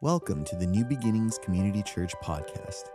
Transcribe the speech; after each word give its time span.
Welcome 0.00 0.44
to 0.44 0.54
the 0.54 0.64
New 0.64 0.84
Beginnings 0.84 1.40
Community 1.42 1.82
Church 1.82 2.14
podcast. 2.22 2.90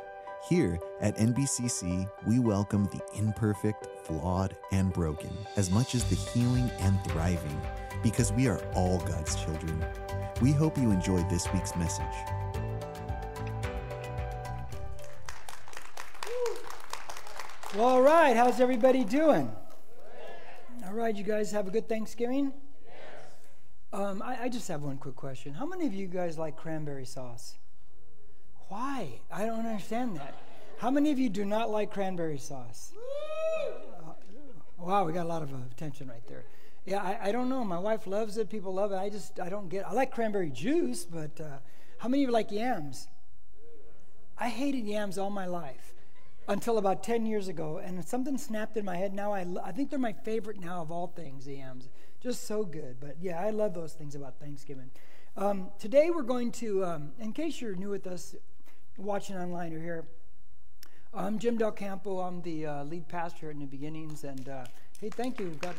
Here 0.48 0.80
at 1.02 1.18
NBCC, 1.18 2.10
we 2.26 2.40
welcome 2.40 2.86
the 2.86 3.02
imperfect, 3.14 3.90
flawed, 4.06 4.56
and 4.72 4.94
broken 4.94 5.30
as 5.58 5.70
much 5.70 5.96
as 5.96 6.06
the 6.06 6.16
healing 6.16 6.72
and 6.80 6.98
thriving 7.04 7.62
because 8.04 8.32
we 8.32 8.48
are 8.48 8.64
all 8.74 9.00
God's 9.00 9.36
children. 9.36 9.86
We 10.42 10.54
hope 10.54 10.78
you 10.78 10.92
enjoyed 10.92 11.30
this 11.30 11.46
week's 11.52 11.76
message. 11.76 12.06
All 17.78 18.02
right. 18.02 18.38
How's 18.38 18.62
everybody 18.62 19.04
doing? 19.04 19.54
All 20.86 20.94
right. 20.94 21.14
You 21.14 21.26
guys 21.26 21.52
have 21.52 21.68
a 21.68 21.70
good 21.70 21.90
Thanksgiving? 21.90 22.54
Um, 23.94 24.24
I, 24.24 24.46
I, 24.46 24.50
just 24.50 24.68
have 24.70 24.82
one 24.82 24.98
quick 24.98 25.16
question. 25.16 25.54
How 25.54 25.68
many 25.68 25.86
of 25.86 25.94
you 25.94 26.08
guys 26.08 26.40
like 26.40 26.58
cranberry 26.58 27.06
sauce? 27.06 27.54
Why? 28.68 29.22
I 29.32 29.46
don't 29.46 29.68
understand 29.68 30.18
that. 30.18 30.34
How 30.80 30.90
many 30.90 31.12
of 31.12 31.20
you 31.20 31.30
do 31.30 31.46
not 31.46 31.70
like 31.70 31.92
cranberry 31.92 32.40
sauce? 32.40 32.92
Uh, 34.00 34.14
wow, 34.80 35.06
we 35.06 35.14
got 35.14 35.28
a 35.28 35.30
lot 35.30 35.44
of 35.44 35.54
uh, 35.54 35.58
attention 35.72 36.08
right 36.08 36.26
there. 36.28 36.44
Yeah, 36.88 37.04
I, 37.04 37.30
I, 37.30 37.32
don't 37.32 37.50
know. 37.50 37.64
My 37.64 37.78
wife 37.78 38.08
loves 38.08 38.38
it. 38.38 38.50
People 38.50 38.74
love 38.74 38.92
it. 38.92 38.96
I 38.96 39.10
just, 39.10 39.40
I 39.40 39.48
don't 39.48 39.70
get 39.70 39.88
I 39.88 39.94
like 39.94 40.12
cranberry 40.12 40.50
juice, 40.50 41.06
but 41.06 41.40
uh, 41.40 41.60
how 42.00 42.10
many 42.10 42.24
of 42.24 42.30
you 42.30 42.34
like 42.34 42.52
yams? 42.52 43.08
I 44.40 44.50
hated 44.50 44.86
yams 44.86 45.20
all 45.20 45.30
my 45.30 45.46
life 45.46 45.94
until 46.48 46.80
about 46.80 47.04
10 47.04 47.28
years 47.28 47.48
ago, 47.48 47.78
and 47.78 48.04
something 48.04 48.40
snapped 48.40 48.76
in 48.76 48.86
my 48.86 48.98
head. 48.98 49.14
Now 49.14 49.34
I, 49.34 49.46
I 49.64 49.72
think 49.72 49.92
they're 49.92 50.00
my 50.00 50.14
favorite 50.14 50.60
now 50.60 50.82
of 50.82 50.92
all 50.92 51.08
things, 51.08 51.48
yams. 51.48 51.90
Just 52.24 52.48
so 52.48 52.64
good. 52.64 53.02
But 53.02 53.18
yeah, 53.20 53.38
I 53.38 53.50
love 53.50 53.74
those 53.74 53.92
things 53.92 54.16
about 54.16 54.40
Thanksgiving. 54.40 54.90
Um, 55.36 55.72
today 55.78 56.10
we're 56.10 56.22
going 56.22 56.54
to, 56.54 56.86
um, 56.86 57.12
in 57.20 57.34
case 57.34 57.60
you're 57.60 57.76
new 57.76 57.90
with 57.90 58.08
us, 58.08 58.34
watching 58.96 59.36
online 59.36 59.74
or 59.74 59.80
here, 59.82 60.06
I'm 61.14 61.38
Jim 61.38 61.58
Del 61.58 61.74
Campo. 61.74 62.22
I'm 62.22 62.42
the 62.42 62.66
uh, 62.66 62.84
lead 62.86 63.10
pastor 63.10 63.50
at 63.50 63.58
New 63.58 63.68
beginnings. 63.68 64.24
And 64.24 64.48
uh, 64.48 64.64
hey, 65.02 65.10
thank 65.10 65.38
you. 65.38 65.50
God, 65.60 65.76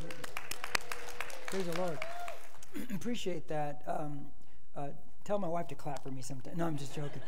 praise 1.46 1.64
the 1.64 1.80
Lord. 1.80 1.98
Appreciate 2.94 3.48
that. 3.48 3.82
Um, 3.86 4.26
uh, 4.76 4.88
tell 5.24 5.38
my 5.38 5.48
wife 5.48 5.68
to 5.68 5.74
clap 5.74 6.02
for 6.02 6.10
me 6.10 6.20
sometime. 6.20 6.58
No, 6.58 6.66
I'm 6.66 6.76
just 6.76 6.94
joking. 6.94 7.22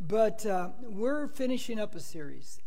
but 0.00 0.46
uh, 0.46 0.70
we're 0.84 1.28
finishing 1.28 1.78
up 1.78 1.94
a 1.94 2.00
series. 2.00 2.62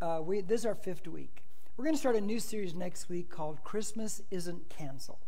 Uh, 0.00 0.20
we, 0.22 0.42
this 0.42 0.60
is 0.60 0.66
our 0.66 0.76
fifth 0.76 1.08
week. 1.08 1.42
We're 1.76 1.86
going 1.86 1.96
to 1.96 2.00
start 2.00 2.14
a 2.14 2.20
new 2.20 2.38
series 2.38 2.72
next 2.72 3.08
week 3.08 3.30
called 3.30 3.64
Christmas 3.64 4.22
Isn't 4.30 4.68
Canceled. 4.68 5.23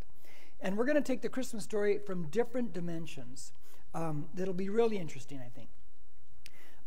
And 0.61 0.77
we're 0.77 0.87
going 0.87 0.97
to 0.97 1.03
take 1.03 1.23
the 1.23 1.29
Christmas 1.29 1.65
story 1.65 1.99
from 1.99 2.29
different 2.29 2.73
dimensions. 2.73 3.53
Um, 3.95 4.27
that'll 4.35 4.55
be 4.55 4.69
really 4.69 4.99
interesting, 4.99 5.41
I 5.41 5.49
think. 5.49 5.69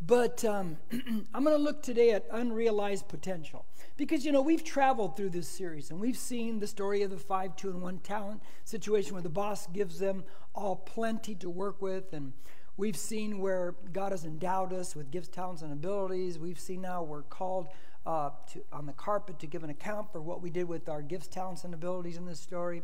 But 0.02 0.46
um, 0.46 0.78
I'm 1.34 1.44
going 1.44 1.56
to 1.56 1.62
look 1.62 1.84
today 1.84 2.12
at 2.12 2.26
unrealized 2.32 3.08
potential. 3.08 3.66
Because, 3.98 4.26
you 4.26 4.32
know, 4.32 4.42
we've 4.42 4.64
traveled 4.64 5.18
through 5.18 5.32
this 5.32 5.48
series 5.48 5.92
and 5.92 6.00
we've 6.00 6.18
seen 6.18 6.60
the 6.60 6.68
story 6.68 7.02
of 7.04 7.10
the 7.10 7.18
five, 7.18 7.56
two, 7.56 7.70
and 7.70 7.82
one 7.82 8.00
talent 8.00 8.42
situation 8.64 9.14
where 9.14 9.22
the 9.22 9.30
boss 9.30 9.68
gives 9.68 10.00
them 10.00 10.24
all 10.56 10.78
plenty 10.78 11.36
to 11.36 11.50
work 11.50 11.82
with. 11.82 12.14
And 12.14 12.32
we've 12.78 12.96
seen 12.96 13.40
where 13.40 13.76
God 13.92 14.14
has 14.14 14.24
endowed 14.24 14.72
us 14.72 14.96
with 14.96 15.12
gifts, 15.12 15.28
talents, 15.28 15.62
and 15.62 15.74
abilities. 15.74 16.40
We've 16.40 16.60
seen 16.60 16.82
now 16.82 17.04
we're 17.04 17.24
called 17.24 17.68
uh, 18.06 18.30
to, 18.54 18.64
on 18.72 18.86
the 18.86 18.94
carpet 18.94 19.38
to 19.40 19.48
give 19.48 19.66
an 19.66 19.70
account 19.70 20.12
for 20.14 20.22
what 20.22 20.42
we 20.42 20.50
did 20.50 20.68
with 20.68 20.88
our 20.88 21.02
gifts, 21.02 21.28
talents, 21.28 21.66
and 21.66 21.74
abilities 21.74 22.16
in 22.16 22.26
this 22.26 22.40
story. 22.40 22.84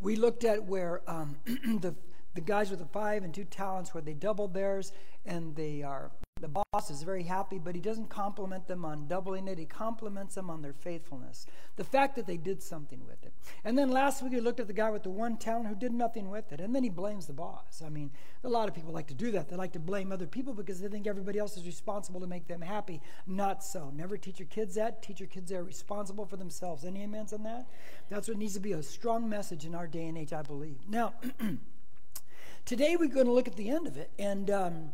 We 0.00 0.16
looked 0.16 0.44
at 0.44 0.64
where 0.64 1.02
um, 1.08 1.36
the, 1.46 1.94
the 2.34 2.40
guys 2.40 2.70
with 2.70 2.78
the 2.78 2.86
five 2.86 3.24
and 3.24 3.34
two 3.34 3.44
talents, 3.44 3.92
where 3.92 4.02
they 4.02 4.14
doubled 4.14 4.54
theirs, 4.54 4.92
and 5.26 5.56
they 5.56 5.82
are 5.82 6.10
the 6.40 6.48
boss 6.48 6.90
is 6.90 7.02
very 7.02 7.22
happy, 7.22 7.58
but 7.58 7.74
he 7.74 7.80
doesn't 7.80 8.08
compliment 8.08 8.66
them 8.66 8.84
on 8.84 9.06
doubling 9.08 9.48
it. 9.48 9.58
He 9.58 9.66
compliments 9.66 10.34
them 10.34 10.50
on 10.50 10.62
their 10.62 10.72
faithfulness, 10.72 11.46
the 11.76 11.84
fact 11.84 12.16
that 12.16 12.26
they 12.26 12.36
did 12.36 12.62
something 12.62 13.04
with 13.06 13.22
it. 13.24 13.32
And 13.64 13.76
then 13.76 13.90
last 13.90 14.22
week 14.22 14.32
we 14.32 14.40
looked 14.40 14.60
at 14.60 14.66
the 14.66 14.72
guy 14.72 14.90
with 14.90 15.02
the 15.02 15.10
one 15.10 15.36
talent 15.36 15.66
who 15.66 15.74
did 15.74 15.92
nothing 15.92 16.30
with 16.30 16.52
it, 16.52 16.60
and 16.60 16.74
then 16.74 16.82
he 16.82 16.90
blames 16.90 17.26
the 17.26 17.32
boss. 17.32 17.82
I 17.84 17.88
mean, 17.88 18.10
a 18.44 18.48
lot 18.48 18.68
of 18.68 18.74
people 18.74 18.92
like 18.92 19.08
to 19.08 19.14
do 19.14 19.30
that. 19.32 19.48
They 19.48 19.56
like 19.56 19.72
to 19.72 19.78
blame 19.78 20.12
other 20.12 20.26
people 20.26 20.54
because 20.54 20.80
they 20.80 20.88
think 20.88 21.06
everybody 21.06 21.38
else 21.38 21.56
is 21.56 21.66
responsible 21.66 22.20
to 22.20 22.26
make 22.26 22.46
them 22.46 22.60
happy. 22.60 23.00
Not 23.26 23.64
so. 23.64 23.90
Never 23.94 24.16
teach 24.16 24.38
your 24.38 24.48
kids 24.48 24.76
that. 24.76 25.02
Teach 25.02 25.20
your 25.20 25.28
kids 25.28 25.50
they're 25.50 25.64
responsible 25.64 26.26
for 26.26 26.36
themselves. 26.36 26.84
Any 26.84 27.02
amens 27.02 27.32
on 27.32 27.42
that? 27.44 27.66
That's 28.08 28.28
what 28.28 28.36
needs 28.36 28.54
to 28.54 28.60
be 28.60 28.72
a 28.72 28.82
strong 28.82 29.28
message 29.28 29.64
in 29.64 29.74
our 29.74 29.86
day 29.86 30.06
and 30.06 30.16
age, 30.16 30.32
I 30.32 30.42
believe. 30.42 30.78
Now, 30.88 31.14
today 32.64 32.96
we're 32.96 33.08
going 33.08 33.26
to 33.26 33.32
look 33.32 33.48
at 33.48 33.56
the 33.56 33.70
end 33.70 33.86
of 33.86 33.96
it, 33.96 34.10
and. 34.18 34.50
Um, 34.50 34.92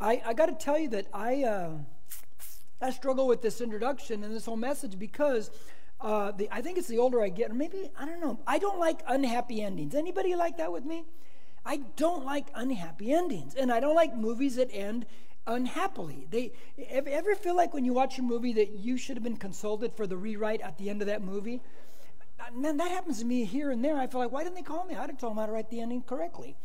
I, 0.00 0.22
I 0.26 0.34
got 0.34 0.46
to 0.46 0.54
tell 0.54 0.78
you 0.78 0.88
that 0.90 1.06
I, 1.12 1.44
uh, 1.44 1.70
I 2.80 2.90
struggle 2.90 3.26
with 3.26 3.42
this 3.42 3.60
introduction 3.60 4.24
and 4.24 4.34
this 4.34 4.46
whole 4.46 4.56
message 4.56 4.98
because 4.98 5.50
uh, 6.00 6.32
the, 6.32 6.48
I 6.50 6.60
think 6.60 6.78
it's 6.78 6.88
the 6.88 6.98
older 6.98 7.22
I 7.22 7.28
get, 7.28 7.50
or 7.50 7.54
maybe, 7.54 7.90
I 7.98 8.04
don't 8.04 8.20
know, 8.20 8.38
I 8.46 8.58
don't 8.58 8.78
like 8.78 9.00
unhappy 9.06 9.62
endings. 9.62 9.94
Anybody 9.94 10.34
like 10.34 10.58
that 10.58 10.72
with 10.72 10.84
me? 10.84 11.04
I 11.64 11.78
don't 11.96 12.24
like 12.24 12.48
unhappy 12.54 13.12
endings. 13.12 13.54
And 13.54 13.72
I 13.72 13.80
don't 13.80 13.94
like 13.94 14.14
movies 14.14 14.56
that 14.56 14.68
end 14.72 15.06
unhappily. 15.46 16.26
They 16.30 16.52
ever 16.88 17.34
feel 17.34 17.56
like 17.56 17.72
when 17.72 17.84
you 17.84 17.92
watch 17.92 18.18
a 18.18 18.22
movie 18.22 18.52
that 18.54 18.72
you 18.72 18.96
should 18.96 19.16
have 19.16 19.24
been 19.24 19.36
consulted 19.36 19.94
for 19.94 20.06
the 20.06 20.16
rewrite 20.16 20.60
at 20.60 20.76
the 20.78 20.90
end 20.90 21.00
of 21.00 21.06
that 21.06 21.22
movie? 21.22 21.62
Man, 22.52 22.76
that 22.76 22.90
happens 22.90 23.20
to 23.20 23.24
me 23.24 23.44
here 23.44 23.70
and 23.70 23.82
there. 23.82 23.96
I 23.96 24.06
feel 24.06 24.20
like, 24.20 24.32
why 24.32 24.42
didn't 24.42 24.56
they 24.56 24.62
call 24.62 24.84
me? 24.84 24.94
I'd 24.94 25.08
have 25.08 25.18
told 25.18 25.32
them 25.32 25.38
how 25.38 25.46
to 25.46 25.52
write 25.52 25.70
the 25.70 25.80
ending 25.80 26.02
correctly. 26.02 26.56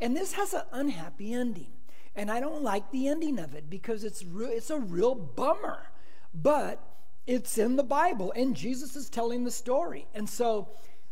And 0.00 0.16
this 0.16 0.32
has 0.32 0.54
an 0.54 0.62
unhappy 0.72 1.32
ending. 1.32 1.68
And 2.14 2.30
I 2.30 2.40
don't 2.40 2.62
like 2.62 2.90
the 2.90 3.08
ending 3.08 3.38
of 3.38 3.54
it 3.54 3.70
because 3.70 4.04
it's, 4.04 4.24
re- 4.24 4.48
it's 4.48 4.70
a 4.70 4.78
real 4.78 5.14
bummer. 5.14 5.82
But 6.34 6.82
it's 7.26 7.58
in 7.58 7.76
the 7.76 7.82
Bible, 7.82 8.32
and 8.34 8.56
Jesus 8.56 8.96
is 8.96 9.08
telling 9.08 9.44
the 9.44 9.50
story. 9.50 10.06
And 10.14 10.28
so 10.28 10.68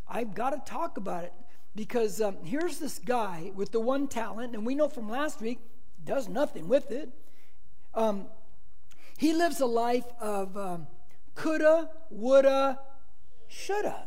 I've 0.08 0.34
got 0.34 0.50
to 0.50 0.70
talk 0.70 0.96
about 0.96 1.24
it 1.24 1.32
because 1.74 2.20
um, 2.20 2.38
here's 2.44 2.78
this 2.78 2.98
guy 2.98 3.52
with 3.54 3.70
the 3.70 3.80
one 3.80 4.08
talent, 4.08 4.54
and 4.54 4.66
we 4.66 4.74
know 4.74 4.88
from 4.88 5.08
last 5.08 5.40
week, 5.40 5.60
does 6.04 6.28
nothing 6.28 6.68
with 6.68 6.90
it. 6.90 7.10
Um, 7.94 8.26
he 9.16 9.32
lives 9.32 9.60
a 9.60 9.66
life 9.66 10.06
of 10.20 10.56
um, 10.56 10.86
coulda, 11.34 11.90
woulda, 12.10 12.80
shoulda. 13.48 14.06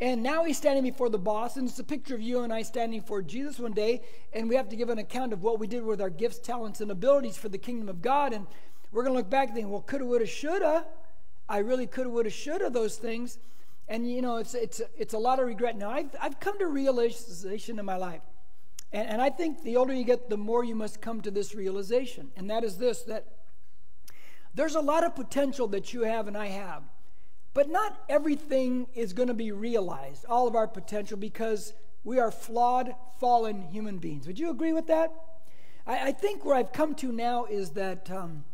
And 0.00 0.22
now 0.22 0.44
he's 0.44 0.56
standing 0.56 0.82
before 0.82 1.10
the 1.10 1.18
boss, 1.18 1.56
and 1.56 1.68
it's 1.68 1.78
a 1.78 1.84
picture 1.84 2.14
of 2.14 2.22
you 2.22 2.40
and 2.40 2.50
I 2.50 2.62
standing 2.62 3.02
for 3.02 3.20
Jesus 3.20 3.58
one 3.58 3.74
day, 3.74 4.00
and 4.32 4.48
we 4.48 4.56
have 4.56 4.70
to 4.70 4.76
give 4.76 4.88
an 4.88 4.98
account 4.98 5.34
of 5.34 5.42
what 5.42 5.58
we 5.58 5.66
did 5.66 5.84
with 5.84 6.00
our 6.00 6.08
gifts, 6.08 6.38
talents, 6.38 6.80
and 6.80 6.90
abilities 6.90 7.36
for 7.36 7.50
the 7.50 7.58
kingdom 7.58 7.86
of 7.86 8.00
God. 8.00 8.32
And 8.32 8.46
we're 8.92 9.02
going 9.02 9.12
to 9.12 9.18
look 9.18 9.28
back 9.28 9.48
and 9.48 9.56
think, 9.56 9.68
well, 9.68 9.82
coulda, 9.82 10.06
woulda, 10.06 10.26
shoulda. 10.26 10.86
I 11.50 11.58
really 11.58 11.86
coulda, 11.86 12.08
woulda, 12.08 12.30
shoulda 12.30 12.70
those 12.70 12.96
things. 12.96 13.38
And, 13.88 14.10
you 14.10 14.22
know, 14.22 14.38
it's, 14.38 14.54
it's, 14.54 14.80
it's 14.96 15.12
a 15.12 15.18
lot 15.18 15.38
of 15.38 15.46
regret. 15.46 15.76
Now, 15.76 15.90
I've, 15.90 16.16
I've 16.18 16.40
come 16.40 16.58
to 16.60 16.66
realization 16.66 17.78
in 17.78 17.84
my 17.84 17.96
life. 17.96 18.22
And, 18.92 19.06
and 19.06 19.20
I 19.20 19.28
think 19.28 19.62
the 19.64 19.76
older 19.76 19.92
you 19.92 20.04
get, 20.04 20.30
the 20.30 20.38
more 20.38 20.64
you 20.64 20.74
must 20.74 21.02
come 21.02 21.20
to 21.20 21.30
this 21.30 21.54
realization. 21.54 22.30
And 22.36 22.48
that 22.48 22.64
is 22.64 22.78
this 22.78 23.02
that 23.02 23.26
there's 24.54 24.76
a 24.76 24.80
lot 24.80 25.04
of 25.04 25.14
potential 25.14 25.68
that 25.68 25.92
you 25.92 26.02
have 26.02 26.26
and 26.26 26.38
I 26.38 26.46
have 26.46 26.84
but 27.52 27.68
not 27.68 27.98
everything 28.08 28.86
is 28.94 29.12
going 29.12 29.28
to 29.28 29.34
be 29.34 29.52
realized, 29.52 30.24
all 30.26 30.46
of 30.46 30.54
our 30.54 30.68
potential, 30.68 31.16
because 31.16 31.72
we 32.04 32.18
are 32.18 32.30
flawed, 32.30 32.94
fallen 33.18 33.62
human 33.62 33.98
beings. 33.98 34.26
Would 34.26 34.38
you 34.38 34.50
agree 34.50 34.72
with 34.72 34.86
that? 34.86 35.12
I, 35.86 36.08
I 36.08 36.12
think 36.12 36.44
where 36.44 36.54
I've 36.54 36.72
come 36.72 36.94
to 36.96 37.12
now 37.12 37.46
is 37.46 37.70
that 37.70 38.10
um, 38.10 38.44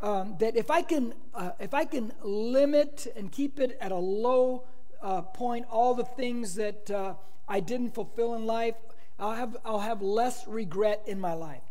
um, 0.00 0.36
that 0.38 0.56
if 0.56 0.70
I 0.70 0.82
can 0.82 1.14
uh, 1.34 1.50
if 1.58 1.74
I 1.74 1.84
can 1.84 2.12
limit 2.22 3.06
and 3.16 3.32
keep 3.32 3.58
it 3.58 3.76
at 3.80 3.90
a 3.90 3.96
low 3.96 4.64
uh, 5.02 5.22
point, 5.22 5.66
all 5.70 5.94
the 5.94 6.04
things 6.04 6.54
that 6.54 6.90
uh, 6.90 7.14
I 7.48 7.60
didn't 7.60 7.94
fulfill 7.94 8.34
in 8.34 8.46
life, 8.46 8.74
I'll 9.18 9.34
have 9.34 9.56
I'll 9.64 9.80
have 9.80 10.02
less 10.02 10.46
regret 10.46 11.02
in 11.06 11.18
my 11.20 11.32
life. 11.34 11.62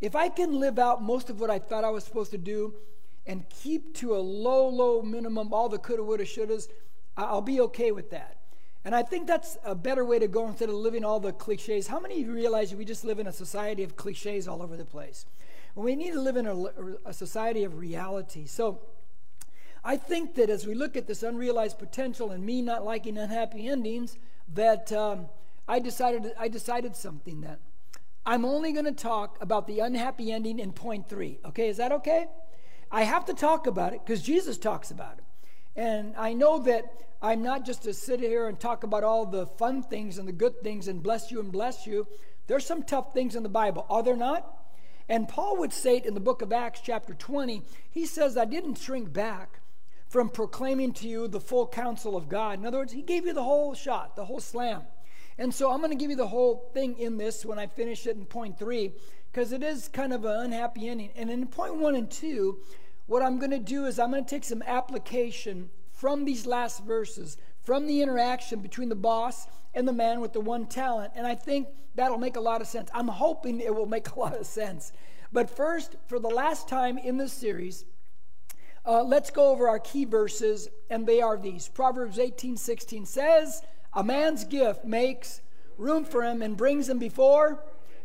If 0.00 0.16
I 0.16 0.28
can 0.28 0.58
live 0.58 0.78
out 0.78 1.02
most 1.02 1.30
of 1.30 1.40
what 1.40 1.50
I 1.50 1.58
thought 1.58 1.84
I 1.84 1.90
was 1.90 2.04
supposed 2.04 2.30
to 2.32 2.38
do, 2.38 2.74
and 3.30 3.48
keep 3.48 3.94
to 3.94 4.16
a 4.16 4.18
low, 4.18 4.68
low 4.68 5.02
minimum 5.02 5.54
all 5.54 5.68
the 5.68 5.78
coulda, 5.78 6.02
woulda, 6.02 6.24
shouldas, 6.24 6.66
I'll 7.16 7.40
be 7.40 7.60
okay 7.60 7.92
with 7.92 8.10
that. 8.10 8.38
And 8.84 8.92
I 8.92 9.04
think 9.04 9.28
that's 9.28 9.56
a 9.64 9.76
better 9.76 10.04
way 10.04 10.18
to 10.18 10.26
go 10.26 10.48
instead 10.48 10.68
of 10.68 10.74
living 10.74 11.04
all 11.04 11.20
the 11.20 11.32
cliches. 11.32 11.86
How 11.86 12.00
many 12.00 12.14
of 12.14 12.26
you 12.26 12.32
realize 12.32 12.74
we 12.74 12.84
just 12.84 13.04
live 13.04 13.20
in 13.20 13.28
a 13.28 13.32
society 13.32 13.84
of 13.84 13.94
cliches 13.94 14.48
all 14.48 14.60
over 14.60 14.76
the 14.76 14.84
place? 14.84 15.26
Well, 15.76 15.84
we 15.84 15.94
need 15.94 16.12
to 16.14 16.20
live 16.20 16.36
in 16.36 16.46
a, 16.48 16.56
a 17.06 17.12
society 17.12 17.62
of 17.62 17.78
reality. 17.78 18.46
So 18.46 18.80
I 19.84 19.96
think 19.96 20.34
that 20.34 20.50
as 20.50 20.66
we 20.66 20.74
look 20.74 20.96
at 20.96 21.06
this 21.06 21.22
unrealized 21.22 21.78
potential 21.78 22.32
and 22.32 22.44
me 22.44 22.62
not 22.62 22.84
liking 22.84 23.16
unhappy 23.16 23.68
endings, 23.68 24.18
that 24.54 24.90
um, 24.90 25.26
I 25.68 25.78
decided 25.78 26.32
I 26.36 26.48
decided 26.48 26.96
something 26.96 27.42
that 27.42 27.60
I'm 28.26 28.44
only 28.44 28.72
going 28.72 28.86
to 28.86 29.04
talk 29.12 29.38
about 29.40 29.68
the 29.68 29.78
unhappy 29.78 30.32
ending 30.32 30.58
in 30.58 30.72
point 30.72 31.08
three. 31.08 31.38
Okay, 31.44 31.68
is 31.68 31.76
that 31.76 31.92
okay? 31.92 32.26
I 32.90 33.02
have 33.04 33.24
to 33.26 33.34
talk 33.34 33.66
about 33.66 33.92
it 33.92 34.00
because 34.04 34.22
Jesus 34.22 34.58
talks 34.58 34.90
about 34.90 35.18
it. 35.18 35.24
And 35.76 36.14
I 36.16 36.32
know 36.32 36.58
that 36.60 36.92
I'm 37.22 37.42
not 37.42 37.64
just 37.64 37.82
to 37.84 37.94
sit 37.94 38.20
here 38.20 38.48
and 38.48 38.58
talk 38.58 38.82
about 38.82 39.04
all 39.04 39.26
the 39.26 39.46
fun 39.46 39.82
things 39.82 40.18
and 40.18 40.26
the 40.26 40.32
good 40.32 40.60
things 40.62 40.88
and 40.88 41.02
bless 41.02 41.30
you 41.30 41.40
and 41.40 41.52
bless 41.52 41.86
you. 41.86 42.06
There's 42.46 42.66
some 42.66 42.82
tough 42.82 43.14
things 43.14 43.36
in 43.36 43.42
the 43.42 43.48
Bible, 43.48 43.86
are 43.88 44.02
there 44.02 44.16
not? 44.16 44.56
And 45.08 45.28
Paul 45.28 45.58
would 45.58 45.72
say 45.72 45.98
it 45.98 46.06
in 46.06 46.14
the 46.14 46.20
book 46.20 46.40
of 46.40 46.52
Acts, 46.52 46.80
chapter 46.82 47.14
20. 47.14 47.62
He 47.90 48.06
says, 48.06 48.36
I 48.36 48.44
didn't 48.44 48.76
shrink 48.76 49.12
back 49.12 49.60
from 50.08 50.28
proclaiming 50.28 50.92
to 50.94 51.08
you 51.08 51.28
the 51.28 51.40
full 51.40 51.66
counsel 51.66 52.16
of 52.16 52.28
God. 52.28 52.58
In 52.58 52.66
other 52.66 52.78
words, 52.78 52.92
he 52.92 53.02
gave 53.02 53.26
you 53.26 53.32
the 53.32 53.42
whole 53.42 53.74
shot, 53.74 54.16
the 54.16 54.24
whole 54.24 54.40
slam. 54.40 54.82
And 55.38 55.54
so 55.54 55.70
I'm 55.70 55.78
going 55.78 55.90
to 55.90 55.96
give 55.96 56.10
you 56.10 56.16
the 56.16 56.26
whole 56.26 56.70
thing 56.74 56.98
in 56.98 57.16
this 57.16 57.44
when 57.46 57.58
I 57.58 57.66
finish 57.66 58.06
it 58.06 58.16
in 58.16 58.24
point 58.24 58.58
three, 58.58 58.92
because 59.32 59.52
it 59.52 59.62
is 59.62 59.88
kind 59.88 60.12
of 60.12 60.24
an 60.24 60.46
unhappy 60.46 60.88
ending. 60.88 61.10
And 61.16 61.30
in 61.30 61.46
point 61.46 61.76
one 61.76 61.94
and 61.94 62.10
two, 62.10 62.58
what 63.06 63.22
I'm 63.22 63.38
going 63.38 63.50
to 63.50 63.58
do 63.58 63.86
is 63.86 63.98
I'm 63.98 64.10
going 64.10 64.24
to 64.24 64.30
take 64.30 64.44
some 64.44 64.62
application 64.66 65.70
from 65.92 66.24
these 66.24 66.46
last 66.46 66.84
verses, 66.84 67.36
from 67.62 67.86
the 67.86 68.02
interaction 68.02 68.60
between 68.60 68.88
the 68.88 68.96
boss 68.96 69.46
and 69.74 69.86
the 69.86 69.92
man 69.92 70.20
with 70.20 70.32
the 70.32 70.40
one 70.40 70.66
talent. 70.66 71.12
And 71.14 71.26
I 71.26 71.34
think 71.34 71.68
that'll 71.94 72.18
make 72.18 72.36
a 72.36 72.40
lot 72.40 72.60
of 72.60 72.66
sense. 72.66 72.90
I'm 72.94 73.08
hoping 73.08 73.60
it 73.60 73.74
will 73.74 73.86
make 73.86 74.10
a 74.16 74.18
lot 74.18 74.36
of 74.36 74.46
sense. 74.46 74.92
But 75.32 75.48
first, 75.48 75.96
for 76.06 76.18
the 76.18 76.28
last 76.28 76.68
time 76.68 76.98
in 76.98 77.16
this 77.16 77.32
series, 77.32 77.84
uh, 78.84 79.02
let's 79.02 79.30
go 79.30 79.50
over 79.50 79.68
our 79.68 79.78
key 79.78 80.06
verses, 80.06 80.68
and 80.88 81.06
they 81.06 81.20
are 81.20 81.36
these. 81.36 81.68
Proverbs 81.68 82.18
18 82.18 82.56
16 82.56 83.06
says, 83.06 83.62
A 83.92 84.02
man's 84.02 84.44
gift 84.44 84.84
makes 84.84 85.42
room 85.76 86.04
for 86.04 86.24
him 86.24 86.42
and 86.42 86.56
brings 86.56 86.88
him 86.88 86.98
before 86.98 87.62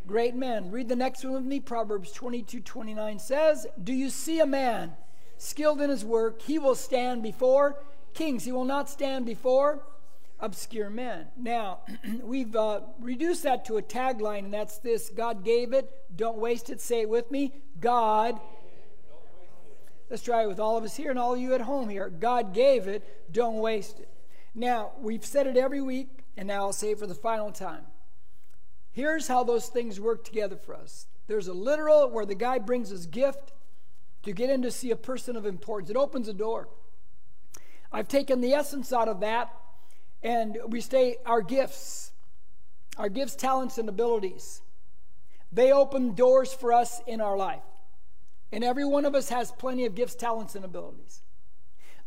great 0.08 0.36
men. 0.36 0.72
Read 0.72 0.90
the 0.90 0.96
next 0.96 1.24
one 1.24 1.34
with 1.34 1.44
me. 1.44 1.60
Proverbs 1.60 2.12
22 2.12 2.62
29 2.62 3.20
says, 3.20 3.68
Do 3.82 3.94
you 3.94 4.10
see 4.10 4.40
a 4.40 4.46
man 4.46 4.94
skilled 5.38 5.82
in 5.82 5.90
his 5.90 6.06
work? 6.06 6.42
He 6.42 6.60
will 6.60 6.76
stand 6.76 7.24
before 7.24 7.82
kings, 8.14 8.46
he 8.46 8.52
will 8.52 8.66
not 8.66 8.90
stand 8.90 9.26
before 9.26 9.84
obscure 10.40 10.90
men. 10.90 11.28
Now, 11.38 11.80
we've 12.22 12.56
uh, 12.56 12.82
reduced 13.00 13.44
that 13.44 13.66
to 13.66 13.78
a 13.78 13.82
tagline, 13.82 14.40
and 14.40 14.54
that's 14.54 14.78
this 14.80 15.10
God 15.10 15.44
gave 15.44 15.74
it, 15.74 15.92
don't 16.16 16.38
waste 16.38 16.70
it. 16.70 16.82
Say 16.82 17.02
it 17.02 17.10
with 17.10 17.30
me 17.32 17.54
God 17.80 18.40
Let's 20.10 20.22
try 20.22 20.44
it 20.44 20.48
with 20.48 20.60
all 20.60 20.78
of 20.78 20.84
us 20.84 20.96
here 20.96 21.10
and 21.10 21.18
all 21.18 21.34
of 21.34 21.40
you 21.40 21.54
at 21.54 21.62
home 21.62 21.90
here. 21.90 22.10
God 22.10 22.54
gave 22.54 22.88
it, 22.88 23.32
don't 23.32 23.58
waste 23.58 24.00
it. 24.00 24.10
Now, 24.54 24.92
we've 25.00 25.26
said 25.26 25.48
it 25.48 25.58
every 25.58 25.82
week, 25.82 26.10
and 26.38 26.48
now 26.48 26.62
I'll 26.62 26.74
say 26.74 26.92
it 26.92 27.00
for 27.00 27.08
the 27.08 27.16
final 27.16 27.52
time. 27.52 27.86
Here's 28.96 29.28
how 29.28 29.44
those 29.44 29.68
things 29.68 30.00
work 30.00 30.24
together 30.24 30.56
for 30.56 30.74
us 30.74 31.06
there's 31.28 31.50
a 31.50 31.54
literal 31.54 32.10
where 32.10 32.26
the 32.26 32.34
guy 32.34 32.60
brings 32.60 32.90
his 32.90 33.06
gift 33.06 33.52
to 34.24 34.32
get 34.32 34.50
in 34.50 34.62
to 34.62 34.72
see 34.72 34.90
a 34.90 34.96
person 34.96 35.36
of 35.36 35.46
importance, 35.46 35.90
it 35.90 35.98
opens 35.98 36.30
a 36.30 36.34
door. 36.34 36.70
I've 37.92 38.08
taken 38.08 38.40
the 38.40 38.54
essence 38.54 38.94
out 38.94 39.10
of 39.10 39.20
that, 39.20 39.54
and 40.24 40.58
we 40.70 40.80
say 40.80 41.18
our 41.26 41.42
gifts, 41.42 42.14
our 42.98 43.10
gifts, 43.10 43.36
talents, 43.36 43.78
and 43.78 43.90
abilities. 43.90 44.62
They 45.52 45.74
open 45.74 46.16
doors 46.16 46.54
for 46.54 46.72
us 46.72 47.02
in 47.06 47.20
our 47.20 47.38
life. 47.38 47.64
And 48.52 48.64
every 48.64 48.86
one 48.86 49.06
of 49.06 49.14
us 49.14 49.28
has 49.28 49.52
plenty 49.52 49.86
of 49.86 49.96
gifts, 49.96 50.16
talents, 50.16 50.56
and 50.56 50.64
abilities. 50.64 51.22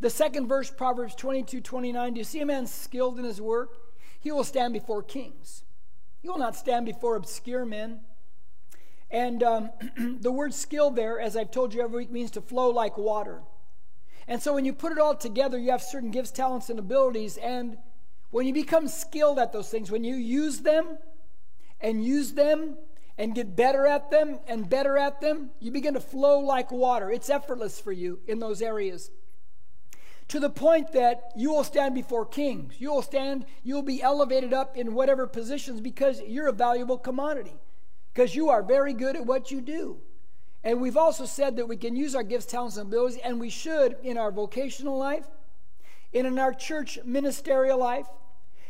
The 0.00 0.10
second 0.10 0.48
verse, 0.48 0.70
Proverbs 0.70 1.14
22 1.14 1.60
29, 1.60 2.14
do 2.14 2.18
you 2.18 2.24
see 2.24 2.40
a 2.40 2.46
man 2.46 2.66
skilled 2.66 3.18
in 3.18 3.26
his 3.26 3.40
work? 3.40 3.76
He 4.18 4.32
will 4.32 4.44
stand 4.44 4.72
before 4.72 5.02
kings. 5.02 5.64
He 6.20 6.28
will 6.28 6.38
not 6.38 6.56
stand 6.56 6.86
before 6.86 7.16
obscure 7.16 7.64
men. 7.64 8.00
And 9.10 9.42
um, 9.42 9.70
the 10.20 10.32
word 10.32 10.52
skill 10.52 10.90
there, 10.90 11.20
as 11.20 11.36
I've 11.36 11.50
told 11.50 11.72
you 11.72 11.82
every 11.82 11.98
week, 11.98 12.10
means 12.10 12.30
to 12.32 12.40
flow 12.40 12.70
like 12.70 12.98
water. 12.98 13.42
And 14.26 14.42
so 14.42 14.54
when 14.54 14.64
you 14.64 14.72
put 14.74 14.92
it 14.92 14.98
all 14.98 15.14
together, 15.14 15.58
you 15.58 15.70
have 15.70 15.82
certain 15.82 16.10
gifts, 16.10 16.30
talents, 16.30 16.68
and 16.68 16.78
abilities. 16.78 17.38
And 17.38 17.78
when 18.30 18.46
you 18.46 18.52
become 18.52 18.88
skilled 18.88 19.38
at 19.38 19.52
those 19.52 19.70
things, 19.70 19.90
when 19.90 20.04
you 20.04 20.16
use 20.16 20.60
them 20.60 20.98
and 21.80 22.04
use 22.04 22.32
them 22.32 22.76
and 23.16 23.34
get 23.34 23.56
better 23.56 23.86
at 23.86 24.10
them 24.10 24.38
and 24.46 24.68
better 24.68 24.98
at 24.98 25.20
them, 25.20 25.50
you 25.60 25.70
begin 25.70 25.94
to 25.94 26.00
flow 26.00 26.40
like 26.40 26.70
water. 26.70 27.10
It's 27.10 27.30
effortless 27.30 27.80
for 27.80 27.92
you 27.92 28.20
in 28.28 28.38
those 28.38 28.60
areas. 28.60 29.10
To 30.28 30.40
the 30.40 30.50
point 30.50 30.92
that 30.92 31.32
you 31.36 31.50
will 31.50 31.64
stand 31.64 31.94
before 31.94 32.26
kings. 32.26 32.74
You 32.78 32.92
will 32.92 33.02
stand, 33.02 33.46
you'll 33.62 33.82
be 33.82 34.02
elevated 34.02 34.52
up 34.52 34.76
in 34.76 34.94
whatever 34.94 35.26
positions 35.26 35.80
because 35.80 36.20
you're 36.20 36.48
a 36.48 36.52
valuable 36.52 36.98
commodity, 36.98 37.54
because 38.12 38.34
you 38.34 38.50
are 38.50 38.62
very 38.62 38.92
good 38.92 39.16
at 39.16 39.24
what 39.26 39.50
you 39.50 39.60
do. 39.60 39.98
And 40.62 40.80
we've 40.80 40.96
also 40.96 41.24
said 41.24 41.56
that 41.56 41.68
we 41.68 41.76
can 41.76 41.96
use 41.96 42.14
our 42.14 42.22
gifts, 42.22 42.46
talents, 42.46 42.76
and 42.76 42.88
abilities, 42.88 43.20
and 43.24 43.40
we 43.40 43.48
should 43.48 43.96
in 44.02 44.18
our 44.18 44.30
vocational 44.30 44.98
life, 44.98 45.24
and 46.12 46.26
in 46.26 46.38
our 46.38 46.52
church 46.52 46.98
ministerial 47.04 47.78
life, 47.78 48.06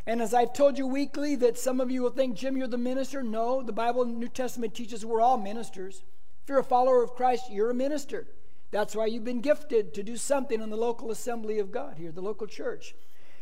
and 0.09 0.23
as 0.23 0.33
I've 0.33 0.55
told 0.55 0.79
you 0.79 0.87
weekly, 0.87 1.37
that 1.37 1.59
some 1.59 1.83
of 1.83 1.91
you 1.91 2.03
will 2.03 2.11
think, 2.11 2.35
Jim, 2.35 2.57
you're 2.57 2.67
the 2.67 2.79
minister. 2.79 3.23
No, 3.23 3.63
the 3.63 3.75
Bible 3.75 4.05
and 4.05 4.19
New 4.19 4.29
Testament 4.29 4.75
teaches 4.75 5.05
we're 5.05 5.21
all 5.21 5.37
ministers. 5.37 6.03
If 6.43 6.49
you're 6.49 6.61
a 6.61 6.65
follower 6.65 7.03
of 7.03 7.11
Christ, 7.11 7.51
you're 7.51 7.71
a 7.71 7.75
minister. 7.75 8.27
That's 8.71 8.95
why 8.95 9.07
you've 9.07 9.25
been 9.25 9.41
gifted 9.41 9.95
to 9.95 10.03
do 10.03 10.17
something 10.17 10.61
in 10.61 10.71
the 10.71 10.77
local 10.77 11.11
assembly 11.11 11.59
of 11.59 11.73
God 11.73 11.97
here, 11.97 12.13
the 12.13 12.21
local 12.21 12.47
church. 12.47 12.95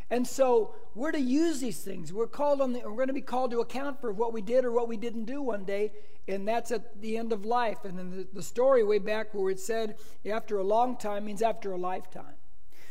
And 0.09 0.27
so 0.27 0.75
we're 0.95 1.11
to 1.11 1.21
use 1.21 1.61
these 1.61 1.81
things. 1.81 2.13
We're 2.13 2.29
called 2.29 2.61
on 2.61 2.73
the, 2.73 2.81
we're 2.81 2.95
going 2.95 3.09
to 3.09 3.13
be 3.13 3.21
called 3.21 3.51
to 3.51 3.61
account 3.61 4.01
for 4.01 4.13
what 4.13 4.33
we 4.33 4.41
did 4.41 4.65
or 4.65 4.71
what 4.71 4.87
we 4.87 4.97
didn't 4.97 5.25
do 5.25 5.43
one 5.43 5.65
day, 5.65 5.93
and 6.29 6.47
that's 6.47 6.71
at 6.71 7.01
the 7.01 7.17
end 7.17 7.33
of 7.33 7.45
life. 7.45 7.85
And 7.85 7.99
then 7.99 8.11
the, 8.11 8.29
the 8.33 8.43
story 8.43 8.85
way 8.85 9.01
back 9.01 9.35
where 9.35 9.51
it 9.51 9.59
said 9.59 9.97
after 10.25 10.59
a 10.59 10.65
long 10.65 10.97
time 10.97 11.25
means 11.25 11.43
after 11.43 11.73
a 11.73 11.77
lifetime. 11.77 12.36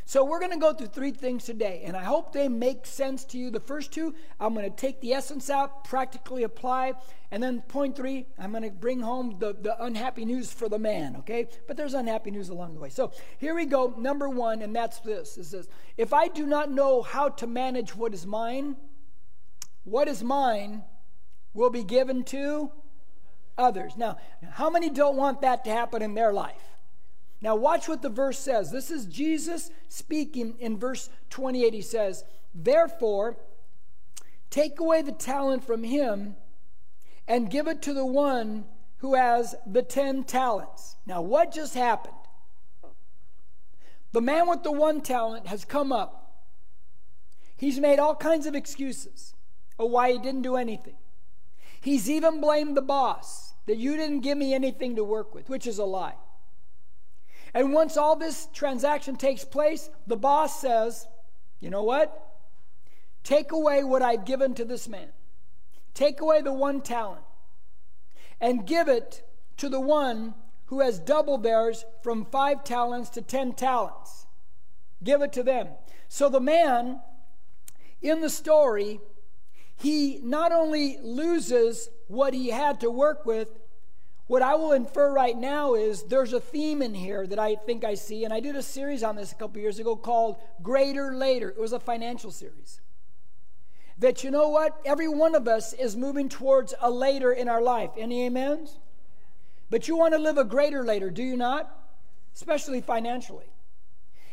So 0.08 0.24
we're 0.24 0.40
going 0.40 0.52
to 0.52 0.60
go 0.60 0.72
through 0.72 0.88
three 0.88 1.10
things 1.10 1.46
today, 1.46 1.82
and 1.84 1.98
I 1.98 2.04
hope 2.04 2.32
they 2.32 2.48
make 2.48 2.86
sense 2.86 3.26
to 3.26 3.40
you. 3.40 3.50
The 3.50 3.60
first 3.60 3.92
two, 3.92 4.14
I'm 4.40 4.54
going 4.54 4.70
to 4.70 4.76
take 4.76 5.02
the 5.02 5.14
essence 5.14 5.50
out, 5.50 5.84
practically 5.84 6.44
apply, 6.44 6.94
and 7.32 7.42
then 7.42 7.64
point 7.64 7.96
three, 7.96 8.28
I'm 8.38 8.52
going 8.52 8.62
to 8.64 8.70
bring 8.70 9.00
home 9.00 9.38
the, 9.40 9.56
the 9.60 9.84
unhappy 9.84 10.24
news 10.24 10.54
for 10.54 10.70
the 10.70 10.78
man, 10.78 11.16
okay? 11.18 11.48
But 11.68 11.76
there's 11.76 11.96
unhappy 11.96 12.30
news 12.30 12.50
along 12.50 12.76
the 12.76 12.80
way. 12.80 12.90
So 12.90 13.14
here 13.40 13.56
we 13.56 13.66
go. 13.66 13.96
Number 13.98 14.30
one, 14.30 14.62
and 14.62 14.76
that's 14.76 15.00
this, 15.00 15.40
is 15.40 15.50
this. 15.50 15.68
If 15.98 16.14
I 16.14 16.28
do 16.28 16.46
not 16.46 16.70
know 16.70 17.02
how 17.02 17.30
to 17.30 17.48
manage 17.48 17.96
what 17.96 18.14
is 18.14 18.28
mine, 18.28 18.78
what 19.86 20.08
is 20.08 20.24
mine 20.24 20.84
will 21.56 21.72
be 21.72 21.84
given 21.84 22.24
to 22.26 22.72
others. 23.58 23.98
Now, 23.98 24.18
how 24.52 24.70
many 24.70 24.92
don't 24.92 25.18
want 25.18 25.42
that 25.42 25.64
to 25.66 25.72
happen 25.72 26.04
in 26.04 26.14
their 26.14 26.32
life? 26.32 26.75
Now, 27.42 27.56
watch 27.56 27.88
what 27.88 28.02
the 28.02 28.10
verse 28.10 28.40
says. 28.40 28.72
This 28.72 28.90
is 28.90 29.06
Jesus 29.06 29.70
speaking 29.88 30.56
in 30.60 30.78
verse 30.78 31.10
28. 31.30 31.74
He 31.74 31.82
says, 31.82 32.24
Therefore, 32.54 33.38
take 34.50 34.80
away 34.80 35.02
the 35.02 35.12
talent 35.12 35.64
from 35.64 35.84
him 35.84 36.36
and 37.28 37.52
give 37.52 37.68
it 37.68 37.82
to 37.84 37.94
the 37.94 38.06
one 38.06 38.66
who 38.98 39.16
has 39.16 39.56
the 39.68 39.84
10 39.84 40.24
talents. 40.24 40.96
Now, 41.06 41.22
what 41.22 41.54
just 41.54 41.76
happened? 41.76 42.14
The 44.14 44.22
man 44.22 44.48
with 44.48 44.64
the 44.64 44.72
one 44.72 45.02
talent 45.02 45.48
has 45.48 45.66
come 45.66 45.92
up. 45.92 46.46
He's 47.58 47.80
made 47.80 48.00
all 48.00 48.16
kinds 48.16 48.46
of 48.46 48.56
excuses 48.56 49.34
of 49.78 49.92
why 49.92 50.14
he 50.14 50.18
didn't 50.18 50.42
do 50.42 50.56
anything. 50.56 50.96
He's 51.82 52.10
even 52.10 52.42
blamed 52.42 52.76
the 52.76 52.82
boss 52.82 53.54
that 53.66 53.78
you 53.78 53.96
didn't 53.98 54.22
give 54.22 54.38
me 54.38 54.54
anything 54.54 54.96
to 54.96 55.04
work 55.04 55.36
with, 55.36 55.50
which 55.50 55.68
is 55.68 55.78
a 55.78 55.86
lie. 55.86 56.16
And 57.56 57.72
once 57.72 57.96
all 57.96 58.18
this 58.18 58.50
transaction 58.54 59.16
takes 59.16 59.46
place, 59.46 59.90
the 60.06 60.18
boss 60.18 60.60
says, 60.60 61.08
You 61.62 61.70
know 61.70 61.84
what? 61.84 62.22
Take 63.24 63.54
away 63.54 63.82
what 63.86 64.02
I've 64.02 64.26
given 64.26 64.54
to 64.56 64.66
this 64.66 64.90
man. 64.90 65.08
Take 65.94 66.20
away 66.20 66.42
the 66.42 66.52
one 66.52 66.82
talent 66.82 67.24
and 68.42 68.68
give 68.68 68.90
it 68.90 69.24
to 69.56 69.70
the 69.70 69.80
one 69.80 70.36
who 70.66 70.82
has 70.82 71.00
double 71.00 71.38
theirs 71.38 71.86
from 72.04 72.26
five 72.26 72.66
talents 72.66 73.10
to 73.12 73.22
ten 73.22 73.54
talents. 73.54 74.26
Give 75.02 75.22
it 75.22 75.32
to 75.34 75.44
them. 75.44 75.70
So 76.10 76.28
the 76.28 76.42
man 76.42 77.00
in 78.02 78.20
the 78.20 78.30
story, 78.30 79.00
he 79.78 80.20
not 80.22 80.52
only 80.52 80.98
loses 81.02 81.90
what 82.08 82.34
he 82.34 82.50
had 82.50 82.82
to 82.82 82.92
work 82.92 83.26
with, 83.26 83.58
what 84.28 84.42
I 84.42 84.56
will 84.56 84.72
infer 84.72 85.12
right 85.12 85.38
now 85.38 85.76
is 85.76 86.04
there's 86.04 86.34
a 86.34 86.40
theme 86.40 86.82
in 86.82 86.96
here 86.96 87.28
that 87.28 87.38
I 87.38 87.56
think 87.56 87.84
I 87.84 87.94
see, 87.94 88.24
and 88.24 88.34
I 88.34 88.40
did 88.40 88.56
a 88.56 88.64
series 88.64 89.04
on 89.04 89.16
this 89.16 89.32
a 89.32 89.36
couple 89.36 89.62
years 89.62 89.78
ago 89.78 89.96
called 89.96 90.38
Greater 90.64 91.14
Later. 91.14 91.50
It 91.50 91.60
was 91.60 91.74
a 91.74 91.80
financial 91.80 92.32
series. 92.32 92.82
That 94.00 94.24
you 94.24 94.32
know 94.32 94.50
what? 94.50 94.82
Every 94.84 95.08
one 95.08 95.36
of 95.36 95.48
us 95.48 95.74
is 95.74 95.96
moving 95.96 96.28
towards 96.28 96.74
a 96.82 96.90
later 96.90 97.32
in 97.32 97.48
our 97.48 97.62
life. 97.62 97.92
Any 97.98 98.26
amens? 98.26 98.80
But 99.70 99.88
you 99.88 99.96
want 99.96 100.14
to 100.16 100.20
live 100.20 100.38
a 100.38 100.44
greater 100.44 100.84
later, 100.84 101.10
do 101.12 101.24
you 101.24 101.38
not? 101.38 101.72
Especially 102.36 102.82
financially. 102.82 103.46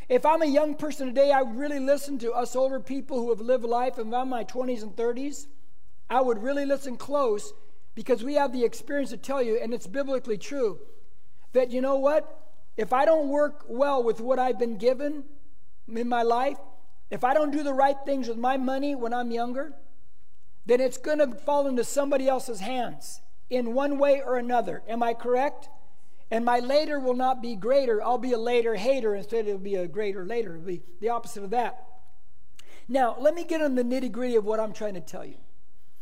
If 0.09 0.27
I'm 0.27 0.43
a 0.43 0.47
young 0.47 0.75
person 0.75 1.07
today, 1.07 1.33
I 1.33 1.41
really 1.41 1.79
listen 1.79 2.19
to 2.21 2.33
us 2.33 2.57
older 2.57 2.81
people 2.81 3.21
who 3.21 3.31
have 3.31 3.41
lived 3.41 3.65
life, 3.65 3.99
and 3.99 4.15
I'm 4.15 4.23
in 4.25 4.29
my 4.31 4.45
20s 4.45 4.83
and 4.83 4.97
30s, 4.97 5.47
I 6.09 6.21
would 6.21 6.43
really 6.43 6.67
listen 6.67 6.97
close 6.97 7.53
because 7.95 8.25
we 8.25 8.35
have 8.35 8.53
the 8.53 8.65
experience 8.65 9.11
to 9.11 9.17
tell 9.17 9.43
you, 9.43 9.59
and 9.61 9.75
it's 9.75 9.87
biblically 9.87 10.39
true, 10.39 10.79
that 11.53 11.71
you 11.71 11.81
know 11.81 11.97
what? 11.97 12.39
If 12.77 12.93
I 12.93 13.05
don't 13.05 13.29
work 13.29 13.65
well 13.69 14.03
with 14.03 14.21
what 14.21 14.39
I've 14.39 14.59
been 14.59 14.79
given 14.79 15.25
in 15.89 16.09
my 16.09 16.23
life, 16.23 16.57
if 17.11 17.25
I 17.25 17.35
don't 17.35 17.51
do 17.51 17.63
the 17.63 17.75
right 17.75 17.97
things 18.07 18.29
with 18.29 18.39
my 18.39 18.57
money 18.57 18.95
when 18.95 19.13
I'm 19.13 19.31
younger, 19.31 19.75
then 20.65 20.81
it's 20.81 20.97
going 20.97 21.19
to 21.19 21.35
fall 21.35 21.67
into 21.67 21.85
somebody 21.85 22.29
else's 22.29 22.61
hands 22.61 23.21
in 23.51 23.75
one 23.75 23.99
way 23.99 24.23
or 24.25 24.37
another. 24.39 24.83
Am 24.89 25.03
I 25.03 25.13
correct? 25.13 25.69
And 26.31 26.47
my 26.47 26.61
later 26.61 26.99
will 26.99 27.15
not 27.15 27.43
be 27.43 27.57
greater. 27.57 28.03
I'll 28.03 28.17
be 28.17 28.33
a 28.33 28.39
later 28.39 28.77
hater 28.77 29.15
instead 29.15 29.47
it'll 29.47 29.59
be 29.59 29.75
a 29.75 29.87
greater 29.87 30.25
later. 30.25 30.55
It'll 30.55 30.67
be 30.67 30.83
the 31.01 31.11
opposite 31.11 31.45
of 31.45 31.51
that. 31.51 31.85
Now, 32.89 33.17
let 33.21 33.35
me 33.35 33.45
get 33.45 33.61
on 33.61 33.75
the 33.75 33.85
nitty 33.85 34.11
gritty 34.11 34.37
of 34.37 34.47
what 34.47 34.59
I'm 34.59 34.73
trying 34.73 34.95
to 34.95 35.01
tell 35.01 35.25
you. 35.25 35.37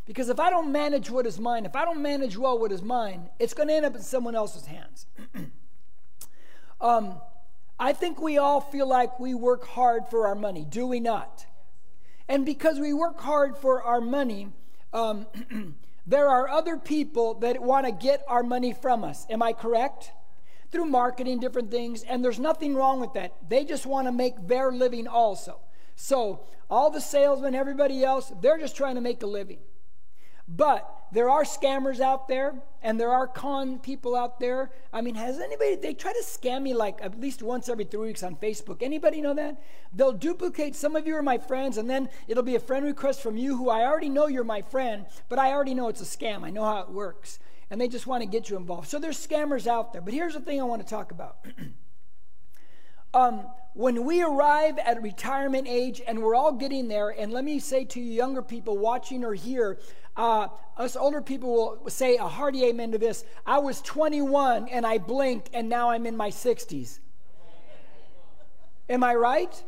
Because 0.07 0.28
if 0.28 0.40
I 0.40 0.50
don't 0.50 0.73
manage 0.73 1.11
what 1.11 1.26
is 1.26 1.38
mine, 1.38 1.66
if 1.66 1.76
I 1.76 1.85
don't 1.85 2.02
manage 2.02 2.37
well 2.37 2.59
what 2.59 2.73
is 2.73 2.83
mine, 2.83 3.30
it's 3.38 3.54
going 3.54 3.69
to 3.69 3.75
end 3.75 3.87
up 3.87 3.95
in 3.95 4.02
someone 4.02 4.35
else's 4.35 4.66
hands. 4.66 5.07
um, 6.80 7.21
I 7.78 7.92
think 7.92 8.21
we 8.21 8.38
all 8.38 8.61
feel 8.61 8.88
like 8.88 9.21
we 9.21 9.35
work 9.35 9.66
hard 9.66 10.09
for 10.11 10.26
our 10.26 10.35
money, 10.35 10.66
do 10.69 10.87
we 10.87 11.00
not? 11.00 11.47
And 12.28 12.45
because 12.45 12.78
we 12.78 12.92
work 12.92 13.21
hard 13.21 13.57
for 13.57 13.83
our 13.83 14.00
money, 14.00 14.49
um, 14.92 15.26
there 16.07 16.28
are 16.28 16.49
other 16.49 16.76
people 16.76 17.35
that 17.40 17.61
want 17.61 17.87
to 17.87 17.92
get 17.92 18.25
our 18.28 18.42
money 18.42 18.73
from 18.73 19.02
us. 19.04 19.26
Am 19.30 19.42
I 19.42 19.52
correct? 19.52 20.12
Through 20.71 20.87
marketing, 20.87 21.40
different 21.40 21.71
things, 21.71 22.02
and 22.02 22.25
there's 22.25 22.38
nothing 22.38 22.75
wrong 22.75 23.00
with 23.00 23.14
that. 23.14 23.35
They 23.49 23.64
just 23.64 23.87
want 23.87 24.07
to 24.07 24.12
make 24.12 24.47
their 24.47 24.71
living 24.71 25.09
also. 25.09 25.61
So, 25.97 26.47
all 26.71 26.90
the 26.90 27.00
salesmen, 27.00 27.54
everybody 27.54 28.04
else, 28.04 28.33
they're 28.40 28.59
just 28.59 28.76
trying 28.76 28.95
to 28.95 29.00
make 29.00 29.23
a 29.23 29.26
living. 29.26 29.59
But 30.57 31.07
there 31.12 31.30
are 31.30 31.45
scammers 31.45 32.00
out 32.00 32.26
there 32.26 32.54
and 32.83 32.99
there 32.99 33.11
are 33.11 33.28
con 33.28 33.78
people 33.78 34.16
out 34.16 34.40
there. 34.40 34.73
I 34.92 35.00
mean, 35.00 35.14
has 35.14 35.38
anybody, 35.38 35.76
they 35.76 35.95
try 35.95 36.12
to 36.12 36.25
scam 36.25 36.62
me 36.62 36.75
like 36.75 36.99
at 37.00 37.21
least 37.21 37.40
once 37.40 37.69
every 37.69 37.85
three 37.85 38.09
weeks 38.09 38.25
on 38.25 38.35
Facebook. 38.35 38.83
Anybody 38.83 39.21
know 39.21 39.35
that? 39.35 39.62
They'll 39.92 40.12
duplicate, 40.12 40.75
some 40.75 40.97
of 40.97 41.07
you 41.07 41.14
are 41.14 41.23
my 41.23 41.38
friends, 41.38 41.78
and 41.78 41.88
then 41.88 42.09
it'll 42.26 42.42
be 42.42 42.57
a 42.57 42.61
friend 42.61 42.85
request 42.85 43.23
from 43.23 43.37
you 43.37 43.57
who 43.57 43.71
I 43.71 43.85
already 43.85 44.09
know 44.09 44.26
you're 44.26 44.42
my 44.42 44.62
friend, 44.62 45.07
but 45.28 45.38
I 45.38 45.52
already 45.52 45.75
know 45.75 45.88
it's 45.88 46.00
a 46.00 46.04
scam. 46.19 46.42
I 46.42 46.50
know 46.50 46.64
how 46.64 46.80
it 46.80 46.90
works. 46.90 47.38
And 47.71 47.80
they 47.80 47.87
just 47.87 48.09
want 48.09 48.23
to 48.23 48.28
get 48.28 48.50
you 48.50 48.57
involved. 48.57 48.88
So 48.88 48.99
there's 48.99 49.25
scammers 49.25 49.69
out 49.69 49.92
there. 49.92 50.02
But 50.02 50.14
here's 50.14 50.35
the 50.35 50.40
thing 50.40 50.61
I 50.61 50.64
want 50.64 50.83
to 50.83 50.88
talk 50.88 51.12
about. 51.12 51.47
um, 53.14 53.47
when 53.75 54.05
we 54.05 54.23
arrive 54.23 54.79
at 54.79 55.02
retirement 55.02 55.67
age 55.69 56.02
and 56.07 56.21
we're 56.23 56.35
all 56.35 56.52
getting 56.52 56.88
there, 56.88 57.11
and 57.11 57.33
let 57.33 57.45
me 57.45 57.59
say 57.59 57.85
to 57.85 58.00
you, 58.00 58.12
younger 58.12 58.43
people 58.43 58.79
watching 58.79 59.25
or 59.25 59.35
here, 59.35 59.79
uh, 60.17 60.49
us 60.76 60.97
older 60.97 61.23
people 61.23 61.79
will 61.83 61.90
say 61.90 62.17
a 62.17 62.26
hearty 62.26 62.64
amen 62.64 62.93
to 62.93 62.99
this. 62.99 63.25
I 63.47 63.59
was 63.59 63.81
21 63.83 64.69
and 64.69 64.87
I 64.87 64.99
blinked 64.99 65.50
and 65.52 65.69
now 65.69 65.90
I'm 65.90 66.07
in 66.07 66.17
my 66.17 66.31
60s. 66.31 66.99
Am 68.88 69.05
I 69.05 69.14
right? 69.14 69.62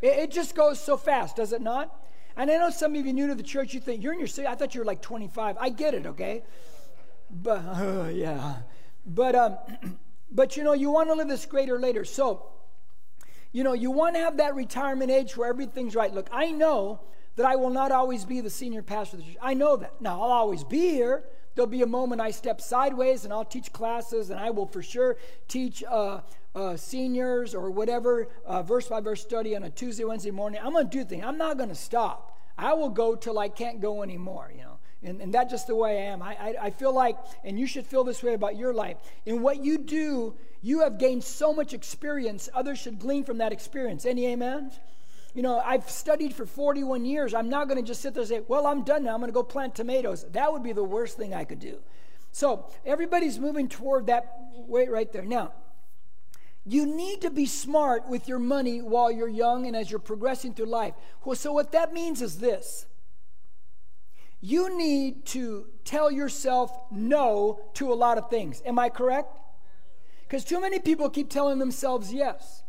It, 0.00 0.18
it 0.18 0.30
just 0.30 0.54
goes 0.54 0.80
so 0.80 0.96
fast, 0.96 1.36
does 1.36 1.52
it 1.52 1.60
not? 1.60 1.94
And 2.36 2.50
I 2.50 2.56
know 2.56 2.70
some 2.70 2.94
of 2.94 3.06
you 3.06 3.12
new 3.12 3.28
to 3.28 3.34
the 3.34 3.42
church, 3.42 3.74
you 3.74 3.80
think 3.80 4.02
you're 4.02 4.12
in 4.12 4.18
your 4.18 4.28
60s. 4.28 4.46
I 4.46 4.54
thought 4.54 4.74
you 4.74 4.80
were 4.80 4.84
like 4.84 5.02
25. 5.02 5.56
I 5.58 5.70
get 5.70 5.94
it, 5.94 6.06
okay? 6.06 6.42
But 7.30 7.58
uh, 7.58 8.08
yeah, 8.12 8.56
but 9.06 9.34
um, 9.34 9.58
but 10.30 10.56
you 10.56 10.64
know 10.64 10.72
you 10.72 10.90
want 10.90 11.08
to 11.08 11.14
live 11.14 11.28
this 11.28 11.46
greater 11.46 11.78
later. 11.78 12.04
So, 12.04 12.46
you 13.54 13.62
know 13.62 13.72
you 13.72 13.90
want 13.92 14.16
to 14.16 14.20
have 14.20 14.36
that 14.38 14.54
retirement 14.56 15.10
age 15.10 15.36
where 15.36 15.48
everything's 15.48 15.94
right. 15.94 16.12
Look, 16.12 16.28
I 16.32 16.50
know 16.50 17.00
that 17.36 17.46
I 17.46 17.56
will 17.56 17.70
not 17.70 17.92
always 17.92 18.24
be 18.24 18.40
the 18.40 18.50
senior 18.50 18.82
pastor 18.82 19.16
of 19.16 19.22
the 19.22 19.28
church. 19.30 19.38
I 19.40 19.54
know 19.54 19.76
that. 19.76 20.00
Now, 20.00 20.20
I'll 20.20 20.32
always 20.32 20.64
be 20.64 20.90
here. 20.90 21.24
There'll 21.54 21.70
be 21.70 21.82
a 21.82 21.86
moment 21.86 22.20
I 22.20 22.32
step 22.32 22.60
sideways 22.60 23.24
and 23.24 23.32
I'll 23.32 23.44
teach 23.44 23.72
classes, 23.72 24.30
and 24.30 24.40
I 24.40 24.50
will 24.50 24.66
for 24.66 24.82
sure 24.82 25.16
teach 25.46 25.84
uh, 25.88 26.20
uh, 26.54 26.76
seniors 26.76 27.54
or 27.54 27.70
whatever 27.70 28.28
uh, 28.44 28.62
verse 28.62 28.88
by 28.88 29.00
verse 29.00 29.22
study 29.22 29.54
on 29.54 29.62
a 29.62 29.70
Tuesday, 29.70 30.04
Wednesday 30.04 30.32
morning. 30.32 30.60
I'm 30.62 30.72
going 30.72 30.88
to 30.88 30.98
do 30.98 31.04
things. 31.04 31.24
I'm 31.24 31.38
not 31.38 31.56
going 31.56 31.68
to 31.68 31.76
stop. 31.76 32.40
I 32.58 32.74
will 32.74 32.90
go 32.90 33.14
till 33.14 33.38
I 33.38 33.48
can't 33.48 33.80
go 33.80 34.02
anymore, 34.02 34.52
you 34.52 34.62
know. 34.62 34.73
And, 35.04 35.20
and 35.20 35.32
that's 35.32 35.50
just 35.50 35.66
the 35.66 35.76
way 35.76 35.98
I 35.98 36.12
am. 36.12 36.22
I, 36.22 36.34
I, 36.34 36.54
I 36.62 36.70
feel 36.70 36.92
like, 36.92 37.16
and 37.44 37.58
you 37.58 37.66
should 37.66 37.86
feel 37.86 38.04
this 38.04 38.22
way 38.22 38.34
about 38.34 38.56
your 38.56 38.72
life. 38.72 38.96
In 39.26 39.42
what 39.42 39.62
you 39.62 39.78
do, 39.78 40.34
you 40.62 40.80
have 40.80 40.98
gained 40.98 41.22
so 41.22 41.52
much 41.52 41.74
experience, 41.74 42.48
others 42.54 42.78
should 42.78 42.98
glean 42.98 43.24
from 43.24 43.38
that 43.38 43.52
experience. 43.52 44.06
Any 44.06 44.32
amens? 44.32 44.78
you 45.34 45.42
know, 45.42 45.58
I've 45.58 45.90
studied 45.90 46.32
for 46.32 46.46
41 46.46 47.04
years. 47.04 47.34
I'm 47.34 47.48
not 47.48 47.68
going 47.68 47.80
to 47.82 47.86
just 47.86 48.00
sit 48.00 48.14
there 48.14 48.20
and 48.20 48.28
say, 48.28 48.42
well, 48.46 48.66
I'm 48.66 48.84
done 48.84 49.02
now. 49.02 49.14
I'm 49.14 49.20
going 49.20 49.28
to 49.28 49.34
go 49.34 49.42
plant 49.42 49.74
tomatoes. 49.74 50.24
That 50.30 50.52
would 50.52 50.62
be 50.62 50.72
the 50.72 50.84
worst 50.84 51.16
thing 51.16 51.34
I 51.34 51.44
could 51.44 51.58
do. 51.58 51.80
So 52.30 52.70
everybody's 52.86 53.38
moving 53.38 53.68
toward 53.68 54.06
that 54.06 54.32
way 54.54 54.86
right 54.86 55.12
there. 55.12 55.24
Now, 55.24 55.52
you 56.64 56.86
need 56.86 57.22
to 57.22 57.30
be 57.30 57.46
smart 57.46 58.08
with 58.08 58.28
your 58.28 58.38
money 58.38 58.80
while 58.80 59.10
you're 59.10 59.28
young 59.28 59.66
and 59.66 59.76
as 59.76 59.90
you're 59.90 59.98
progressing 59.98 60.54
through 60.54 60.66
life. 60.66 60.94
Well, 61.24 61.36
so 61.36 61.52
what 61.52 61.72
that 61.72 61.92
means 61.92 62.22
is 62.22 62.38
this 62.38 62.86
you 64.44 64.76
need 64.76 65.24
to 65.24 65.64
tell 65.86 66.10
yourself 66.10 66.70
no 66.90 67.60
to 67.72 67.90
a 67.90 67.94
lot 67.94 68.18
of 68.18 68.28
things. 68.28 68.62
Am 68.66 68.78
I 68.78 68.90
correct? 68.90 69.34
Because 70.24 70.44
too 70.44 70.60
many 70.60 70.78
people 70.78 71.08
keep 71.08 71.30
telling 71.30 71.58
themselves 71.58 72.12
yes. 72.12 72.62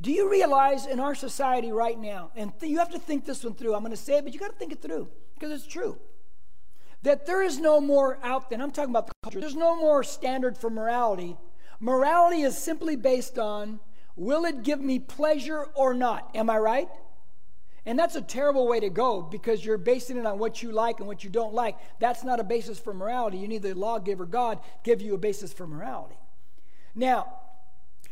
Do 0.00 0.12
you 0.12 0.30
realize 0.30 0.86
in 0.86 1.00
our 1.00 1.16
society 1.16 1.72
right 1.72 1.98
now, 1.98 2.30
and 2.36 2.52
th- 2.60 2.70
you 2.70 2.78
have 2.78 2.90
to 2.90 2.98
think 3.00 3.24
this 3.24 3.42
one 3.42 3.54
through. 3.54 3.74
I'm 3.74 3.80
going 3.80 3.90
to 3.90 3.96
say 3.96 4.18
it, 4.18 4.24
but 4.24 4.32
you 4.32 4.38
got 4.38 4.52
to 4.52 4.56
think 4.56 4.70
it 4.70 4.80
through 4.80 5.08
because 5.34 5.50
it's 5.50 5.66
true. 5.66 5.98
That 7.02 7.26
there 7.26 7.42
is 7.42 7.58
no 7.58 7.80
more 7.80 8.20
out 8.22 8.48
there, 8.48 8.62
I'm 8.62 8.70
talking 8.70 8.90
about 8.90 9.08
the 9.08 9.14
culture, 9.24 9.40
there's 9.40 9.56
no 9.56 9.74
more 9.74 10.04
standard 10.04 10.56
for 10.56 10.70
morality. 10.70 11.36
Morality 11.80 12.42
is 12.42 12.56
simply 12.56 12.94
based 12.94 13.36
on 13.36 13.80
will 14.14 14.44
it 14.44 14.62
give 14.62 14.80
me 14.80 15.00
pleasure 15.00 15.64
or 15.74 15.92
not? 15.92 16.30
Am 16.36 16.48
I 16.48 16.58
right? 16.58 16.88
And 17.88 17.98
that's 17.98 18.16
a 18.16 18.20
terrible 18.20 18.68
way 18.68 18.80
to 18.80 18.90
go 18.90 19.22
because 19.22 19.64
you're 19.64 19.78
basing 19.78 20.18
it 20.18 20.26
on 20.26 20.38
what 20.38 20.62
you 20.62 20.72
like 20.72 20.98
and 20.98 21.08
what 21.08 21.24
you 21.24 21.30
don't 21.30 21.54
like. 21.54 21.74
That's 22.00 22.22
not 22.22 22.38
a 22.38 22.44
basis 22.44 22.78
for 22.78 22.92
morality. 22.92 23.38
You 23.38 23.48
need 23.48 23.62
the 23.62 23.74
lawgiver 23.74 24.26
God 24.26 24.58
give 24.84 25.00
you 25.00 25.14
a 25.14 25.18
basis 25.18 25.54
for 25.54 25.66
morality. 25.66 26.18
Now, 26.94 27.32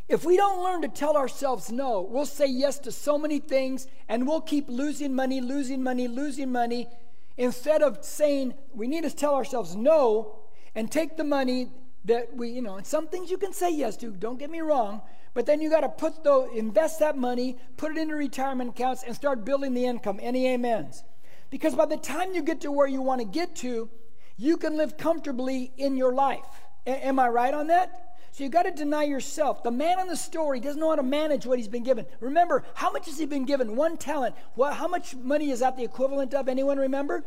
if 0.09 0.25
we 0.25 0.39
don't 0.39 0.65
learn 0.65 0.81
to 0.81 0.89
tell 0.89 1.15
ourselves 1.15 1.71
no, 1.71 2.01
we'll 2.01 2.25
say 2.25 2.47
yes 2.47 2.79
to 2.81 2.91
so 2.91 3.19
many 3.19 3.39
things 3.39 3.87
and 4.09 4.27
we'll 4.27 4.41
keep 4.41 4.67
losing 4.71 5.15
money, 5.15 5.43
losing 5.43 5.83
money, 5.83 6.09
losing 6.09 6.51
money. 6.51 6.89
Instead 7.37 7.83
of 7.83 8.03
saying 8.03 8.55
we 8.73 8.89
need 8.89 9.03
to 9.03 9.15
tell 9.15 9.35
ourselves 9.35 9.77
no 9.77 10.39
and 10.75 10.91
take 10.91 11.19
the 11.19 11.25
money 11.25 11.69
that 12.07 12.35
we, 12.35 12.49
you 12.49 12.63
know, 12.63 12.77
and 12.77 12.87
some 12.87 13.09
things 13.09 13.31
you 13.31 13.37
can 13.37 13.53
say 13.53 13.71
yes 13.71 13.99
to, 13.99 14.11
don't 14.11 14.39
get 14.39 14.49
me 14.49 14.63
wrong, 14.63 15.03
but 15.37 15.45
then 15.45 15.61
you 15.61 15.69
got 15.69 15.83
to 15.83 15.91
put 15.91 16.25
the 16.25 16.49
invest 16.55 17.01
that 17.01 17.19
money, 17.19 17.59
put 17.77 17.93
it 17.93 17.99
into 17.99 18.17
retirement 18.17 18.71
accounts 18.71 19.03
and 19.03 19.15
start 19.15 19.45
building 19.45 19.75
the 19.75 19.85
income. 19.85 20.19
Any 20.23 20.53
amens? 20.55 21.05
Because 21.51 21.75
by 21.75 21.85
the 21.85 21.99
time 21.99 22.33
you 22.33 22.43
get 22.43 22.63
to 22.63 22.73
where 22.73 22.87
you 22.87 23.03
want 23.03 23.21
to 23.21 23.27
get 23.27 23.55
to, 23.57 23.91
you 24.39 24.57
can 24.57 24.79
live 24.79 24.97
comfortably 24.97 25.73
in 25.77 25.95
your 25.99 26.15
life. 26.15 26.47
A- 26.87 27.07
am 27.07 27.19
I 27.19 27.29
right 27.29 27.53
on 27.53 27.67
that? 27.67 28.17
So 28.33 28.45
you 28.45 28.49
got 28.49 28.63
to 28.63 28.71
deny 28.71 29.03
yourself. 29.03 29.63
The 29.63 29.71
man 29.71 30.01
in 30.01 30.07
the 30.07 30.17
story 30.17 30.59
doesn't 30.59 30.81
know 30.81 30.89
how 30.89 30.97
to 30.97 31.03
manage 31.03 31.45
what 31.45 31.59
he's 31.59 31.69
been 31.69 31.85
given. 31.85 32.07
Remember, 32.21 32.65
how 32.73 32.91
much 32.91 33.05
has 33.05 33.19
he 33.19 33.27
been 33.27 33.45
given? 33.45 33.77
One 33.77 33.99
talent. 33.99 34.37
Well, 34.57 34.73
how 34.73 34.89
much 34.89 35.15
money 35.17 35.51
is 35.51 35.61
that 35.61 35.77
the 35.77 35.85
equivalent 35.85 36.33
of? 36.33 36.49
Anyone 36.49 36.79
remember? 36.79 37.25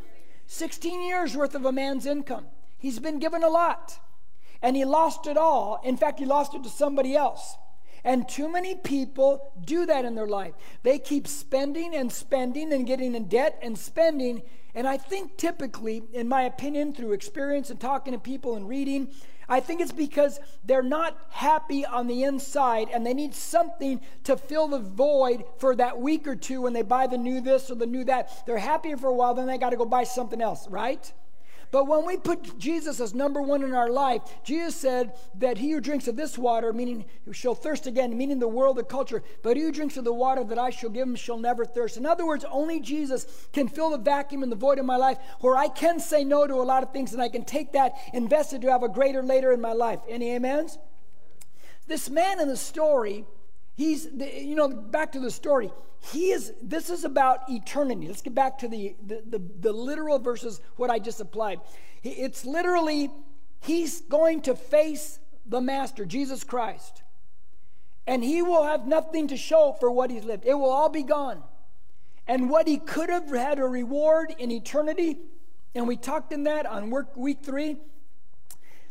16 0.48 1.04
years 1.04 1.38
worth 1.38 1.54
of 1.54 1.64
a 1.64 1.72
man's 1.72 2.08
income. 2.08 2.48
He's 2.80 2.98
been 2.98 3.20
given 3.20 3.44
a 3.44 3.50
lot. 3.50 4.00
And 4.64 4.76
he 4.76 4.84
lost 4.84 5.28
it 5.28 5.38
all. 5.38 5.80
In 5.84 5.96
fact, 5.96 6.18
he 6.18 6.26
lost 6.26 6.56
it 6.56 6.64
to 6.64 6.70
somebody 6.70 7.16
else. 7.16 7.56
And 8.04 8.28
too 8.28 8.52
many 8.52 8.76
people 8.76 9.54
do 9.64 9.86
that 9.86 10.06
in 10.06 10.16
their 10.16 10.28
life. 10.28 10.54
They 10.84 11.00
keep 11.00 11.28
spending 11.28 11.96
and 11.96 12.12
spending 12.12 12.72
and 12.74 12.86
getting 12.86 13.16
in 13.16 13.28
debt 13.28 13.60
and 13.62 13.78
spending. 13.78 14.42
And 14.76 14.88
I 14.88 14.98
think 14.98 15.38
typically, 15.38 16.04
in 16.14 16.28
my 16.28 16.44
opinion, 16.44 16.94
through 16.94 17.14
experience 17.14 17.70
and 17.70 17.80
talking 17.80 18.14
to 18.14 18.20
people 18.20 18.56
and 18.56 18.68
reading, 18.68 19.10
I 19.50 19.60
think 19.60 19.82
it's 19.82 19.92
because 19.92 20.40
they're 20.64 20.84
not 20.84 21.18
happy 21.32 21.84
on 21.84 22.06
the 22.06 22.24
inside 22.24 22.90
and 22.94 23.04
they 23.04 23.16
need 23.16 23.34
something 23.34 24.00
to 24.26 24.38
fill 24.38 24.68
the 24.68 24.80
void 24.80 25.44
for 25.58 25.76
that 25.76 26.00
week 26.00 26.28
or 26.28 26.36
two 26.36 26.62
when 26.62 26.74
they 26.74 26.84
buy 26.84 27.08
the 27.08 27.18
new 27.18 27.42
this 27.42 27.72
or 27.72 27.76
the 27.76 27.88
new 27.88 28.04
that. 28.04 28.46
They're 28.46 28.60
happy 28.60 28.94
for 28.94 29.08
a 29.08 29.14
while, 29.14 29.34
then 29.34 29.48
they 29.48 29.58
got 29.58 29.72
to 29.72 29.78
go 29.78 29.86
buy 29.86 30.04
something 30.04 30.40
else, 30.40 30.68
right? 30.70 31.12
But 31.72 31.88
when 31.88 32.06
we 32.06 32.18
put 32.18 32.58
Jesus 32.58 33.00
as 33.00 33.14
number 33.14 33.42
one 33.42 33.64
in 33.64 33.74
our 33.74 33.90
life, 33.90 34.22
Jesus 34.44 34.76
said 34.76 35.14
that 35.36 35.60
he 35.60 35.72
who 35.72 35.80
drinks 35.80 36.08
of 36.08 36.16
this 36.16 36.38
water, 36.38 36.74
meaning 36.74 37.06
shall 37.32 37.54
thirst 37.54 37.86
again, 37.86 38.18
meaning 38.18 38.40
the 38.40 38.48
world, 38.48 38.78
the 38.78 38.84
culture, 38.84 39.22
but 39.44 39.56
he 39.56 39.64
who 39.64 39.72
drinks 39.72 39.96
of 39.96 40.04
the 40.04 40.14
water 40.14 40.44
that 40.44 40.58
I 40.58 40.72
shall 40.72 40.90
give 40.90 41.08
him 41.08 41.16
shall 41.16 41.38
never 41.38 41.66
thirst. 41.66 41.98
In 41.98 42.08
other 42.08 42.26
words, 42.26 42.44
only 42.50 42.80
Jesus 42.80 43.48
can 43.54 43.68
fill 43.68 43.92
the 43.92 44.00
vacuum 44.00 44.42
and 44.42 44.52
the 44.52 44.56
void 44.56 44.80
in 44.80 44.86
my 44.86 44.98
life 44.98 45.20
where 45.42 45.58
I 45.58 45.68
can 45.68 46.00
say 46.00 46.24
no 46.24 46.48
to 46.48 46.56
a 46.56 46.64
lot 46.64 46.82
of 46.82 46.92
things 46.92 47.14
and 47.14 47.22
I 47.22 47.30
can 47.30 47.46
take 47.46 47.74
that 47.74 47.94
invested 48.14 48.62
to 48.62 48.72
have 48.72 48.82
a 48.82 48.90
greater 48.90 49.22
later 49.22 49.52
in 49.52 49.62
my 49.62 49.74
life. 49.74 50.00
Any 50.10 50.36
amens? 50.36 50.80
This 51.88 52.10
man 52.10 52.40
in 52.40 52.48
the 52.48 52.58
story, 52.58 53.26
he's, 53.80 54.08
you 54.16 54.56
know, 54.56 54.68
back 54.68 55.12
to 55.14 55.20
the 55.20 55.32
story 55.32 55.72
he 56.02 56.32
is 56.32 56.54
this 56.64 56.90
is 56.90 57.04
about 57.04 57.42
eternity 57.50 58.08
let's 58.08 58.22
get 58.22 58.34
back 58.34 58.58
to 58.58 58.70
the 58.70 58.96
the, 59.06 59.22
the, 59.32 59.42
the 59.60 59.74
literal 59.74 60.18
versus 60.18 60.62
what 60.78 60.90
i 60.90 60.98
just 60.98 61.20
applied 61.20 61.60
it's 62.04 62.46
literally 62.46 63.12
he's 63.60 64.00
going 64.04 64.42
to 64.42 64.56
face 64.56 65.20
the 65.46 65.60
master 65.60 66.06
jesus 66.06 66.46
christ 66.46 67.04
and 68.08 68.24
he 68.24 68.42
will 68.42 68.64
have 68.64 68.88
nothing 68.88 69.28
to 69.28 69.36
show 69.36 69.76
for 69.78 69.92
what 69.92 70.10
he's 70.10 70.24
lived 70.24 70.46
it 70.46 70.54
will 70.54 70.70
all 70.70 70.88
be 70.88 71.04
gone 71.04 71.44
and 72.30 72.48
what 72.48 72.68
he 72.68 72.78
could 72.78 73.10
have 73.10 73.28
had 73.28 73.58
a 73.58 73.66
reward 73.66 74.36
in 74.38 74.52
eternity. 74.52 75.18
And 75.74 75.88
we 75.88 75.98
talked 75.98 76.32
in 76.32 76.44
that 76.44 76.68
on 76.68 76.92
work 76.92 77.18
week 77.18 77.40
three. 77.42 77.78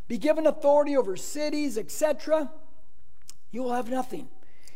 Be 0.09 0.19
given 0.19 0.45
authority 0.45 0.97
over 0.97 1.17
cities, 1.17 1.79
etc. 1.79 2.51
You 3.53 3.63
will 3.63 3.75
have 3.75 3.89
nothing. 3.89 4.29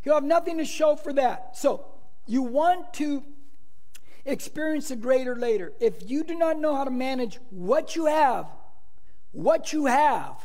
You'll 0.05 0.15
have 0.17 0.25
nothing 0.25 0.59
to 0.59 0.65
show 0.65 0.97
for 0.97 1.13
that. 1.13 1.57
So, 1.57 1.87
you 2.27 2.43
want 2.43 2.93
to 2.95 3.23
experience 4.25 4.89
the 4.89 4.97
greater 4.97 5.37
later. 5.37 5.73
If 5.81 6.09
you 6.09 6.25
do 6.25 6.35
not 6.35 6.59
know 6.59 6.75
how 6.75 6.85
to 6.85 6.91
manage 6.91 7.39
what 7.51 7.97
you 7.97 8.07
have, 8.07 8.47
what 9.33 9.73
you 9.73 9.87
have 9.87 10.37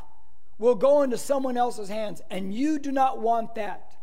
will 0.58 0.76
go 0.76 1.04
into 1.04 1.18
someone 1.18 1.58
else's 1.58 1.90
hands, 1.90 2.22
and 2.32 2.54
you 2.54 2.80
do 2.80 2.92
not 2.92 3.20
want 3.20 3.56
that 3.56 3.96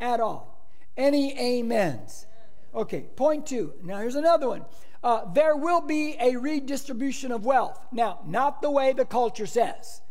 at 0.00 0.20
all. 0.20 0.68
Any 0.96 1.60
amens? 1.60 2.26
Okay, 2.74 3.02
point 3.16 3.46
two. 3.46 3.74
Now, 3.82 3.98
here's 3.98 4.16
another 4.16 4.48
one. 4.48 4.64
Uh, 5.02 5.32
there 5.32 5.56
will 5.56 5.80
be 5.80 6.16
a 6.20 6.36
redistribution 6.36 7.32
of 7.32 7.44
wealth. 7.44 7.80
Now, 7.90 8.20
not 8.26 8.60
the 8.60 8.70
way 8.70 8.92
the 8.92 9.04
culture 9.04 9.46
says. 9.46 10.02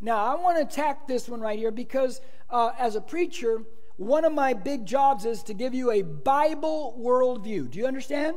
Now, 0.00 0.24
I 0.24 0.40
want 0.40 0.56
to 0.56 0.62
attack 0.62 1.06
this 1.06 1.28
one 1.28 1.40
right 1.40 1.58
here 1.58 1.70
because 1.70 2.20
uh, 2.50 2.70
as 2.78 2.94
a 2.94 3.00
preacher, 3.00 3.62
one 3.98 4.24
of 4.24 4.32
my 4.32 4.54
big 4.54 4.86
jobs 4.86 5.24
is 5.24 5.42
to 5.42 5.54
give 5.54 5.74
you 5.74 5.90
a 5.90 6.02
Bible 6.02 6.96
worldview. 6.98 7.70
Do 7.70 7.78
you 7.78 7.86
understand? 7.86 8.36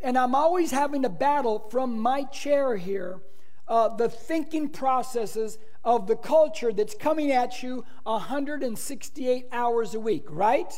And 0.00 0.16
I'm 0.16 0.34
always 0.34 0.70
having 0.70 1.02
to 1.02 1.08
battle 1.08 1.68
from 1.70 1.98
my 1.98 2.22
chair 2.22 2.76
here 2.76 3.20
uh, 3.66 3.88
the 3.88 4.08
thinking 4.08 4.68
processes 4.68 5.58
of 5.84 6.06
the 6.06 6.16
culture 6.16 6.72
that's 6.72 6.94
coming 6.94 7.32
at 7.32 7.62
you 7.62 7.84
168 8.04 9.46
hours 9.52 9.94
a 9.94 10.00
week, 10.00 10.24
right? 10.28 10.72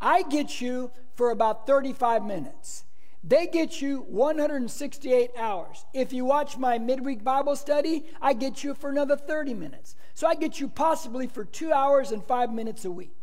I 0.00 0.22
get 0.22 0.60
you 0.60 0.92
for 1.14 1.30
about 1.30 1.66
35 1.66 2.24
minutes. 2.24 2.84
They 3.24 3.46
get 3.46 3.82
you 3.82 4.06
168 4.08 5.30
hours. 5.36 5.84
If 5.92 6.12
you 6.12 6.24
watch 6.24 6.56
my 6.56 6.78
midweek 6.78 7.24
Bible 7.24 7.56
study, 7.56 8.04
I 8.20 8.32
get 8.32 8.64
you 8.64 8.74
for 8.74 8.88
another 8.88 9.16
30 9.16 9.52
minutes. 9.54 9.94
So 10.14 10.26
I 10.26 10.34
get 10.34 10.60
you 10.60 10.68
possibly 10.68 11.26
for 11.26 11.44
two 11.44 11.72
hours 11.72 12.12
and 12.12 12.24
five 12.24 12.52
minutes 12.52 12.84
a 12.84 12.90
week. 12.90 13.19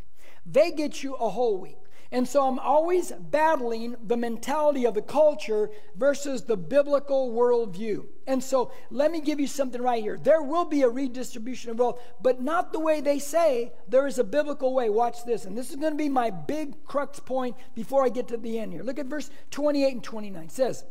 They 0.50 0.72
get 0.72 1.04
you 1.04 1.16
a 1.16 1.30
whole 1.30 1.58
week. 1.58 1.77
And 2.10 2.25
so 2.25 2.48
I'm 2.48 2.58
always 2.60 3.12
battling 3.12 3.98
the 4.01 4.16
mentality 4.16 4.86
of 4.86 4.94
the 4.94 5.01
culture 5.01 5.70
versus 5.96 6.44
the 6.44 6.56
biblical 6.56 7.34
worldview. 7.34 8.06
And 8.25 8.42
so 8.42 8.72
let 8.89 9.12
me 9.12 9.20
give 9.20 9.42
you 9.42 9.48
something 9.48 9.82
right 9.82 10.01
here. 10.01 10.18
There 10.18 10.42
will 10.42 10.63
be 10.63 10.84
a 10.84 10.89
redistribution 10.89 11.72
of 11.72 11.80
wealth, 11.80 12.01
but 12.22 12.42
not 12.42 12.72
the 12.72 12.80
way 12.80 13.01
they 13.01 13.20
say. 13.20 13.74
There 13.89 14.08
is 14.08 14.20
a 14.20 14.24
biblical 14.24 14.74
way. 14.74 14.89
Watch 14.89 15.25
this. 15.25 15.44
And 15.44 15.58
this 15.58 15.70
is 15.70 15.75
going 15.75 15.92
to 15.92 15.98
be 15.98 16.08
my 16.08 16.30
big 16.30 16.86
crux 16.86 17.20
point 17.20 17.58
before 17.75 18.06
I 18.06 18.10
get 18.10 18.30
to 18.30 18.38
the 18.38 18.58
end 18.58 18.72
here. 18.72 18.84
Look 18.84 19.00
at 19.00 19.08
verse 19.08 19.30
28 19.51 19.94
and 19.96 20.04
29. 20.04 20.44
It 20.44 20.51
says, 20.51 20.86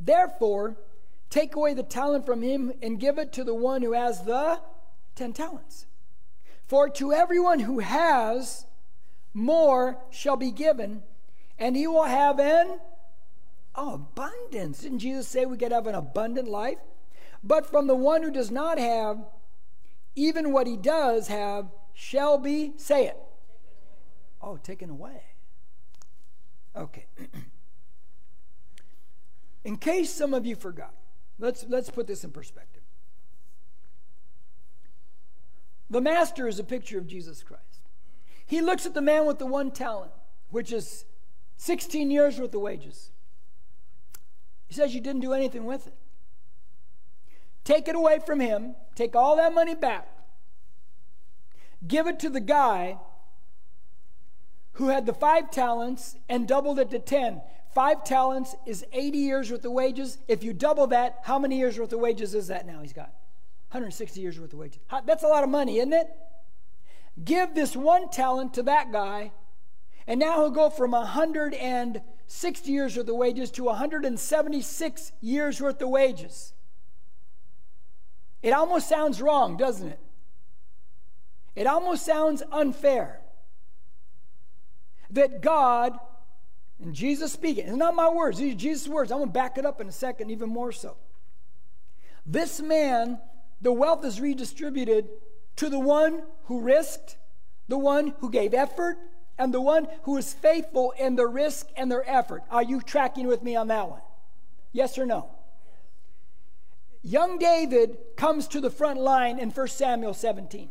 Therefore, 0.00 0.76
take 1.30 1.54
away 1.54 1.74
the 1.74 1.84
talent 1.84 2.26
from 2.26 2.42
him 2.42 2.72
and 2.82 2.98
give 2.98 3.18
it 3.18 3.32
to 3.34 3.44
the 3.44 3.54
one 3.54 3.82
who 3.82 3.92
has 3.92 4.22
the 4.22 4.60
10 5.14 5.32
talents. 5.32 5.86
For 6.66 6.88
to 6.90 7.12
everyone 7.12 7.60
who 7.60 7.78
has, 7.78 8.66
more 9.32 9.98
shall 10.10 10.36
be 10.36 10.50
given, 10.50 11.02
and 11.58 11.76
he 11.76 11.86
will 11.86 12.04
have 12.04 12.40
an 12.40 12.80
abundance. 13.74 14.80
Didn't 14.80 14.98
Jesus 14.98 15.28
say 15.28 15.46
we 15.46 15.56
could 15.56 15.72
have 15.72 15.86
an 15.86 15.94
abundant 15.94 16.48
life? 16.48 16.78
But 17.44 17.66
from 17.66 17.86
the 17.86 17.94
one 17.94 18.22
who 18.22 18.30
does 18.30 18.50
not 18.50 18.78
have, 18.78 19.18
even 20.16 20.52
what 20.52 20.66
he 20.66 20.76
does 20.76 21.28
have 21.28 21.66
shall 21.94 22.38
be, 22.38 22.72
say 22.76 23.06
it. 23.06 23.18
Oh, 24.42 24.56
taken 24.56 24.90
away. 24.90 25.22
Okay. 26.74 27.06
in 29.64 29.76
case 29.76 30.10
some 30.10 30.34
of 30.34 30.46
you 30.46 30.56
forgot, 30.56 30.94
let's, 31.38 31.64
let's 31.68 31.90
put 31.90 32.06
this 32.06 32.24
in 32.24 32.30
perspective. 32.30 32.75
The 35.88 36.00
master 36.00 36.48
is 36.48 36.58
a 36.58 36.64
picture 36.64 36.98
of 36.98 37.06
Jesus 37.06 37.42
Christ. 37.42 37.62
He 38.44 38.60
looks 38.60 38.86
at 38.86 38.94
the 38.94 39.02
man 39.02 39.26
with 39.26 39.38
the 39.38 39.46
one 39.46 39.70
talent, 39.70 40.12
which 40.50 40.72
is 40.72 41.04
16 41.56 42.10
years 42.10 42.38
worth 42.38 42.54
of 42.54 42.60
wages. 42.60 43.10
He 44.66 44.74
says, 44.74 44.94
You 44.94 45.00
didn't 45.00 45.22
do 45.22 45.32
anything 45.32 45.64
with 45.64 45.86
it. 45.86 45.94
Take 47.64 47.88
it 47.88 47.96
away 47.96 48.20
from 48.24 48.38
him, 48.38 48.76
take 48.94 49.16
all 49.16 49.36
that 49.36 49.52
money 49.52 49.74
back, 49.74 50.08
give 51.86 52.06
it 52.06 52.20
to 52.20 52.30
the 52.30 52.40
guy 52.40 52.98
who 54.72 54.88
had 54.88 55.06
the 55.06 55.12
five 55.12 55.50
talents 55.50 56.16
and 56.28 56.46
doubled 56.46 56.78
it 56.78 56.90
to 56.90 56.98
10. 56.98 57.40
Five 57.74 58.04
talents 58.04 58.54
is 58.66 58.84
80 58.92 59.18
years 59.18 59.50
worth 59.50 59.64
of 59.64 59.72
wages. 59.72 60.18
If 60.28 60.44
you 60.44 60.52
double 60.52 60.86
that, 60.88 61.20
how 61.24 61.38
many 61.38 61.58
years 61.58 61.78
worth 61.78 61.92
of 61.92 62.00
wages 62.00 62.34
is 62.34 62.48
that 62.48 62.66
now 62.66 62.82
he's 62.82 62.92
got? 62.92 63.12
160 63.70 64.20
years 64.20 64.38
worth 64.38 64.52
of 64.52 64.58
wages. 64.58 64.78
That's 65.04 65.24
a 65.24 65.28
lot 65.28 65.44
of 65.44 65.50
money, 65.50 65.78
isn't 65.78 65.92
it? 65.92 66.08
Give 67.22 67.54
this 67.54 67.74
one 67.74 68.10
talent 68.10 68.54
to 68.54 68.62
that 68.64 68.92
guy, 68.92 69.32
and 70.06 70.20
now 70.20 70.36
he'll 70.36 70.50
go 70.50 70.70
from 70.70 70.92
160 70.92 72.72
years 72.72 72.96
worth 72.96 73.08
of 73.08 73.16
wages 73.16 73.50
to 73.52 73.64
176 73.64 75.12
years 75.20 75.60
worth 75.60 75.80
of 75.82 75.88
wages. 75.88 76.52
It 78.42 78.52
almost 78.52 78.88
sounds 78.88 79.20
wrong, 79.20 79.56
doesn't 79.56 79.88
it? 79.88 79.98
It 81.54 81.66
almost 81.66 82.04
sounds 82.04 82.42
unfair 82.52 83.20
that 85.10 85.40
God, 85.40 85.98
and 86.82 86.94
Jesus 86.94 87.32
speaking, 87.32 87.66
it's 87.66 87.76
not 87.76 87.94
my 87.94 88.08
words, 88.08 88.38
these 88.38 88.54
are 88.54 88.58
Jesus' 88.58 88.88
words. 88.88 89.10
I'm 89.10 89.18
going 89.18 89.30
to 89.30 89.32
back 89.32 89.56
it 89.56 89.64
up 89.64 89.80
in 89.80 89.88
a 89.88 89.92
second, 89.92 90.30
even 90.30 90.50
more 90.50 90.70
so. 90.70 90.96
This 92.26 92.60
man 92.60 93.18
the 93.60 93.72
wealth 93.72 94.04
is 94.04 94.20
redistributed 94.20 95.08
to 95.56 95.68
the 95.68 95.78
one 95.78 96.22
who 96.44 96.60
risked, 96.60 97.16
the 97.68 97.78
one 97.78 98.14
who 98.20 98.30
gave 98.30 98.54
effort, 98.54 98.98
and 99.38 99.52
the 99.52 99.60
one 99.60 99.88
who 100.02 100.16
is 100.16 100.32
faithful 100.32 100.92
in 100.98 101.16
their 101.16 101.28
risk 101.28 101.68
and 101.76 101.90
their 101.90 102.08
effort. 102.08 102.42
Are 102.50 102.62
you 102.62 102.80
tracking 102.80 103.26
with 103.26 103.42
me 103.42 103.56
on 103.56 103.68
that 103.68 103.88
one? 103.88 104.00
Yes 104.72 104.98
or 104.98 105.06
no? 105.06 105.30
Young 107.02 107.38
David 107.38 107.98
comes 108.16 108.48
to 108.48 108.60
the 108.60 108.70
front 108.70 108.98
line 108.98 109.38
in 109.38 109.50
1 109.50 109.68
Samuel 109.68 110.14
17. 110.14 110.70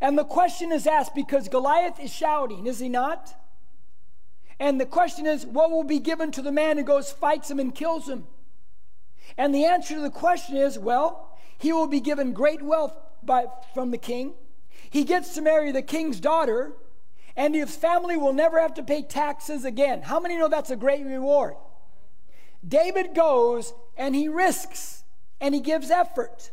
And 0.00 0.18
the 0.18 0.24
question 0.24 0.72
is 0.72 0.86
asked 0.86 1.14
because 1.14 1.48
Goliath 1.48 1.98
is 1.98 2.12
shouting, 2.12 2.66
is 2.66 2.80
he 2.80 2.88
not? 2.88 3.34
And 4.60 4.80
the 4.80 4.86
question 4.86 5.26
is, 5.26 5.46
what 5.46 5.70
will 5.70 5.84
be 5.84 5.98
given 5.98 6.30
to 6.32 6.42
the 6.42 6.52
man 6.52 6.76
who 6.76 6.82
goes, 6.82 7.10
fights 7.10 7.50
him, 7.50 7.58
and 7.58 7.74
kills 7.74 8.08
him? 8.08 8.26
And 9.38 9.54
the 9.54 9.64
answer 9.64 9.94
to 9.94 10.00
the 10.00 10.10
question 10.10 10.56
is, 10.56 10.78
well, 10.78 11.25
he 11.58 11.72
will 11.72 11.86
be 11.86 12.00
given 12.00 12.32
great 12.32 12.62
wealth 12.62 12.96
by, 13.22 13.46
from 13.74 13.90
the 13.90 13.98
king. 13.98 14.34
He 14.90 15.04
gets 15.04 15.34
to 15.34 15.42
marry 15.42 15.72
the 15.72 15.82
king's 15.82 16.20
daughter, 16.20 16.72
and 17.36 17.54
his 17.54 17.76
family 17.76 18.16
will 18.16 18.32
never 18.32 18.60
have 18.60 18.74
to 18.74 18.82
pay 18.82 19.02
taxes 19.02 19.64
again. 19.64 20.02
How 20.02 20.20
many 20.20 20.36
know 20.36 20.48
that's 20.48 20.70
a 20.70 20.76
great 20.76 21.04
reward? 21.04 21.54
David 22.66 23.14
goes 23.14 23.74
and 23.96 24.14
he 24.14 24.28
risks 24.28 25.04
and 25.40 25.54
he 25.54 25.60
gives 25.60 25.90
effort 25.90 26.50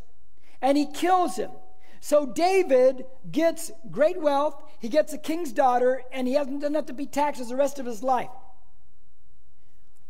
and 0.60 0.76
he 0.76 0.86
kills 0.86 1.36
him. 1.36 1.50
So 2.00 2.26
David 2.26 3.06
gets 3.30 3.70
great 3.90 4.20
wealth, 4.20 4.62
he 4.78 4.90
gets 4.90 5.14
a 5.14 5.18
king's 5.18 5.52
daughter, 5.52 6.02
and 6.12 6.28
he 6.28 6.34
hasn't 6.34 6.60
done 6.60 6.74
have 6.74 6.86
to 6.86 6.94
pay 6.94 7.06
taxes 7.06 7.48
the 7.48 7.56
rest 7.56 7.78
of 7.78 7.86
his 7.86 8.02
life. 8.02 8.28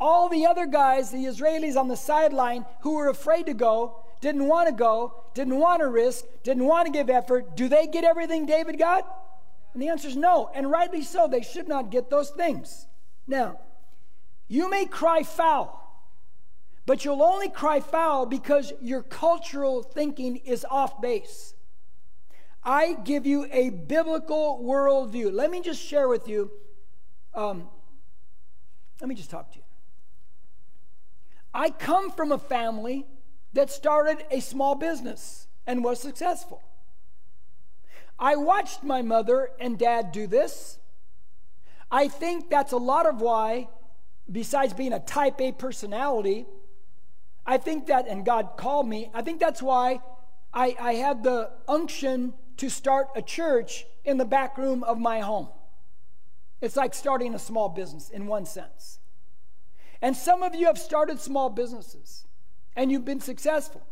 All 0.00 0.28
the 0.28 0.44
other 0.44 0.66
guys, 0.66 1.12
the 1.12 1.24
Israelis 1.24 1.76
on 1.76 1.86
the 1.86 1.96
sideline 1.96 2.66
who 2.80 2.94
were 2.94 3.08
afraid 3.08 3.46
to 3.46 3.54
go, 3.54 4.03
didn't 4.24 4.48
want 4.48 4.70
to 4.70 4.74
go, 4.74 5.24
didn't 5.34 5.58
want 5.58 5.80
to 5.80 5.88
risk, 5.88 6.24
didn't 6.42 6.64
want 6.64 6.86
to 6.86 6.92
give 6.92 7.10
effort, 7.10 7.54
do 7.56 7.68
they 7.68 7.86
get 7.86 8.04
everything 8.04 8.46
David 8.46 8.78
got? 8.78 9.06
And 9.74 9.82
the 9.82 9.88
answer 9.88 10.08
is 10.08 10.16
no, 10.16 10.50
and 10.54 10.70
rightly 10.70 11.02
so. 11.02 11.28
They 11.28 11.42
should 11.42 11.68
not 11.68 11.90
get 11.90 12.08
those 12.08 12.30
things. 12.30 12.86
Now, 13.26 13.60
you 14.48 14.70
may 14.70 14.86
cry 14.86 15.24
foul, 15.24 15.68
but 16.86 17.04
you'll 17.04 17.22
only 17.22 17.50
cry 17.50 17.80
foul 17.80 18.24
because 18.24 18.72
your 18.80 19.02
cultural 19.02 19.82
thinking 19.82 20.36
is 20.36 20.64
off 20.70 21.02
base. 21.02 21.52
I 22.62 22.94
give 23.04 23.26
you 23.26 23.46
a 23.52 23.68
biblical 23.68 24.64
worldview. 24.64 25.34
Let 25.34 25.50
me 25.50 25.60
just 25.60 25.82
share 25.82 26.08
with 26.08 26.28
you. 26.28 26.50
Um, 27.34 27.68
let 29.02 29.08
me 29.08 29.14
just 29.14 29.28
talk 29.28 29.52
to 29.52 29.58
you. 29.58 29.64
I 31.52 31.68
come 31.68 32.10
from 32.10 32.32
a 32.32 32.38
family 32.38 33.06
that 33.54 33.70
started 33.70 34.24
a 34.30 34.40
small 34.40 34.74
business 34.74 35.46
and 35.66 35.82
was 35.82 36.00
successful. 36.00 36.62
I 38.18 38.36
watched 38.36 38.82
my 38.82 39.02
mother 39.02 39.50
and 39.58 39.78
dad 39.78 40.12
do 40.12 40.26
this. 40.26 40.78
I 41.90 42.08
think 42.08 42.50
that's 42.50 42.72
a 42.72 42.76
lot 42.76 43.06
of 43.06 43.20
why, 43.20 43.68
besides 44.30 44.72
being 44.72 44.92
a 44.92 45.00
type 45.00 45.40
A 45.40 45.52
personality, 45.52 46.46
I 47.46 47.58
think 47.58 47.86
that, 47.86 48.08
and 48.08 48.24
God 48.24 48.50
called 48.56 48.88
me, 48.88 49.10
I 49.14 49.22
think 49.22 49.40
that's 49.40 49.62
why 49.62 50.00
I, 50.52 50.76
I 50.80 50.94
had 50.94 51.22
the 51.22 51.50
unction 51.68 52.34
to 52.56 52.68
start 52.68 53.08
a 53.16 53.22
church 53.22 53.84
in 54.04 54.16
the 54.16 54.24
back 54.24 54.56
room 54.58 54.82
of 54.84 54.98
my 54.98 55.20
home. 55.20 55.48
It's 56.60 56.76
like 56.76 56.94
starting 56.94 57.34
a 57.34 57.38
small 57.38 57.68
business 57.68 58.10
in 58.10 58.26
one 58.26 58.46
sense. 58.46 58.98
And 60.00 60.16
some 60.16 60.42
of 60.42 60.54
you 60.54 60.66
have 60.66 60.78
started 60.78 61.20
small 61.20 61.50
businesses 61.50 62.26
and 62.76 62.90
you've 62.90 63.04
been 63.04 63.20
successful. 63.20 63.82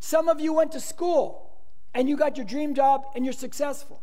Some 0.00 0.28
of 0.28 0.40
you 0.40 0.52
went 0.52 0.72
to 0.72 0.80
school 0.80 1.50
and 1.94 2.08
you 2.08 2.16
got 2.16 2.36
your 2.36 2.46
dream 2.46 2.74
job 2.74 3.04
and 3.14 3.24
you're 3.24 3.32
successful. 3.32 4.02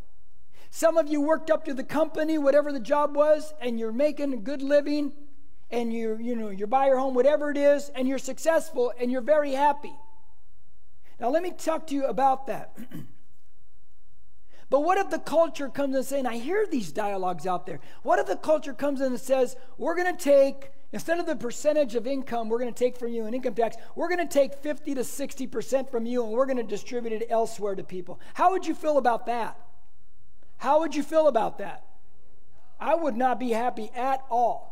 Some 0.69 0.97
of 0.97 1.07
you 1.07 1.21
worked 1.21 1.49
up 1.49 1.65
to 1.65 1.73
the 1.73 1.83
company, 1.83 2.37
whatever 2.37 2.71
the 2.71 2.79
job 2.79 3.15
was, 3.15 3.53
and 3.59 3.79
you're 3.79 3.91
making 3.91 4.33
a 4.33 4.37
good 4.37 4.61
living 4.61 5.13
and 5.71 5.93
you 5.93 6.17
you 6.19 6.35
know 6.35 6.49
you 6.49 6.65
buy 6.65 6.87
your 6.87 6.97
home 6.97 7.13
whatever 7.13 7.51
it 7.51 7.57
is 7.57 7.91
and 7.93 8.07
you're 8.07 8.17
successful 8.17 8.91
and 8.99 9.11
you're 9.11 9.21
very 9.21 9.51
happy. 9.51 9.93
Now 11.19 11.29
let 11.29 11.43
me 11.43 11.51
talk 11.51 11.87
to 11.87 11.95
you 11.95 12.05
about 12.05 12.47
that. 12.47 12.77
but 14.69 14.81
what 14.81 14.97
if 14.97 15.09
the 15.09 15.19
culture 15.19 15.69
comes 15.69 15.95
and 15.95 16.05
saying, 16.05 16.25
I 16.25 16.37
hear 16.37 16.65
these 16.65 16.91
dialogues 16.91 17.45
out 17.45 17.65
there. 17.65 17.79
What 18.03 18.19
if 18.19 18.27
the 18.27 18.37
culture 18.37 18.73
comes 18.73 19.01
in 19.01 19.07
and 19.07 19.19
says, 19.19 19.55
we're 19.77 19.95
going 19.95 20.15
to 20.15 20.23
take 20.23 20.71
Instead 20.91 21.19
of 21.19 21.25
the 21.25 21.35
percentage 21.35 21.95
of 21.95 22.07
income 22.07 22.49
we're 22.49 22.59
going 22.59 22.73
to 22.73 22.77
take 22.77 22.97
from 22.97 23.09
you 23.09 23.25
in 23.25 23.33
income 23.33 23.53
tax, 23.53 23.77
we're 23.95 24.09
going 24.09 24.25
to 24.25 24.33
take 24.33 24.55
50 24.55 24.95
to 24.95 25.01
60% 25.01 25.91
from 25.91 26.05
you 26.05 26.23
and 26.23 26.31
we're 26.31 26.45
going 26.45 26.57
to 26.57 26.63
distribute 26.63 27.13
it 27.13 27.27
elsewhere 27.29 27.75
to 27.75 27.83
people. 27.83 28.19
How 28.33 28.51
would 28.51 28.65
you 28.65 28.73
feel 28.73 28.97
about 28.97 29.27
that? 29.27 29.59
How 30.57 30.79
would 30.79 30.95
you 30.95 31.03
feel 31.03 31.27
about 31.27 31.59
that? 31.59 31.85
I 32.79 32.95
would 32.95 33.15
not 33.15 33.39
be 33.39 33.51
happy 33.51 33.91
at 33.95 34.23
all. 34.29 34.69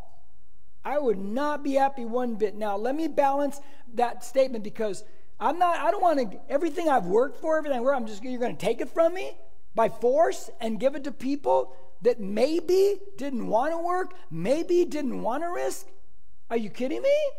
I 0.83 0.97
would 0.97 1.19
not 1.19 1.63
be 1.63 1.73
happy 1.73 2.05
one 2.05 2.35
bit. 2.35 2.55
Now, 2.55 2.77
let 2.77 2.95
me 2.95 3.07
balance 3.07 3.59
that 3.95 4.23
statement 4.23 4.63
because 4.63 5.03
I'm 5.39 5.59
not, 5.59 5.77
I 5.77 5.91
don't 5.91 6.01
want 6.01 6.31
to, 6.31 6.39
everything 6.49 6.89
I've 6.89 7.05
worked 7.05 7.41
for, 7.41 7.57
everything 7.57 7.83
where 7.83 7.93
I'm 7.93 8.07
just, 8.07 8.23
you're 8.23 8.39
going 8.39 8.55
to 8.55 8.65
take 8.65 8.81
it 8.81 8.89
from 8.89 9.13
me 9.13 9.37
by 9.75 9.89
force 9.89 10.49
and 10.59 10.79
give 10.79 10.95
it 10.95 11.03
to 11.03 11.11
people 11.11 11.75
that 12.01 12.19
maybe 12.19 12.99
didn't 13.17 13.47
want 13.47 13.73
to 13.73 13.77
work, 13.77 14.13
maybe 14.31 14.85
didn't 14.85 15.21
want 15.21 15.43
to 15.43 15.49
risk. 15.49 15.87
Are 16.49 16.57
you 16.57 16.69
kidding 16.69 17.01
me? 17.01 17.29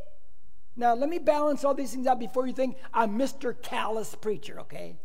Now, 0.76 0.94
let 0.94 1.08
me 1.08 1.18
balance 1.18 1.64
all 1.64 1.74
these 1.74 1.92
things 1.92 2.06
out 2.06 2.20
before 2.20 2.46
you 2.46 2.52
think 2.52 2.76
I'm 2.94 3.18
Mr. 3.18 3.54
Callous 3.60 4.14
Preacher, 4.14 4.60
okay? 4.60 4.96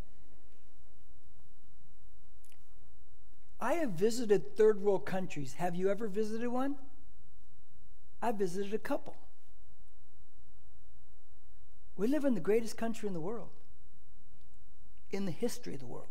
I 3.60 3.74
have 3.76 3.92
visited 3.92 4.56
third 4.56 4.82
world 4.82 5.06
countries. 5.06 5.54
Have 5.54 5.74
you 5.74 5.90
ever 5.90 6.08
visited 6.08 6.50
one? 6.50 6.76
I 8.22 8.32
visited 8.34 8.74
a 8.74 8.78
couple. 8.78 9.16
We 11.96 12.08
live 12.08 12.26
in 12.26 12.34
the 12.34 12.42
greatest 12.42 12.78
country 12.78 13.08
in 13.08 13.14
the 13.14 13.22
world, 13.22 13.52
in 15.12 15.26
the 15.26 15.32
history 15.32 15.76
of 15.76 15.80
the 15.80 15.86
world. 15.86 16.08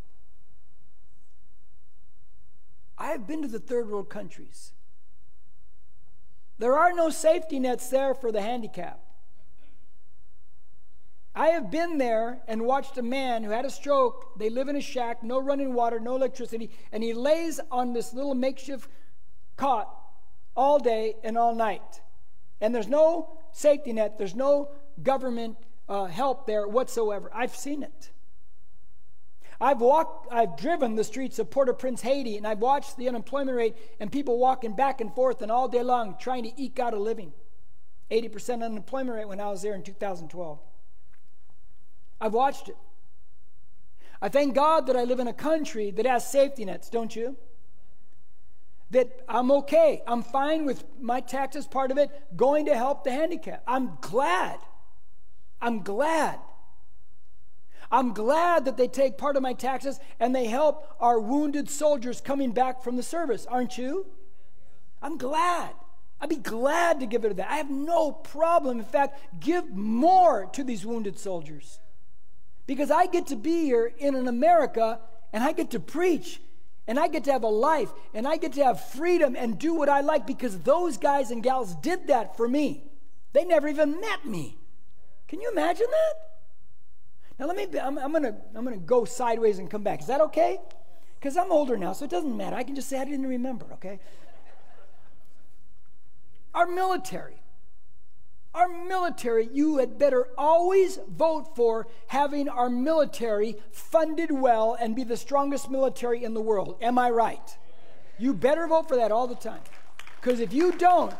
I 2.96 3.08
have 3.08 3.26
been 3.26 3.42
to 3.42 3.48
the 3.48 3.58
third 3.58 3.90
world 3.90 4.08
countries. 4.08 4.72
There 6.62 6.78
are 6.78 6.92
no 6.92 7.10
safety 7.10 7.58
nets 7.58 7.88
there 7.88 8.14
for 8.14 8.30
the 8.30 8.40
handicapped. 8.40 9.04
I 11.34 11.48
have 11.48 11.72
been 11.72 11.98
there 11.98 12.40
and 12.46 12.62
watched 12.62 12.96
a 12.98 13.02
man 13.02 13.42
who 13.42 13.50
had 13.50 13.64
a 13.64 13.70
stroke. 13.70 14.38
They 14.38 14.48
live 14.48 14.68
in 14.68 14.76
a 14.76 14.80
shack, 14.80 15.24
no 15.24 15.40
running 15.40 15.74
water, 15.74 15.98
no 15.98 16.14
electricity, 16.14 16.70
and 16.92 17.02
he 17.02 17.14
lays 17.14 17.58
on 17.72 17.94
this 17.94 18.14
little 18.14 18.36
makeshift 18.36 18.88
cot 19.56 19.92
all 20.54 20.78
day 20.78 21.16
and 21.24 21.36
all 21.36 21.52
night. 21.52 22.00
And 22.60 22.72
there's 22.72 22.86
no 22.86 23.40
safety 23.50 23.92
net, 23.92 24.16
there's 24.16 24.36
no 24.36 24.70
government 25.02 25.56
uh, 25.88 26.04
help 26.04 26.46
there 26.46 26.68
whatsoever. 26.68 27.28
I've 27.34 27.56
seen 27.56 27.82
it. 27.82 28.12
I've 29.62 29.80
walked, 29.80 30.26
I've 30.32 30.56
driven 30.56 30.96
the 30.96 31.04
streets 31.04 31.38
of 31.38 31.48
Port-au-Prince, 31.48 32.02
Haiti, 32.02 32.36
and 32.36 32.44
I've 32.44 32.58
watched 32.58 32.96
the 32.96 33.08
unemployment 33.08 33.56
rate 33.56 33.76
and 34.00 34.10
people 34.10 34.36
walking 34.36 34.74
back 34.74 35.00
and 35.00 35.14
forth 35.14 35.40
and 35.40 35.52
all 35.52 35.68
day 35.68 35.84
long 35.84 36.16
trying 36.18 36.42
to 36.42 36.50
eke 36.60 36.80
out 36.80 36.94
a 36.94 36.98
living. 36.98 37.32
80% 38.10 38.64
unemployment 38.64 39.16
rate 39.16 39.28
when 39.28 39.38
I 39.38 39.48
was 39.48 39.62
there 39.62 39.74
in 39.74 39.84
2012. 39.84 40.58
I've 42.20 42.32
watched 42.34 42.70
it. 42.70 42.76
I 44.20 44.28
thank 44.28 44.56
God 44.56 44.88
that 44.88 44.96
I 44.96 45.04
live 45.04 45.20
in 45.20 45.28
a 45.28 45.32
country 45.32 45.92
that 45.92 46.06
has 46.06 46.28
safety 46.28 46.64
nets, 46.64 46.90
don't 46.90 47.14
you? 47.14 47.36
That 48.90 49.22
I'm 49.28 49.52
okay. 49.52 50.02
I'm 50.08 50.24
fine 50.24 50.66
with 50.66 50.82
my 51.00 51.20
taxes 51.20 51.68
part 51.68 51.92
of 51.92 51.98
it 51.98 52.10
going 52.36 52.66
to 52.66 52.74
help 52.74 53.04
the 53.04 53.12
handicapped. 53.12 53.62
I'm 53.68 53.96
glad. 54.00 54.58
I'm 55.60 55.84
glad. 55.84 56.40
I'm 57.92 58.14
glad 58.14 58.64
that 58.64 58.78
they 58.78 58.88
take 58.88 59.18
part 59.18 59.36
of 59.36 59.42
my 59.42 59.52
taxes 59.52 60.00
and 60.18 60.34
they 60.34 60.46
help 60.46 60.96
our 60.98 61.20
wounded 61.20 61.68
soldiers 61.68 62.22
coming 62.22 62.52
back 62.52 62.82
from 62.82 62.96
the 62.96 63.02
service, 63.02 63.44
aren't 63.44 63.76
you? 63.76 64.06
I'm 65.02 65.18
glad. 65.18 65.72
I'd 66.18 66.30
be 66.30 66.36
glad 66.36 67.00
to 67.00 67.06
give 67.06 67.24
it 67.26 67.28
to 67.28 67.34
that. 67.34 67.50
I 67.50 67.56
have 67.56 67.68
no 67.68 68.10
problem. 68.10 68.78
In 68.78 68.84
fact, 68.84 69.20
give 69.40 69.68
more 69.68 70.48
to 70.54 70.64
these 70.64 70.86
wounded 70.86 71.18
soldiers 71.18 71.80
because 72.66 72.90
I 72.90 73.06
get 73.06 73.26
to 73.26 73.36
be 73.36 73.64
here 73.64 73.92
in 73.98 74.14
an 74.14 74.26
America 74.26 75.00
and 75.32 75.44
I 75.44 75.52
get 75.52 75.72
to 75.72 75.80
preach 75.80 76.40
and 76.86 76.98
I 76.98 77.08
get 77.08 77.24
to 77.24 77.32
have 77.32 77.42
a 77.42 77.48
life 77.48 77.92
and 78.14 78.26
I 78.26 78.38
get 78.38 78.54
to 78.54 78.64
have 78.64 78.82
freedom 78.82 79.36
and 79.36 79.58
do 79.58 79.74
what 79.74 79.90
I 79.90 80.00
like 80.00 80.26
because 80.26 80.58
those 80.60 80.96
guys 80.96 81.30
and 81.30 81.42
gals 81.42 81.74
did 81.74 82.06
that 82.06 82.38
for 82.38 82.48
me. 82.48 82.84
They 83.34 83.44
never 83.44 83.68
even 83.68 84.00
met 84.00 84.24
me. 84.24 84.56
Can 85.28 85.42
you 85.42 85.50
imagine 85.50 85.86
that? 85.90 86.31
Now 87.42 87.48
let 87.48 87.56
me 87.56 87.80
I'm, 87.80 87.98
I'm 87.98 88.12
gonna 88.12 88.36
I'm 88.54 88.62
gonna 88.62 88.76
go 88.76 89.04
sideways 89.04 89.58
and 89.58 89.68
come 89.68 89.82
back. 89.82 90.00
Is 90.00 90.06
that 90.06 90.20
okay? 90.20 90.60
Because 91.18 91.36
I'm 91.36 91.50
older 91.50 91.76
now, 91.76 91.92
so 91.92 92.04
it 92.04 92.10
doesn't 92.12 92.36
matter. 92.36 92.54
I 92.54 92.62
can 92.62 92.76
just 92.76 92.88
say 92.88 93.00
I 93.00 93.04
didn't 93.04 93.26
remember, 93.26 93.66
okay? 93.72 93.98
Our 96.54 96.68
military 96.68 97.42
our 98.54 98.68
military, 98.68 99.48
you 99.52 99.78
had 99.78 99.98
better 99.98 100.28
always 100.38 101.00
vote 101.08 101.56
for 101.56 101.88
having 102.06 102.48
our 102.48 102.70
military 102.70 103.56
funded 103.72 104.30
well 104.30 104.76
and 104.78 104.94
be 104.94 105.02
the 105.02 105.16
strongest 105.16 105.68
military 105.68 106.22
in 106.22 106.34
the 106.34 106.40
world. 106.40 106.76
Am 106.80 106.96
I 106.96 107.10
right? 107.10 107.58
You 108.18 108.34
better 108.34 108.68
vote 108.68 108.86
for 108.86 108.96
that 108.96 109.10
all 109.10 109.26
the 109.26 109.34
time. 109.34 109.62
Because 110.20 110.38
if 110.38 110.52
you 110.52 110.70
don't, 110.70 111.16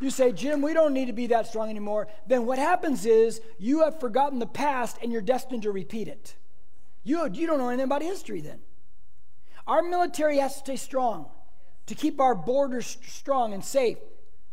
you 0.00 0.10
say, 0.10 0.32
Jim, 0.32 0.62
we 0.62 0.74
don't 0.74 0.92
need 0.92 1.06
to 1.06 1.12
be 1.12 1.28
that 1.28 1.46
strong 1.46 1.70
anymore. 1.70 2.08
Then 2.26 2.46
what 2.46 2.58
happens 2.58 3.06
is 3.06 3.40
you 3.58 3.82
have 3.82 4.00
forgotten 4.00 4.38
the 4.38 4.46
past 4.46 4.98
and 5.02 5.12
you're 5.12 5.22
destined 5.22 5.62
to 5.62 5.72
repeat 5.72 6.08
it. 6.08 6.34
You, 7.02 7.28
you 7.32 7.46
don't 7.46 7.58
know 7.58 7.68
anything 7.68 7.84
about 7.84 8.02
history 8.02 8.40
then. 8.40 8.60
Our 9.66 9.82
military 9.82 10.38
has 10.38 10.54
to 10.54 10.60
stay 10.60 10.76
strong 10.76 11.26
to 11.86 11.94
keep 11.94 12.20
our 12.20 12.34
borders 12.34 12.98
strong 13.06 13.52
and 13.52 13.64
safe 13.64 13.98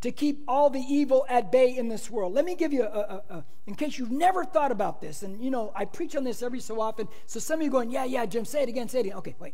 to 0.02 0.12
keep 0.12 0.44
all 0.48 0.70
the 0.70 0.80
evil 0.80 1.26
at 1.30 1.52
bay 1.52 1.76
in 1.78 1.88
this 1.88 2.10
world. 2.10 2.34
Let 2.34 2.44
me 2.44 2.56
give 2.56 2.74
you 2.74 2.84
a, 2.84 2.88
a, 2.88 3.24
a, 3.30 3.46
in 3.68 3.76
case 3.76 3.98
you've 3.98 4.12
never 4.12 4.44
thought 4.44 4.72
about 4.72 5.00
this, 5.00 5.22
and 5.22 5.40
you 5.40 5.52
know, 5.52 5.72
I 5.76 5.86
preach 5.86 6.16
on 6.16 6.24
this 6.24 6.42
every 6.42 6.60
so 6.60 6.82
often. 6.82 7.08
So 7.28 7.40
some 7.40 7.60
of 7.60 7.64
you 7.64 7.72
going, 7.72 7.92
yeah, 7.92 8.04
yeah, 8.04 8.26
Jim, 8.26 8.44
say 8.44 8.64
it 8.64 8.70
again, 8.70 8.90
say 8.90 9.00
it 9.00 9.06
again. 9.06 9.18
Okay, 9.20 9.36
wait. 9.40 9.54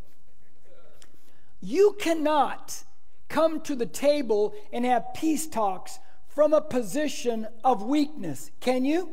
You 1.60 1.95
cannot 2.00 2.84
come 3.29 3.61
to 3.61 3.75
the 3.75 3.85
table 3.85 4.53
and 4.71 4.85
have 4.85 5.13
peace 5.13 5.47
talks 5.47 5.99
from 6.27 6.53
a 6.53 6.61
position 6.61 7.47
of 7.63 7.81
weakness, 7.81 8.51
can 8.59 8.85
you? 8.85 9.11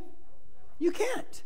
You 0.78 0.92
can't. 0.92 1.42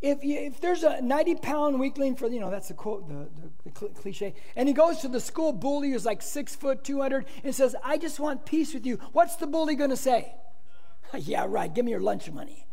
If, 0.00 0.22
you, 0.22 0.38
if 0.38 0.60
there's 0.60 0.82
a 0.82 1.00
90 1.00 1.36
pound 1.36 1.80
weakling 1.80 2.14
for, 2.14 2.28
you 2.28 2.38
know, 2.38 2.50
that's 2.50 2.68
the 2.68 2.74
quote, 2.74 3.08
the, 3.08 3.28
the, 3.40 3.70
the 3.70 3.88
cliche, 3.88 4.34
and 4.54 4.68
he 4.68 4.74
goes 4.74 4.98
to 4.98 5.08
the 5.08 5.18
school 5.18 5.52
bully 5.52 5.92
who's 5.92 6.04
like 6.04 6.20
six 6.20 6.54
foot, 6.54 6.84
200, 6.84 7.24
and 7.42 7.54
says, 7.54 7.74
I 7.82 7.96
just 7.96 8.20
want 8.20 8.44
peace 8.44 8.74
with 8.74 8.84
you, 8.84 8.98
what's 9.12 9.36
the 9.36 9.46
bully 9.46 9.76
going 9.76 9.90
to 9.90 9.96
say? 9.96 10.34
yeah, 11.18 11.46
right, 11.48 11.72
give 11.72 11.84
me 11.84 11.90
your 11.90 12.00
lunch 12.00 12.30
money. 12.30 12.66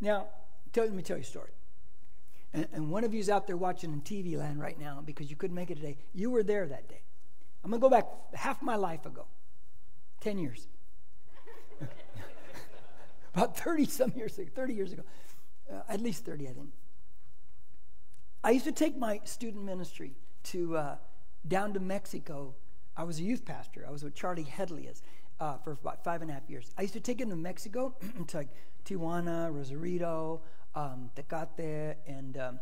Now, 0.00 0.28
tell, 0.72 0.84
let 0.84 0.94
me 0.94 1.02
tell 1.02 1.16
you 1.16 1.22
a 1.22 1.26
story. 1.26 1.50
And, 2.52 2.68
and 2.72 2.90
one 2.90 3.04
of 3.04 3.12
you's 3.12 3.28
out 3.28 3.46
there 3.46 3.56
watching 3.56 3.92
in 3.92 4.00
TV 4.00 4.38
land 4.38 4.60
right 4.60 4.78
now 4.78 5.02
because 5.04 5.28
you 5.28 5.36
couldn't 5.36 5.56
make 5.56 5.70
it 5.70 5.74
today. 5.76 5.98
You 6.14 6.30
were 6.30 6.42
there 6.42 6.66
that 6.66 6.88
day. 6.88 7.02
I'm 7.66 7.70
going 7.72 7.80
to 7.80 7.84
go 7.84 7.90
back 7.90 8.06
half 8.32 8.62
my 8.62 8.76
life 8.76 9.06
ago, 9.06 9.26
10 10.20 10.38
years. 10.38 10.68
About 13.34 13.56
30 13.56 13.86
some 13.86 14.12
years 14.14 14.38
ago, 14.38 14.48
30 14.54 14.72
years 14.72 14.92
ago 14.92 15.02
uh, 15.68 15.80
at 15.88 16.00
least 16.00 16.24
30, 16.24 16.46
I 16.46 16.52
think. 16.52 16.68
I 18.44 18.50
used 18.52 18.66
to 18.66 18.72
take 18.72 18.96
my 18.96 19.20
student 19.24 19.64
ministry 19.64 20.12
to 20.44 20.76
uh, 20.76 20.96
down 21.48 21.72
to 21.72 21.80
Mexico. 21.80 22.54
I 22.96 23.02
was 23.02 23.18
a 23.18 23.24
youth 23.24 23.44
pastor. 23.44 23.84
I 23.84 23.90
was 23.90 24.04
with 24.04 24.14
Charlie 24.14 24.44
Headley 24.44 24.88
uh, 25.40 25.56
for 25.58 25.72
about 25.72 26.04
five 26.04 26.22
and 26.22 26.30
a 26.30 26.34
half 26.34 26.48
years. 26.48 26.70
I 26.78 26.82
used 26.82 26.94
to 26.94 27.00
take 27.00 27.20
him 27.20 27.30
to 27.30 27.36
Mexico, 27.36 27.96
to 28.28 28.36
like 28.36 28.50
Tijuana, 28.84 29.52
Rosarito, 29.52 30.42
um, 30.76 31.10
Tecate, 31.16 31.96
and 32.06 32.36
um, 32.36 32.60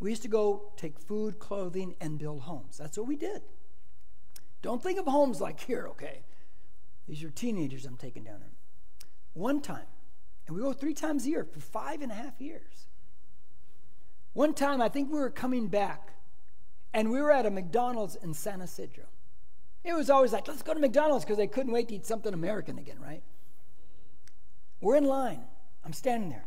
we 0.00 0.08
used 0.08 0.22
to 0.22 0.28
go 0.28 0.72
take 0.78 0.98
food, 0.98 1.38
clothing, 1.38 1.94
and 2.00 2.18
build 2.18 2.40
homes. 2.40 2.78
That's 2.78 2.96
what 2.96 3.06
we 3.06 3.16
did. 3.16 3.42
Don't 4.62 4.82
think 4.82 4.98
of 4.98 5.06
homes 5.06 5.40
like 5.40 5.60
here, 5.60 5.86
okay? 5.90 6.22
These 7.08 7.22
are 7.22 7.30
teenagers 7.30 7.84
I'm 7.84 7.96
taking 7.96 8.24
down 8.24 8.40
there. 8.40 8.50
One 9.34 9.60
time, 9.60 9.86
and 10.46 10.56
we 10.56 10.62
go 10.62 10.72
three 10.72 10.94
times 10.94 11.26
a 11.26 11.28
year 11.28 11.44
for 11.44 11.60
five 11.60 12.02
and 12.02 12.10
a 12.10 12.14
half 12.14 12.40
years. 12.40 12.86
One 14.32 14.54
time, 14.54 14.80
I 14.80 14.88
think 14.88 15.10
we 15.10 15.18
were 15.18 15.30
coming 15.30 15.68
back, 15.68 16.12
and 16.92 17.10
we 17.10 17.20
were 17.20 17.32
at 17.32 17.46
a 17.46 17.50
McDonald's 17.50 18.16
in 18.16 18.34
San 18.34 18.60
Ysidro. 18.60 19.04
It 19.84 19.94
was 19.94 20.10
always 20.10 20.32
like, 20.32 20.48
let's 20.48 20.62
go 20.62 20.74
to 20.74 20.80
McDonald's 20.80 21.24
because 21.24 21.36
they 21.36 21.46
couldn't 21.46 21.72
wait 21.72 21.88
to 21.88 21.94
eat 21.94 22.06
something 22.06 22.34
American 22.34 22.78
again, 22.78 22.98
right? 23.00 23.22
We're 24.80 24.96
in 24.96 25.04
line. 25.04 25.42
I'm 25.84 25.92
standing 25.92 26.30
there. 26.30 26.46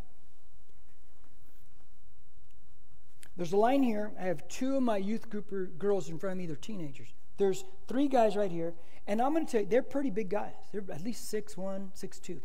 There's 3.37 3.53
a 3.53 3.57
line 3.57 3.83
here. 3.83 4.11
I 4.19 4.23
have 4.23 4.45
two 4.49 4.75
of 4.75 4.83
my 4.83 4.97
youth 4.97 5.29
group 5.29 5.53
girls 5.77 6.09
in 6.09 6.19
front 6.19 6.33
of 6.33 6.37
me. 6.39 6.45
They're 6.45 6.57
teenagers. 6.57 7.07
There's 7.39 7.63
three 7.87 8.07
guys 8.07 8.35
right 8.35 8.51
here. 8.51 8.75
And 9.07 9.19
I'm 9.19 9.33
going 9.33 9.45
to 9.45 9.51
tell 9.51 9.61
you, 9.61 9.67
they're 9.67 9.81
pretty 9.81 10.11
big 10.11 10.29
guys. 10.29 10.53
They're 10.71 10.83
at 10.93 11.03
least 11.03 11.29
six 11.29 11.57
one, 11.57 11.89
six 11.95 12.19
two. 12.19 12.41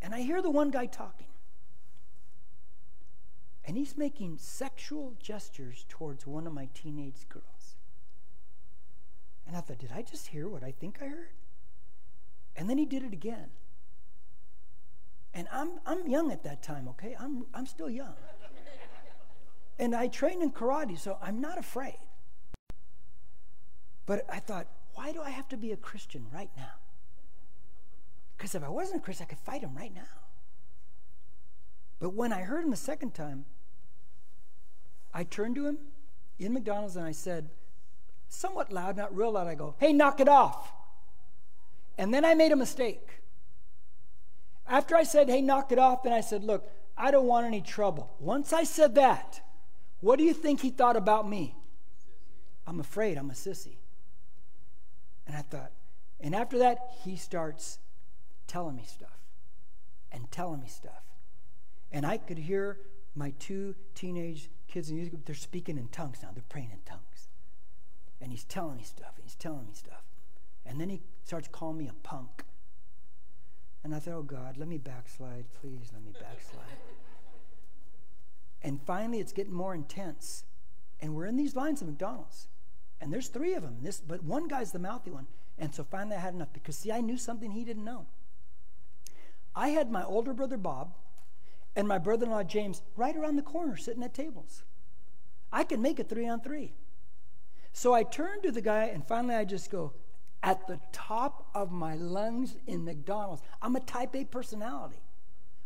And 0.00 0.14
I 0.14 0.20
hear 0.20 0.40
the 0.40 0.48
one 0.48 0.70
guy 0.70 0.86
talking. 0.86 1.26
And 3.66 3.76
he's 3.76 3.98
making 3.98 4.38
sexual 4.38 5.14
gestures 5.20 5.84
towards 5.88 6.26
one 6.26 6.46
of 6.46 6.54
my 6.54 6.68
teenage 6.72 7.28
girls. 7.28 7.76
And 9.46 9.56
I 9.56 9.60
thought, 9.60 9.78
did 9.78 9.90
I 9.94 10.02
just 10.02 10.28
hear 10.28 10.48
what 10.48 10.64
I 10.64 10.70
think 10.70 10.98
I 11.02 11.06
heard? 11.06 11.32
And 12.56 12.70
then 12.70 12.78
he 12.78 12.86
did 12.86 13.02
it 13.02 13.12
again. 13.12 13.50
And 15.34 15.48
I'm, 15.52 15.80
I'm 15.84 16.08
young 16.08 16.32
at 16.32 16.44
that 16.44 16.62
time, 16.62 16.88
okay? 16.88 17.14
I'm, 17.18 17.46
I'm 17.52 17.66
still 17.66 17.90
young. 17.90 18.14
and 19.78 19.94
I 19.94 20.08
trained 20.08 20.42
in 20.42 20.50
karate, 20.50 20.98
so 20.98 21.18
I'm 21.20 21.40
not 21.40 21.58
afraid. 21.58 21.98
But 24.10 24.24
I 24.28 24.40
thought, 24.40 24.66
why 24.94 25.12
do 25.12 25.22
I 25.22 25.30
have 25.30 25.48
to 25.50 25.56
be 25.56 25.70
a 25.70 25.76
Christian 25.76 26.26
right 26.34 26.50
now? 26.56 26.72
Because 28.36 28.56
if 28.56 28.64
I 28.64 28.68
wasn't 28.68 29.02
a 29.02 29.04
Christian, 29.04 29.28
I 29.28 29.30
could 29.30 29.38
fight 29.38 29.62
him 29.62 29.76
right 29.76 29.94
now. 29.94 30.18
But 32.00 32.14
when 32.14 32.32
I 32.32 32.40
heard 32.40 32.64
him 32.64 32.70
the 32.70 32.76
second 32.76 33.14
time, 33.14 33.44
I 35.14 35.22
turned 35.22 35.54
to 35.54 35.66
him 35.68 35.78
in 36.40 36.52
McDonald's 36.52 36.96
and 36.96 37.06
I 37.06 37.12
said, 37.12 37.50
somewhat 38.28 38.72
loud, 38.72 38.96
not 38.96 39.16
real 39.16 39.30
loud, 39.30 39.46
I 39.46 39.54
go, 39.54 39.76
hey, 39.78 39.92
knock 39.92 40.18
it 40.18 40.28
off. 40.28 40.72
And 41.96 42.12
then 42.12 42.24
I 42.24 42.34
made 42.34 42.50
a 42.50 42.56
mistake. 42.56 43.20
After 44.66 44.96
I 44.96 45.04
said, 45.04 45.28
hey, 45.28 45.40
knock 45.40 45.70
it 45.70 45.78
off, 45.78 46.02
then 46.02 46.12
I 46.12 46.20
said, 46.20 46.42
look, 46.42 46.68
I 46.98 47.12
don't 47.12 47.26
want 47.26 47.46
any 47.46 47.60
trouble. 47.60 48.12
Once 48.18 48.52
I 48.52 48.64
said 48.64 48.96
that, 48.96 49.40
what 50.00 50.18
do 50.18 50.24
you 50.24 50.34
think 50.34 50.62
he 50.62 50.70
thought 50.70 50.96
about 50.96 51.28
me? 51.28 51.54
I'm 52.66 52.80
afraid 52.80 53.16
I'm 53.16 53.30
a 53.30 53.34
sissy. 53.34 53.76
And 55.30 55.38
I 55.38 55.42
thought, 55.42 55.70
and 56.18 56.34
after 56.34 56.58
that, 56.58 56.90
he 57.04 57.14
starts 57.14 57.78
telling 58.48 58.74
me 58.74 58.82
stuff 58.84 59.20
and 60.10 60.28
telling 60.32 60.58
me 60.60 60.66
stuff. 60.66 61.04
And 61.92 62.04
I 62.04 62.16
could 62.16 62.36
hear 62.36 62.78
my 63.14 63.32
two 63.38 63.76
teenage 63.94 64.50
kids 64.66 64.90
in 64.90 65.08
group, 65.08 65.24
they're 65.26 65.36
speaking 65.36 65.78
in 65.78 65.86
tongues 65.86 66.18
now. 66.20 66.30
They're 66.34 66.42
praying 66.48 66.70
in 66.72 66.80
tongues. 66.84 67.28
And 68.20 68.32
he's 68.32 68.42
telling 68.42 68.76
me 68.76 68.82
stuff, 68.82 69.12
and 69.14 69.22
he's 69.22 69.36
telling 69.36 69.68
me 69.68 69.72
stuff. 69.72 70.02
And 70.66 70.80
then 70.80 70.88
he 70.88 71.00
starts 71.24 71.46
calling 71.46 71.78
me 71.78 71.86
a 71.86 71.94
punk. 72.02 72.42
And 73.84 73.94
I 73.94 74.00
thought, 74.00 74.14
oh 74.14 74.22
God, 74.24 74.56
let 74.56 74.66
me 74.66 74.78
backslide. 74.78 75.44
Please 75.60 75.92
let 75.92 76.02
me 76.02 76.10
backslide. 76.10 76.76
and 78.62 78.82
finally, 78.82 79.20
it's 79.20 79.32
getting 79.32 79.54
more 79.54 79.76
intense. 79.76 80.42
And 81.00 81.14
we're 81.14 81.26
in 81.26 81.36
these 81.36 81.54
lines 81.54 81.82
of 81.82 81.86
McDonald's. 81.86 82.48
And 83.00 83.12
there's 83.12 83.28
three 83.28 83.54
of 83.54 83.62
them. 83.62 83.78
This, 83.82 84.00
but 84.00 84.22
one 84.22 84.48
guy's 84.48 84.72
the 84.72 84.78
mouthy 84.78 85.10
one. 85.10 85.26
And 85.58 85.74
so 85.74 85.84
finally, 85.84 86.16
I 86.16 86.20
had 86.20 86.34
enough 86.34 86.52
because, 86.52 86.76
see, 86.76 86.92
I 86.92 87.00
knew 87.00 87.16
something 87.16 87.50
he 87.50 87.64
didn't 87.64 87.84
know. 87.84 88.06
I 89.54 89.68
had 89.68 89.90
my 89.90 90.04
older 90.04 90.32
brother 90.32 90.56
Bob 90.56 90.94
and 91.74 91.88
my 91.88 91.98
brother 91.98 92.26
in 92.26 92.32
law 92.32 92.42
James 92.42 92.82
right 92.96 93.16
around 93.16 93.36
the 93.36 93.42
corner 93.42 93.76
sitting 93.76 94.02
at 94.02 94.14
tables. 94.14 94.62
I 95.52 95.64
could 95.64 95.80
make 95.80 95.98
it 95.98 96.08
three 96.08 96.28
on 96.28 96.40
three. 96.40 96.72
So 97.72 97.92
I 97.92 98.02
turned 98.02 98.42
to 98.44 98.52
the 98.52 98.60
guy 98.60 98.84
and 98.84 99.06
finally 99.06 99.34
I 99.34 99.44
just 99.44 99.70
go, 99.70 99.92
at 100.42 100.66
the 100.66 100.80
top 100.92 101.48
of 101.54 101.70
my 101.70 101.94
lungs 101.94 102.56
in 102.66 102.84
McDonald's. 102.84 103.42
I'm 103.60 103.76
a 103.76 103.80
type 103.80 104.14
A 104.16 104.24
personality. 104.24 105.02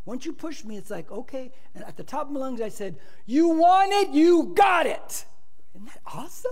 Once 0.05 0.27
you 0.27 0.33
push 0.33 0.65
me, 0.65 0.77
it's 0.77 0.91
like, 0.91 1.11
okay. 1.11 1.53
And 1.75 1.85
at 1.85 1.97
the 1.97 2.03
top 2.03 2.27
of 2.27 2.33
my 2.33 2.41
lungs, 2.41 2.61
I 2.61 2.69
said, 2.69 2.99
You 3.25 3.49
want 3.49 3.93
it, 3.93 4.11
you 4.11 4.53
got 4.55 4.87
it. 4.87 5.25
Isn't 5.75 5.87
that 5.87 6.01
awesome? 6.07 6.51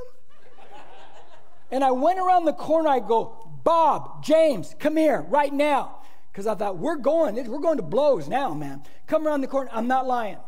And 1.72 1.82
I 1.82 1.90
went 1.90 2.20
around 2.20 2.44
the 2.44 2.52
corner, 2.52 2.90
I 2.90 3.00
go, 3.00 3.50
Bob, 3.64 4.22
James, 4.22 4.76
come 4.78 4.96
here 4.96 5.22
right 5.28 5.52
now. 5.52 5.98
Because 6.30 6.46
I 6.46 6.54
thought, 6.54 6.78
we're 6.78 6.96
going, 6.96 7.34
we're 7.50 7.58
going 7.58 7.78
to 7.78 7.82
blows 7.82 8.28
now, 8.28 8.54
man. 8.54 8.82
Come 9.06 9.26
around 9.26 9.40
the 9.40 9.48
corner. 9.48 9.68
I'm 9.72 9.88
not 9.88 10.06
lying. 10.06 10.38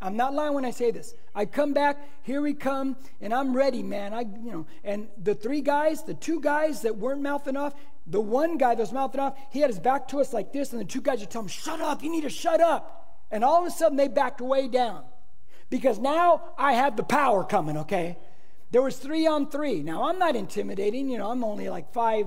I'm 0.00 0.16
not 0.16 0.34
lying 0.34 0.52
when 0.52 0.64
I 0.64 0.70
say 0.70 0.90
this. 0.90 1.14
I 1.34 1.46
come 1.46 1.72
back, 1.72 1.96
here 2.22 2.42
we 2.42 2.52
come, 2.52 2.96
and 3.20 3.32
I'm 3.32 3.56
ready, 3.56 3.82
man. 3.82 4.12
I, 4.12 4.20
you 4.20 4.52
know, 4.52 4.66
and 4.84 5.08
the 5.16 5.34
three 5.34 5.62
guys, 5.62 6.02
the 6.02 6.14
two 6.14 6.40
guys 6.40 6.82
that 6.82 6.96
weren't 6.96 7.22
mouthing 7.22 7.56
off, 7.56 7.74
the 8.06 8.20
one 8.20 8.58
guy 8.58 8.74
that 8.74 8.80
was 8.80 8.92
mouthing 8.92 9.20
off, 9.20 9.34
he 9.50 9.60
had 9.60 9.70
his 9.70 9.78
back 9.78 10.08
to 10.08 10.20
us 10.20 10.32
like 10.32 10.52
this, 10.52 10.72
and 10.72 10.80
the 10.80 10.84
two 10.84 11.00
guys 11.00 11.20
would 11.20 11.30
tell 11.30 11.40
him, 11.40 11.48
"Shut 11.48 11.80
up! 11.80 12.02
You 12.02 12.10
need 12.10 12.24
to 12.24 12.28
shut 12.28 12.60
up!" 12.60 13.22
And 13.30 13.42
all 13.42 13.62
of 13.62 13.66
a 13.66 13.70
sudden, 13.70 13.96
they 13.96 14.08
backed 14.08 14.42
way 14.42 14.68
down 14.68 15.04
because 15.70 15.98
now 15.98 16.52
I 16.58 16.74
have 16.74 16.96
the 16.96 17.02
power 17.02 17.42
coming. 17.42 17.78
Okay, 17.78 18.18
there 18.74 18.82
was 18.82 18.96
three 18.96 19.24
on 19.24 19.48
three. 19.48 19.84
Now 19.84 20.08
I'm 20.08 20.18
not 20.18 20.34
intimidating. 20.34 21.08
You 21.08 21.18
know, 21.18 21.30
I'm 21.30 21.44
only 21.44 21.68
like 21.68 21.92
five, 21.92 22.26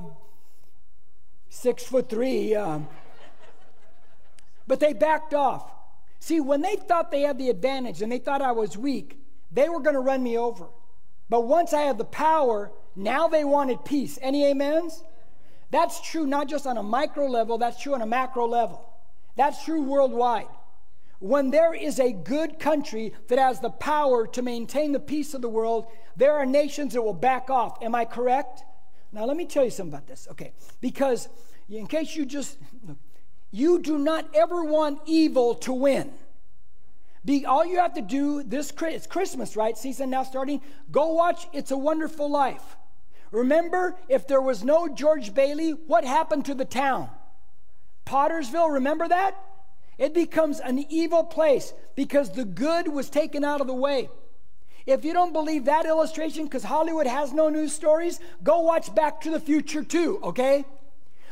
six 1.50 1.84
foot 1.84 2.08
three. 2.08 2.56
Um, 2.56 2.88
but 4.66 4.80
they 4.80 4.94
backed 4.94 5.34
off. 5.34 5.70
See, 6.22 6.40
when 6.40 6.62
they 6.62 6.78
thought 6.78 7.12
they 7.12 7.24
had 7.24 7.38
the 7.38 7.50
advantage 7.50 8.02
and 8.02 8.10
they 8.10 8.20
thought 8.20 8.42
I 8.42 8.54
was 8.54 8.78
weak, 8.78 9.20
they 9.52 9.68
were 9.68 9.82
going 9.82 9.96
to 9.96 10.00
run 10.00 10.24
me 10.24 10.38
over. 10.38 10.68
But 11.28 11.46
once 11.46 11.74
I 11.74 11.82
had 11.82 11.98
the 11.98 12.06
power, 12.06 12.72
now 12.96 13.28
they 13.28 13.44
wanted 13.44 13.84
peace. 13.84 14.18
Any 14.22 14.50
amens? 14.50 15.04
That's 15.70 16.00
true 16.00 16.26
not 16.26 16.48
just 16.48 16.66
on 16.66 16.78
a 16.78 16.84
micro 16.84 17.28
level, 17.28 17.58
that's 17.58 17.78
true 17.82 17.94
on 17.94 18.02
a 18.02 18.08
macro 18.08 18.48
level. 18.48 18.90
That's 19.36 19.66
true 19.66 19.82
worldwide. 19.82 20.48
When 21.20 21.50
there 21.50 21.74
is 21.74 22.00
a 22.00 22.12
good 22.12 22.60
country 22.60 23.14
that 23.28 23.40
has 23.40 23.60
the 23.60 23.70
power 23.70 24.28
to 24.28 24.42
maintain 24.42 24.92
the 24.92 25.00
peace 25.00 25.34
of 25.34 25.42
the 25.42 25.50
world, 25.50 25.88
there 26.16 26.34
are 26.34 26.46
nations 26.46 26.94
that 26.94 27.02
will 27.02 27.14
back 27.14 27.50
off. 27.50 27.82
Am 27.82 27.96
I 27.96 28.06
correct? 28.06 28.64
Now, 29.12 29.26
let 29.26 29.38
me 29.38 29.46
tell 29.46 29.64
you 29.64 29.72
something 29.72 29.94
about 29.94 30.08
this. 30.08 30.28
Okay. 30.32 30.54
Because 30.80 31.28
in 31.70 31.88
case 31.88 32.16
you 32.16 32.26
just, 32.26 32.58
look, 32.88 32.98
you 33.52 33.80
do 33.80 33.98
not 33.98 34.30
ever 34.36 34.64
want 34.64 35.00
evil 35.06 35.56
to 35.56 35.74
win. 35.74 36.12
Be, 37.26 37.46
all 37.46 37.66
you 37.66 37.80
have 37.80 37.94
to 37.96 38.02
do 38.02 38.44
this 38.44 38.72
it's 38.80 39.08
Christmas, 39.08 39.56
right? 39.58 39.78
Season 39.78 40.10
now 40.10 40.24
starting. 40.24 40.62
Go 40.92 41.14
watch 41.14 41.48
It's 41.52 41.72
a 41.72 41.78
Wonderful 41.78 42.30
Life. 42.30 42.78
Remember, 43.32 43.96
if 44.08 44.28
there 44.28 44.42
was 44.42 44.64
no 44.64 44.88
George 44.88 45.34
Bailey, 45.34 45.72
what 45.72 46.06
happened 46.06 46.46
to 46.46 46.54
the 46.54 46.64
town? 46.64 47.10
Pottersville, 48.06 48.76
remember 48.76 49.08
that? 49.08 49.36
It 49.98 50.14
becomes 50.14 50.60
an 50.60 50.86
evil 50.90 51.24
place 51.24 51.74
because 51.96 52.32
the 52.32 52.46
good 52.46 52.88
was 52.88 53.10
taken 53.10 53.44
out 53.44 53.62
of 53.62 53.68
the 53.68 53.74
way. 53.74 54.10
If 54.86 55.04
you 55.04 55.12
don't 55.12 55.34
believe 55.34 55.66
that 55.66 55.86
illustration, 55.86 56.46
because 56.46 56.64
Hollywood 56.64 57.08
has 57.08 57.34
no 57.34 57.50
news 57.50 57.74
stories, 57.74 58.20
go 58.44 58.62
watch 58.62 58.94
Back 58.96 59.22
to 59.22 59.32
the 59.32 59.40
Future 59.40 59.84
too, 59.84 60.20
okay? 60.24 60.66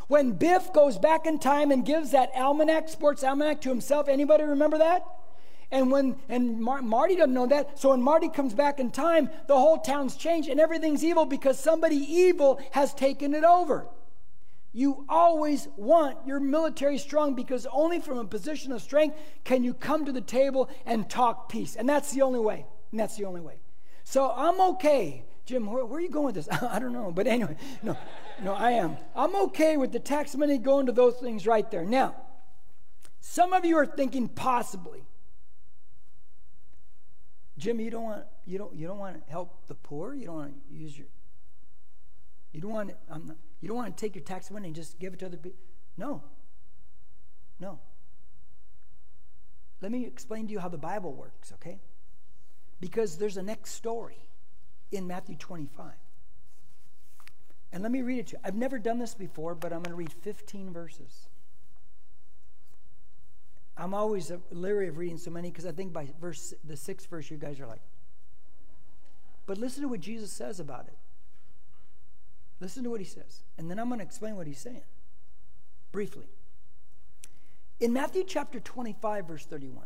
When 0.07 0.33
Biff 0.33 0.73
goes 0.73 0.97
back 0.97 1.25
in 1.25 1.39
time 1.39 1.71
and 1.71 1.85
gives 1.85 2.11
that 2.11 2.31
almanac, 2.35 2.89
sports 2.89 3.23
almanac 3.23 3.61
to 3.61 3.69
himself, 3.69 4.09
anybody 4.09 4.43
remember 4.43 4.77
that? 4.79 5.05
And 5.71 5.91
when 5.91 6.17
and 6.29 6.61
Mar- 6.61 6.81
Marty 6.81 7.15
doesn't 7.15 7.33
know 7.33 7.47
that, 7.47 7.79
so 7.79 7.89
when 7.89 8.01
Marty 8.01 8.29
comes 8.29 8.53
back 8.53 8.79
in 8.79 8.91
time, 8.91 9.29
the 9.47 9.57
whole 9.57 9.77
town's 9.77 10.15
changed 10.15 10.49
and 10.49 10.59
everything's 10.59 11.03
evil 11.03 11.25
because 11.25 11.57
somebody 11.57 11.95
evil 11.95 12.61
has 12.71 12.93
taken 12.93 13.33
it 13.33 13.43
over. 13.43 13.87
You 14.75 15.05
always 15.07 15.69
want 15.77 16.27
your 16.27 16.41
military 16.41 16.97
strong 16.97 17.33
because 17.33 17.65
only 17.71 18.01
from 18.01 18.17
a 18.17 18.25
position 18.25 18.73
of 18.73 18.81
strength 18.81 19.17
can 19.45 19.63
you 19.63 19.73
come 19.73 20.03
to 20.03 20.11
the 20.11 20.19
table 20.19 20.69
and 20.85 21.09
talk 21.09 21.47
peace. 21.47 21.77
And 21.77 21.87
that's 21.87 22.11
the 22.11 22.23
only 22.23 22.41
way. 22.41 22.65
And 22.91 22.99
that's 22.99 23.15
the 23.15 23.23
only 23.23 23.39
way. 23.39 23.55
So 24.03 24.33
I'm 24.35 24.59
okay 24.73 25.23
Jim, 25.45 25.71
where, 25.71 25.85
where, 25.85 25.99
are 25.99 26.01
you 26.01 26.09
going 26.09 26.25
with 26.25 26.35
this? 26.35 26.49
I 26.61 26.79
don't 26.79 26.91
know. 26.91 27.11
But 27.11 27.27
anyway, 27.27 27.55
no, 27.83 27.95
no, 28.41 28.53
I 28.53 28.71
am. 28.71 28.97
I'm 29.15 29.35
okay 29.47 29.77
with 29.77 29.91
the 29.91 29.99
tax 29.99 30.35
money 30.35 30.57
going 30.57 30.87
to 30.87 30.91
those 30.91 31.15
things 31.17 31.45
right 31.45 31.69
there. 31.69 31.85
Now, 31.85 32.15
some 33.21 33.53
of 33.53 33.63
you 33.63 33.77
are 33.77 33.85
thinking 33.85 34.27
possibly, 34.27 35.03
Jim, 37.57 37.79
you 37.79 37.91
don't 37.91 38.03
want 38.03 38.23
you 38.45 38.57
don't 38.57 38.75
you 38.75 38.87
don't 38.87 38.97
want 38.97 39.23
to 39.23 39.31
help 39.31 39.67
the 39.67 39.75
poor. 39.75 40.13
You 40.13 40.25
don't 40.25 40.35
want 40.35 40.67
to 40.67 40.75
use 40.75 40.97
your. 40.97 41.07
You 42.51 42.61
don't 42.61 42.71
want 42.71 42.89
to, 42.89 42.95
I'm 43.09 43.27
not, 43.27 43.37
you 43.65 43.69
don't 43.69 43.77
want 43.77 43.97
to 43.97 43.99
take 43.99 44.13
your 44.13 44.23
tax 44.23 44.51
money 44.51 44.67
and 44.67 44.75
just 44.75 44.99
give 44.99 45.15
it 45.15 45.19
to 45.21 45.25
other 45.25 45.37
people. 45.37 45.57
No. 45.97 46.21
No. 47.59 47.79
Let 49.81 49.91
me 49.91 50.05
explain 50.05 50.45
to 50.45 50.53
you 50.53 50.59
how 50.59 50.69
the 50.69 50.77
Bible 50.77 51.11
works, 51.13 51.51
okay? 51.53 51.79
Because 52.79 53.17
there's 53.17 53.37
a 53.37 53.41
next 53.41 53.71
story 53.71 54.19
in 54.91 55.07
Matthew 55.07 55.35
25. 55.35 55.93
And 57.73 57.81
let 57.81 57.91
me 57.91 58.03
read 58.03 58.19
it 58.19 58.27
to 58.27 58.33
you. 58.33 58.39
I've 58.43 58.53
never 58.53 58.77
done 58.77 58.99
this 58.99 59.15
before, 59.15 59.55
but 59.55 59.73
I'm 59.73 59.79
going 59.81 59.89
to 59.89 59.95
read 59.95 60.13
15 60.13 60.71
verses. 60.71 61.27
I'm 63.75 63.95
always 63.95 64.31
leery 64.51 64.89
of 64.89 64.99
reading 64.99 65.17
so 65.17 65.31
many 65.31 65.49
because 65.49 65.65
I 65.65 65.71
think 65.71 65.91
by 65.91 66.07
verse 66.21 66.53
the 66.63 66.77
sixth 66.77 67.09
verse 67.09 67.31
you 67.31 67.37
guys 67.37 67.59
are 67.59 67.65
like. 67.65 67.81
But 69.47 69.57
listen 69.57 69.81
to 69.81 69.87
what 69.87 70.01
Jesus 70.01 70.31
says 70.31 70.59
about 70.59 70.85
it. 70.85 70.97
Listen 72.59 72.83
to 72.83 72.89
what 72.89 72.99
he 72.99 73.05
says. 73.05 73.41
And 73.57 73.69
then 73.69 73.79
I'm 73.79 73.87
going 73.87 73.99
to 73.99 74.05
explain 74.05 74.35
what 74.35 74.47
he's 74.47 74.59
saying 74.59 74.83
briefly. 75.91 76.27
In 77.79 77.93
Matthew 77.93 78.23
chapter 78.25 78.59
25, 78.59 79.27
verse 79.27 79.45
31, 79.45 79.85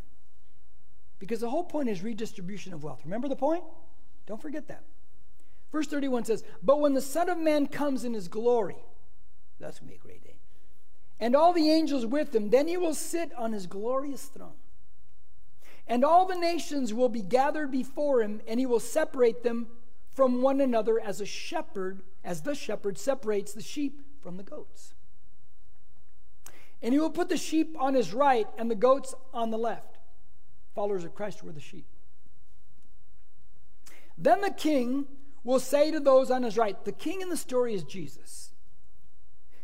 because 1.18 1.40
the 1.40 1.50
whole 1.50 1.64
point 1.64 1.88
is 1.88 2.02
redistribution 2.02 2.72
of 2.72 2.82
wealth. 2.82 3.00
Remember 3.04 3.28
the 3.28 3.36
point? 3.36 3.64
Don't 4.26 4.40
forget 4.40 4.68
that. 4.68 4.82
Verse 5.72 5.86
31 5.86 6.24
says, 6.24 6.44
But 6.62 6.80
when 6.80 6.94
the 6.94 7.00
Son 7.00 7.28
of 7.28 7.38
Man 7.38 7.66
comes 7.66 8.04
in 8.04 8.14
his 8.14 8.28
glory, 8.28 8.76
that's 9.58 9.78
going 9.78 9.88
to 9.88 9.92
be 9.92 9.98
a 9.98 10.02
great 10.02 10.24
day, 10.24 10.36
and 11.18 11.36
all 11.36 11.52
the 11.52 11.70
angels 11.70 12.06
with 12.06 12.34
him, 12.34 12.50
then 12.50 12.66
he 12.66 12.76
will 12.76 12.94
sit 12.94 13.32
on 13.36 13.52
his 13.52 13.66
glorious 13.66 14.24
throne. 14.24 14.54
And 15.86 16.04
all 16.04 16.24
the 16.24 16.36
nations 16.36 16.94
will 16.94 17.08
be 17.08 17.22
gathered 17.22 17.70
before 17.70 18.22
him, 18.22 18.40
and 18.46 18.58
he 18.58 18.66
will 18.66 18.80
separate 18.80 19.42
them 19.42 19.66
from 20.14 20.42
one 20.42 20.60
another 20.60 21.00
as 21.00 21.20
a 21.20 21.26
shepherd, 21.26 22.02
as 22.24 22.42
the 22.42 22.54
shepherd 22.54 22.98
separates 22.98 23.52
the 23.52 23.62
sheep 23.62 24.02
from 24.20 24.36
the 24.36 24.42
goats. 24.42 24.94
And 26.82 26.94
he 26.94 27.00
will 27.00 27.10
put 27.10 27.28
the 27.28 27.36
sheep 27.36 27.76
on 27.78 27.94
his 27.94 28.12
right 28.12 28.46
and 28.58 28.70
the 28.70 28.74
goats 28.74 29.14
on 29.32 29.50
the 29.50 29.58
left. 29.58 29.98
Followers 30.74 31.04
of 31.04 31.14
Christ 31.14 31.42
were 31.42 31.52
the 31.52 31.60
sheep. 31.60 31.86
Then 34.16 34.40
the 34.40 34.50
king 34.50 35.06
will 35.44 35.60
say 35.60 35.90
to 35.90 36.00
those 36.00 36.30
on 36.30 36.42
his 36.42 36.56
right, 36.58 36.82
the 36.84 36.92
king 36.92 37.20
in 37.20 37.28
the 37.28 37.36
story 37.36 37.74
is 37.74 37.84
Jesus. 37.84 38.50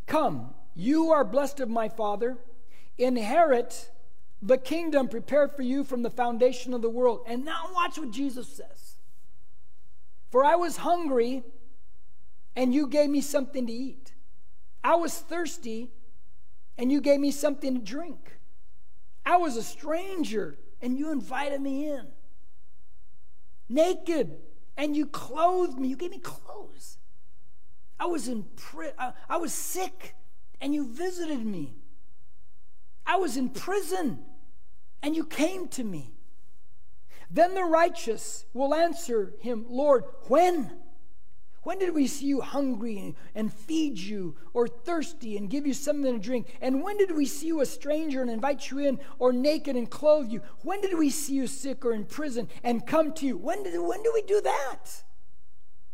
Come, 0.06 0.54
you 0.74 1.10
are 1.10 1.24
blessed 1.24 1.60
of 1.60 1.68
my 1.68 1.88
Father, 1.88 2.38
inherit 2.96 3.90
the 4.40 4.58
kingdom 4.58 5.08
prepared 5.08 5.52
for 5.52 5.62
you 5.62 5.84
from 5.84 6.02
the 6.02 6.10
foundation 6.10 6.72
of 6.72 6.82
the 6.82 6.90
world. 6.90 7.20
And 7.26 7.44
now 7.44 7.70
watch 7.74 7.98
what 7.98 8.10
Jesus 8.10 8.48
says. 8.48 8.85
For 10.36 10.44
I 10.44 10.56
was 10.56 10.76
hungry, 10.76 11.44
and 12.54 12.74
you 12.74 12.88
gave 12.88 13.08
me 13.08 13.22
something 13.22 13.66
to 13.68 13.72
eat. 13.72 14.12
I 14.84 14.94
was 14.96 15.16
thirsty, 15.16 15.88
and 16.76 16.92
you 16.92 17.00
gave 17.00 17.20
me 17.20 17.30
something 17.30 17.72
to 17.72 17.80
drink. 17.80 18.38
I 19.24 19.38
was 19.38 19.56
a 19.56 19.62
stranger, 19.62 20.58
and 20.82 20.98
you 20.98 21.10
invited 21.10 21.62
me 21.62 21.88
in. 21.88 22.08
Naked, 23.70 24.36
and 24.76 24.94
you 24.94 25.06
clothed 25.06 25.78
me. 25.78 25.88
You 25.88 25.96
gave 25.96 26.10
me 26.10 26.18
clothes. 26.18 26.98
I 27.98 28.04
was 28.04 28.28
in 28.28 28.42
pri- 28.56 28.92
uh, 28.98 29.12
I 29.30 29.38
was 29.38 29.54
sick, 29.54 30.16
and 30.60 30.74
you 30.74 30.86
visited 30.86 31.46
me. 31.46 31.78
I 33.06 33.16
was 33.16 33.38
in 33.38 33.48
prison, 33.48 34.18
and 35.02 35.16
you 35.16 35.24
came 35.24 35.68
to 35.68 35.82
me. 35.82 36.15
Then 37.30 37.54
the 37.54 37.64
righteous 37.64 38.44
will 38.54 38.74
answer 38.74 39.34
him, 39.40 39.66
Lord, 39.68 40.04
when? 40.28 40.72
When 41.62 41.78
did 41.78 41.94
we 41.94 42.06
see 42.06 42.26
you 42.26 42.40
hungry 42.40 43.16
and 43.34 43.52
feed 43.52 43.98
you, 43.98 44.36
or 44.54 44.68
thirsty 44.68 45.36
and 45.36 45.50
give 45.50 45.66
you 45.66 45.74
something 45.74 46.12
to 46.12 46.18
drink? 46.18 46.56
And 46.60 46.82
when 46.82 46.96
did 46.96 47.14
we 47.14 47.26
see 47.26 47.48
you 47.48 47.60
a 47.60 47.66
stranger 47.66 48.22
and 48.22 48.30
invite 48.30 48.70
you 48.70 48.78
in, 48.78 49.00
or 49.18 49.32
naked 49.32 49.74
and 49.74 49.90
clothe 49.90 50.28
you? 50.28 50.42
When 50.62 50.80
did 50.80 50.96
we 50.96 51.10
see 51.10 51.34
you 51.34 51.48
sick 51.48 51.84
or 51.84 51.92
in 51.92 52.04
prison 52.04 52.48
and 52.62 52.86
come 52.86 53.12
to 53.14 53.26
you? 53.26 53.36
When 53.36 53.64
did, 53.64 53.78
when 53.80 54.02
did 54.02 54.12
we 54.14 54.22
do 54.22 54.40
that? 54.42 55.02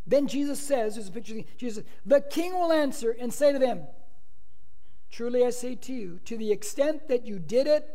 Then 0.06 0.26
Jesus 0.26 0.60
says, 0.60 0.96
there's 0.96 1.08
a 1.08 1.12
picture 1.12 1.38
of 1.38 1.56
Jesus, 1.56 1.84
the 2.04 2.20
king 2.20 2.52
will 2.52 2.72
answer 2.72 3.16
and 3.18 3.32
say 3.32 3.52
to 3.52 3.58
them, 3.58 3.86
Truly 5.12 5.44
I 5.44 5.50
say 5.50 5.74
to 5.74 5.92
you, 5.92 6.20
to 6.24 6.38
the 6.38 6.50
extent 6.50 7.08
that 7.08 7.26
you 7.26 7.38
did 7.38 7.66
it 7.66 7.86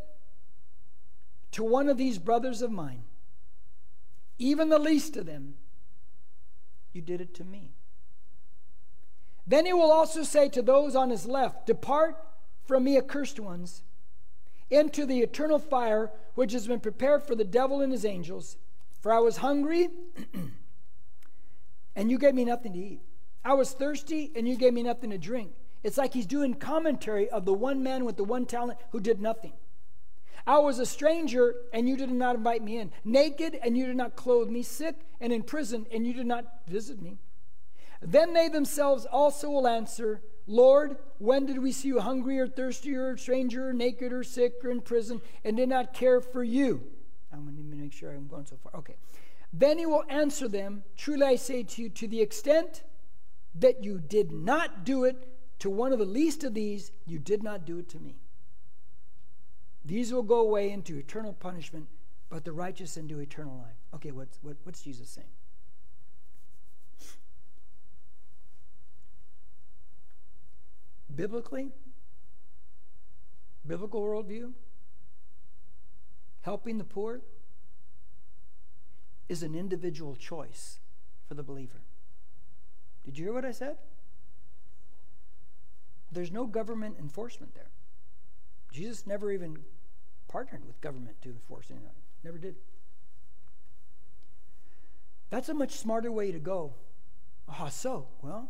to 1.52 1.64
one 1.64 1.90
of 1.90 1.98
these 1.98 2.20
brothers 2.20 2.62
of 2.62 2.72
mine, 2.72 3.04
even 4.40 4.70
the 4.70 4.80
least 4.80 5.18
of 5.18 5.26
them, 5.26 5.56
you 6.94 7.02
did 7.02 7.22
it 7.22 7.34
to 7.36 7.44
me. 7.44 7.72
Then 9.46 9.66
he 9.66 9.74
will 9.74 9.92
also 9.92 10.24
say 10.24 10.50
to 10.50 10.62
those 10.62 10.96
on 10.96 11.10
his 11.10 11.26
left, 11.26 11.68
Depart 11.68 12.18
from 12.66 12.84
me, 12.84 12.98
accursed 12.98 13.40
ones, 13.40 13.84
into 14.70 15.06
the 15.06 15.20
eternal 15.22 15.58
fire 15.58 16.12
which 16.36 16.52
has 16.52 16.68
been 16.68 16.82
prepared 16.82 17.24
for 17.24 17.34
the 17.34 17.46
devil 17.46 17.82
and 17.82 17.92
his 17.92 18.06
angels. 18.06 18.58
For 19.00 19.14
I 19.14 19.20
was 19.20 19.38
hungry, 19.38 19.90
and 21.96 22.12
you 22.12 22.18
gave 22.18 22.36
me 22.36 22.44
nothing 22.44 22.74
to 22.74 22.80
eat. 22.80 23.02
I 23.46 23.54
was 23.54 23.72
thirsty, 23.72 24.32
and 24.36 24.48
you 24.48 24.58
gave 24.58 24.74
me 24.74 24.84
nothing 24.84 25.12
to 25.12 25.18
drink. 25.18 25.52
It's 25.84 25.98
like 25.98 26.14
he's 26.14 26.26
doing 26.26 26.54
commentary 26.56 27.30
of 27.30 27.46
the 27.46 27.54
one 27.54 27.82
man 27.82 28.04
with 28.04 28.18
the 28.18 28.24
one 28.26 28.46
talent 28.46 28.80
who 28.92 29.00
did 29.00 29.22
nothing. 29.22 29.54
I 30.48 30.60
was 30.60 30.80
a 30.80 30.86
stranger, 30.86 31.56
and 31.74 31.90
you 31.90 31.98
did 31.98 32.10
not 32.10 32.38
invite 32.38 32.64
me 32.64 32.80
in. 32.80 32.92
Naked, 33.04 33.60
and 33.62 33.78
you 33.78 33.86
did 33.86 33.98
not 33.98 34.16
clothe 34.16 34.50
me. 34.50 34.64
Sick, 34.64 34.96
and 35.20 35.34
in 35.34 35.44
prison, 35.44 35.86
and 35.92 36.08
you 36.08 36.14
did 36.14 36.26
not 36.26 36.46
visit 36.68 37.02
me. 37.02 37.18
Then 38.02 38.34
they 38.34 38.48
themselves 38.48 39.06
also 39.06 39.50
will 39.50 39.68
answer, 39.68 40.22
Lord, 40.46 40.98
when 41.18 41.46
did 41.46 41.60
we 41.60 41.72
see 41.72 41.90
you 41.90 42.00
hungry 42.00 42.40
or 42.40 42.48
thirsty 42.48 42.96
or 42.96 43.12
a 43.12 43.20
stranger 43.20 43.70
or 43.70 43.74
naked 43.74 44.14
or 44.14 44.24
sick 44.24 44.54
or 44.64 44.72
in 44.72 44.82
prison 44.82 45.22
and 45.44 45.58
did 45.58 45.68
not 45.68 45.94
care 45.94 46.22
for 46.22 46.44
you? 46.44 46.84
I'm 47.34 47.44
going 47.44 47.58
to 47.58 47.76
make 47.76 47.92
sure 47.92 48.12
I'm 48.12 48.28
going 48.28 48.46
so 48.46 48.58
far. 48.64 48.72
Okay. 48.80 48.96
Then 49.52 49.78
he 49.78 49.86
will 49.86 50.04
answer 50.10 50.48
them, 50.48 50.84
Truly 50.96 51.24
I 51.24 51.36
say 51.36 51.64
to 51.64 51.82
you, 51.82 51.90
to 51.90 52.08
the 52.08 52.22
extent 52.22 52.84
that 53.56 53.84
you 53.84 54.00
did 54.00 54.32
not 54.32 54.86
do 54.86 55.04
it 55.04 55.28
to 55.60 55.70
one 55.70 55.92
of 55.92 56.00
the 56.00 56.06
least 56.06 56.44
of 56.44 56.54
these, 56.54 56.92
you 57.06 57.20
did 57.20 57.44
not 57.44 57.66
do 57.66 57.80
it 57.80 57.90
to 57.90 58.00
me. 58.00 58.16
These 59.88 60.12
will 60.12 60.24
go 60.24 60.42
away 60.42 60.70
into 60.70 60.98
eternal 60.98 61.32
punishment, 61.32 61.88
but 62.30 62.44
the 62.44 62.52
righteous 62.52 62.98
into 62.98 63.20
eternal 63.20 63.58
life. 63.58 63.78
Okay, 63.96 64.12
what's, 64.12 64.38
what, 64.42 64.58
what's 64.64 64.82
Jesus 64.82 65.10
saying? 65.10 65.28
Biblically, 71.16 71.72
biblical 73.66 74.02
worldview, 74.02 74.52
helping 76.42 76.78
the 76.78 76.84
poor 76.84 77.22
is 79.30 79.42
an 79.42 79.56
individual 79.56 80.18
choice 80.18 80.80
for 81.30 81.34
the 81.34 81.44
believer. 81.44 81.80
Did 83.06 83.18
you 83.18 83.24
hear 83.24 83.34
what 83.34 83.46
I 83.46 83.52
said? 83.52 83.78
There's 86.12 86.32
no 86.32 86.46
government 86.46 86.98
enforcement 87.00 87.56
there. 87.56 87.70
Jesus 88.70 89.08
never 89.08 89.32
even 89.32 89.60
partnered 90.28 90.66
with 90.66 90.80
government 90.82 91.22
to 91.22 91.30
enforce 91.30 91.68
anything. 91.70 91.90
Never 92.24 92.38
did. 92.38 92.56
That's 95.30 95.50
a 95.50 95.54
much 95.54 95.72
smarter 95.72 96.12
way 96.12 96.32
to 96.32 96.40
go. 96.40 96.74
Ah, 97.50 97.70
so, 97.70 98.08
well, 98.22 98.50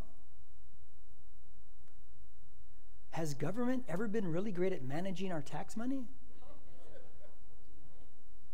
has 3.11 3.33
government 3.33 3.83
ever 3.87 4.07
been 4.07 4.27
really 4.31 4.51
great 4.51 4.73
at 4.73 4.83
managing 4.83 5.31
our 5.31 5.41
tax 5.41 5.75
money? 5.75 6.05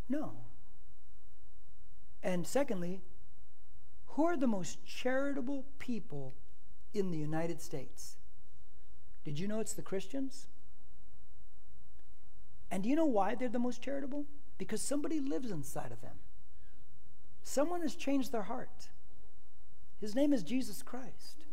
No. 0.08 0.32
And 2.22 2.46
secondly, 2.46 3.02
who 4.06 4.24
are 4.24 4.36
the 4.36 4.46
most 4.46 4.84
charitable 4.86 5.64
people 5.78 6.34
in 6.92 7.10
the 7.10 7.18
United 7.18 7.60
States? 7.60 8.16
Did 9.24 9.38
you 9.38 9.48
know 9.48 9.60
it's 9.60 9.72
the 9.72 9.82
Christians? 9.82 10.46
And 12.70 12.82
do 12.82 12.88
you 12.88 12.96
know 12.96 13.04
why 13.04 13.34
they're 13.34 13.48
the 13.48 13.58
most 13.58 13.82
charitable? 13.82 14.24
Because 14.58 14.80
somebody 14.80 15.20
lives 15.20 15.50
inside 15.50 15.92
of 15.92 16.00
them. 16.00 16.16
Someone 17.42 17.82
has 17.82 17.94
changed 17.94 18.32
their 18.32 18.42
heart. 18.42 18.88
His 20.00 20.14
name 20.14 20.32
is 20.32 20.42
Jesus 20.42 20.82
Christ. 20.82 21.44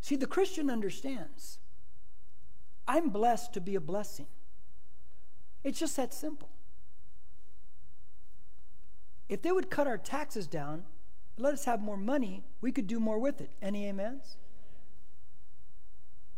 See, 0.00 0.16
the 0.16 0.26
Christian 0.26 0.68
understands 0.68 1.58
I'm 2.88 3.10
blessed 3.10 3.52
to 3.54 3.60
be 3.60 3.76
a 3.76 3.80
blessing. 3.80 4.26
It's 5.62 5.78
just 5.78 5.96
that 5.96 6.12
simple. 6.12 6.48
If 9.28 9.42
they 9.42 9.52
would 9.52 9.70
cut 9.70 9.86
our 9.86 9.96
taxes 9.96 10.46
down, 10.46 10.82
let 11.38 11.54
us 11.54 11.64
have 11.64 11.80
more 11.80 11.96
money, 11.96 12.44
we 12.60 12.72
could 12.72 12.86
do 12.86 13.00
more 13.00 13.18
with 13.18 13.40
it. 13.40 13.50
Any 13.62 13.88
amens? 13.88 14.36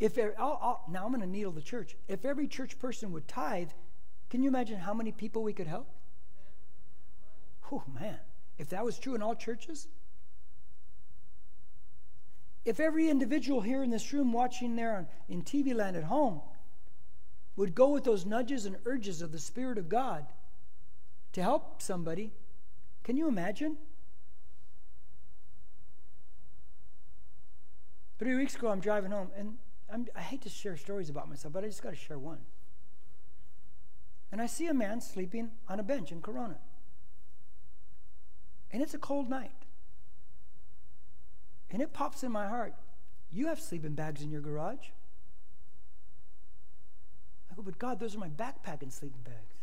If 0.04 0.18
I'll, 0.18 0.58
I'll, 0.60 0.84
now 0.90 1.06
I'm 1.06 1.12
going 1.12 1.22
to 1.22 1.26
needle 1.26 1.50
the 1.50 1.62
church. 1.62 1.96
If 2.08 2.26
every 2.26 2.46
church 2.46 2.78
person 2.78 3.10
would 3.12 3.26
tithe, 3.26 3.70
can 4.28 4.42
you 4.42 4.50
imagine 4.50 4.76
how 4.76 4.92
many 4.92 5.12
people 5.12 5.42
we 5.42 5.54
could 5.54 5.66
help? 5.66 5.88
Oh 7.72 7.82
man, 7.98 8.18
if 8.58 8.68
that 8.68 8.84
was 8.84 8.98
true 8.98 9.14
in 9.14 9.22
all 9.22 9.34
churches, 9.34 9.88
if 12.66 12.80
every 12.80 13.08
individual 13.08 13.62
here 13.62 13.82
in 13.82 13.88
this 13.88 14.12
room 14.12 14.30
watching 14.30 14.76
there 14.76 14.94
on, 14.94 15.06
in 15.30 15.42
TV 15.42 15.74
land 15.74 15.96
at 15.96 16.04
home 16.04 16.42
would 17.56 17.74
go 17.74 17.88
with 17.88 18.04
those 18.04 18.26
nudges 18.26 18.66
and 18.66 18.76
urges 18.84 19.22
of 19.22 19.32
the 19.32 19.38
Spirit 19.38 19.78
of 19.78 19.88
God 19.88 20.26
to 21.32 21.42
help 21.42 21.80
somebody, 21.80 22.30
can 23.04 23.16
you 23.16 23.26
imagine? 23.26 23.78
Three 28.18 28.34
weeks 28.34 28.54
ago, 28.54 28.68
I'm 28.68 28.80
driving 28.80 29.10
home, 29.10 29.30
and 29.34 29.56
I'm, 29.92 30.06
i 30.16 30.20
hate 30.20 30.42
to 30.42 30.48
share 30.48 30.76
stories 30.76 31.10
about 31.10 31.28
myself, 31.28 31.52
but 31.52 31.64
I 31.64 31.68
just 31.68 31.82
got 31.82 31.90
to 31.90 31.96
share 31.96 32.18
one. 32.18 32.40
And 34.32 34.40
I 34.40 34.46
see 34.46 34.66
a 34.66 34.74
man 34.74 35.00
sleeping 35.00 35.50
on 35.68 35.78
a 35.78 35.82
bench 35.82 36.10
in 36.10 36.20
Corona. 36.20 36.58
And 38.72 38.82
it's 38.82 38.94
a 38.94 38.98
cold 38.98 39.30
night. 39.30 39.52
And 41.70 41.80
it 41.80 41.92
pops 41.92 42.22
in 42.22 42.32
my 42.32 42.48
heart 42.48 42.74
you 43.34 43.48
have 43.48 43.60
sleeping 43.60 43.94
bags 43.94 44.22
in 44.22 44.30
your 44.30 44.40
garage. 44.40 44.90
I 47.50 47.54
go, 47.56 47.62
but 47.62 47.78
God, 47.78 47.98
those 47.98 48.14
are 48.14 48.20
my 48.20 48.28
backpack 48.28 48.82
and 48.82 48.92
sleeping 48.92 49.22
bags. 49.24 49.56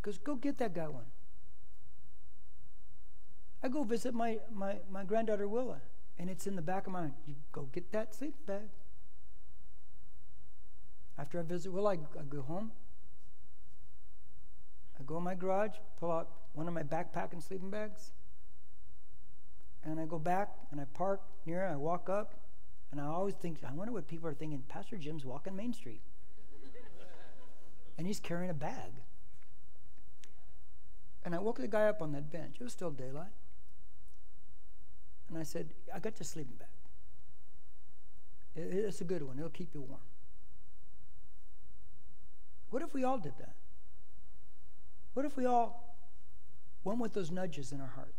Because 0.00 0.18
go 0.18 0.34
get 0.34 0.58
that 0.58 0.74
guy 0.74 0.88
one. 0.88 1.06
I 3.62 3.68
go 3.68 3.82
visit 3.82 4.12
my, 4.12 4.38
my, 4.52 4.76
my 4.90 5.04
granddaughter 5.04 5.48
Willa, 5.48 5.80
and 6.18 6.30
it's 6.30 6.46
in 6.46 6.56
the 6.56 6.62
back 6.62 6.86
of 6.86 6.92
my 6.92 7.00
mind. 7.00 7.14
You 7.26 7.34
go 7.52 7.68
get 7.72 7.92
that 7.92 8.14
sleeping 8.14 8.40
bag. 8.46 8.68
After 11.18 11.38
I 11.38 11.42
visit 11.42 11.72
Willa, 11.72 11.90
I, 11.90 11.98
I 12.18 12.22
go 12.28 12.42
home. 12.42 12.72
I 14.98 15.02
go 15.04 15.18
in 15.18 15.24
my 15.24 15.34
garage, 15.34 15.76
pull 15.98 16.10
out 16.12 16.28
one 16.54 16.68
of 16.68 16.74
my 16.74 16.82
backpack 16.82 17.32
and 17.32 17.42
sleeping 17.42 17.70
bags, 17.70 18.12
and 19.84 19.98
I 19.98 20.04
go 20.04 20.18
back 20.18 20.50
and 20.70 20.80
I 20.80 20.84
park 20.84 21.22
near. 21.46 21.66
I 21.66 21.76
walk 21.76 22.08
up, 22.08 22.34
and 22.90 23.00
I 23.00 23.06
always 23.06 23.34
think, 23.34 23.58
I 23.66 23.72
wonder 23.72 23.92
what 23.92 24.06
people 24.06 24.28
are 24.28 24.34
thinking. 24.34 24.62
Pastor 24.68 24.96
Jim's 24.96 25.24
walking 25.24 25.56
Main 25.56 25.72
Street, 25.72 26.02
and 27.98 28.06
he's 28.06 28.20
carrying 28.20 28.50
a 28.50 28.54
bag. 28.54 28.92
And 31.24 31.34
I 31.34 31.38
woke 31.38 31.58
the 31.58 31.68
guy 31.68 31.86
up 31.86 32.02
on 32.02 32.12
that 32.12 32.30
bench. 32.30 32.56
It 32.60 32.64
was 32.64 32.72
still 32.72 32.90
daylight. 32.90 33.30
And 35.32 35.40
I 35.40 35.44
said, 35.44 35.70
I 35.94 35.98
got 35.98 36.18
your 36.20 36.24
sleeping 36.24 36.56
bag. 36.58 36.68
It's 38.54 39.00
a 39.00 39.04
good 39.04 39.22
one, 39.22 39.38
it'll 39.38 39.48
keep 39.48 39.72
you 39.72 39.80
warm. 39.80 40.02
What 42.68 42.82
if 42.82 42.92
we 42.92 43.02
all 43.02 43.16
did 43.16 43.32
that? 43.38 43.54
What 45.14 45.24
if 45.24 45.38
we 45.38 45.46
all 45.46 45.96
went 46.84 46.98
with 46.98 47.14
those 47.14 47.30
nudges 47.30 47.72
in 47.72 47.80
our 47.80 47.92
heart? 47.94 48.14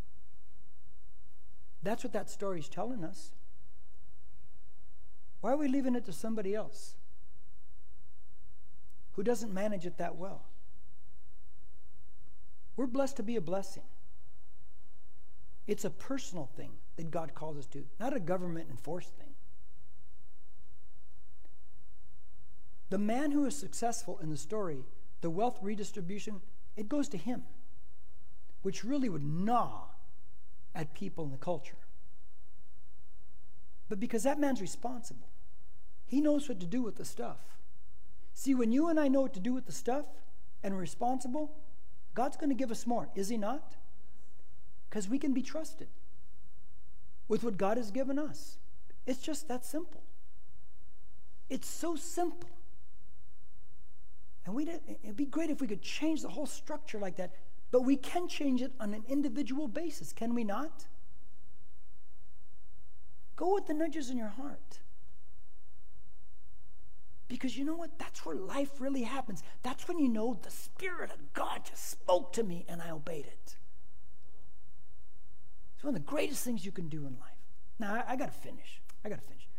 That's 1.83 2.03
what 2.03 2.13
that 2.13 2.31
story 2.31 2.59
is 2.59 2.67
telling 2.67 3.03
us. 3.03 3.31
Why 5.41 5.51
are 5.51 5.57
we 5.57 5.67
leaving 5.67 5.93
it 5.93 6.05
to 6.05 6.13
somebody 6.13 6.55
else 6.55 6.95
who 9.11 9.21
doesn't 9.21 9.53
manage 9.53 9.85
it 9.85 9.99
that 9.99 10.15
well? 10.15 10.45
We're 12.75 12.87
blessed 12.87 13.17
to 13.17 13.23
be 13.23 13.35
a 13.35 13.41
blessing. 13.41 13.83
It's 15.67 15.85
a 15.85 15.89
personal 15.89 16.49
thing 16.57 16.71
that 16.97 17.09
God 17.09 17.33
calls 17.33 17.57
us 17.57 17.65
to, 17.67 17.85
not 17.99 18.15
a 18.15 18.19
government 18.19 18.67
enforced 18.69 19.13
thing. 19.13 19.33
The 22.89 22.97
man 22.97 23.31
who 23.31 23.45
is 23.45 23.57
successful 23.57 24.19
in 24.21 24.29
the 24.29 24.37
story, 24.37 24.83
the 25.21 25.29
wealth 25.29 25.57
redistribution, 25.61 26.41
it 26.75 26.89
goes 26.89 27.09
to 27.09 27.17
him, 27.17 27.43
which 28.61 28.83
really 28.83 29.09
would 29.09 29.23
gnaw 29.23 29.85
at 30.75 30.93
people 30.93 31.23
in 31.23 31.31
the 31.31 31.37
culture. 31.37 31.77
But 33.89 33.99
because 33.99 34.23
that 34.23 34.39
man's 34.39 34.61
responsible, 34.61 35.29
he 36.05 36.21
knows 36.21 36.47
what 36.47 36.59
to 36.59 36.65
do 36.65 36.81
with 36.81 36.97
the 36.97 37.05
stuff. 37.05 37.39
See, 38.33 38.53
when 38.55 38.71
you 38.71 38.89
and 38.89 38.99
I 38.99 39.07
know 39.07 39.21
what 39.21 39.33
to 39.33 39.39
do 39.39 39.53
with 39.53 39.65
the 39.65 39.71
stuff 39.71 40.05
and 40.63 40.73
we're 40.73 40.81
responsible, 40.81 41.51
God's 42.13 42.37
going 42.37 42.49
to 42.49 42.55
give 42.55 42.71
us 42.71 42.85
more, 42.85 43.09
is 43.15 43.29
He 43.29 43.37
not? 43.37 43.75
Because 44.93 45.09
we 45.09 45.17
can 45.17 45.33
be 45.33 45.41
trusted 45.41 45.87
with 47.27 47.43
what 47.43 47.57
God 47.57 47.77
has 47.77 47.89
given 47.89 48.19
us. 48.19 48.59
It's 49.07 49.17
just 49.17 49.47
that 49.47 49.65
simple. 49.65 50.03
It's 51.49 51.67
so 51.67 51.95
simple. 51.95 52.51
And 54.45 54.53
we 54.53 54.69
it'd 54.69 55.15
be 55.15 55.25
great 55.25 55.49
if 55.49 55.61
we 55.61 55.65
could 55.65 55.81
change 55.81 56.21
the 56.21 56.29
whole 56.29 56.45
structure 56.45 56.99
like 56.99 57.15
that, 57.15 57.33
but 57.71 57.81
we 57.81 57.95
can 57.95 58.27
change 58.27 58.61
it 58.61 58.71
on 58.79 58.93
an 58.93 59.03
individual 59.09 59.67
basis, 59.67 60.13
can 60.13 60.35
we 60.35 60.43
not? 60.43 60.85
Go 63.35 63.55
with 63.55 63.65
the 63.65 63.73
nudges 63.73 64.11
in 64.11 64.17
your 64.19 64.27
heart. 64.27 64.77
Because 67.27 67.57
you 67.57 67.65
know 67.65 67.77
what? 67.77 67.97
That's 67.97 68.23
where 68.27 68.35
life 68.35 68.79
really 68.79 69.01
happens. 69.01 69.41
That's 69.63 69.87
when 69.87 69.97
you 69.97 70.07
know 70.07 70.37
the 70.39 70.51
Spirit 70.51 71.09
of 71.09 71.33
God 71.33 71.61
just 71.67 71.89
spoke 71.89 72.31
to 72.33 72.43
me 72.43 72.63
and 72.69 72.79
I 72.79 72.91
obeyed 72.91 73.25
it. 73.25 73.55
It's 75.83 75.85
one 75.85 75.95
of 75.97 76.05
the 76.05 76.09
greatest 76.09 76.45
things 76.45 76.65
you 76.65 76.71
can 76.71 76.87
do 76.87 76.99
in 76.99 77.17
life. 77.19 77.41
Now, 77.77 77.95
I, 77.95 78.13
I 78.13 78.15
got 78.15 78.27
to 78.27 78.39
finish. 78.39 78.79
I 79.03 79.09
got 79.09 79.19
to 79.19 79.27
finish. 79.27 79.49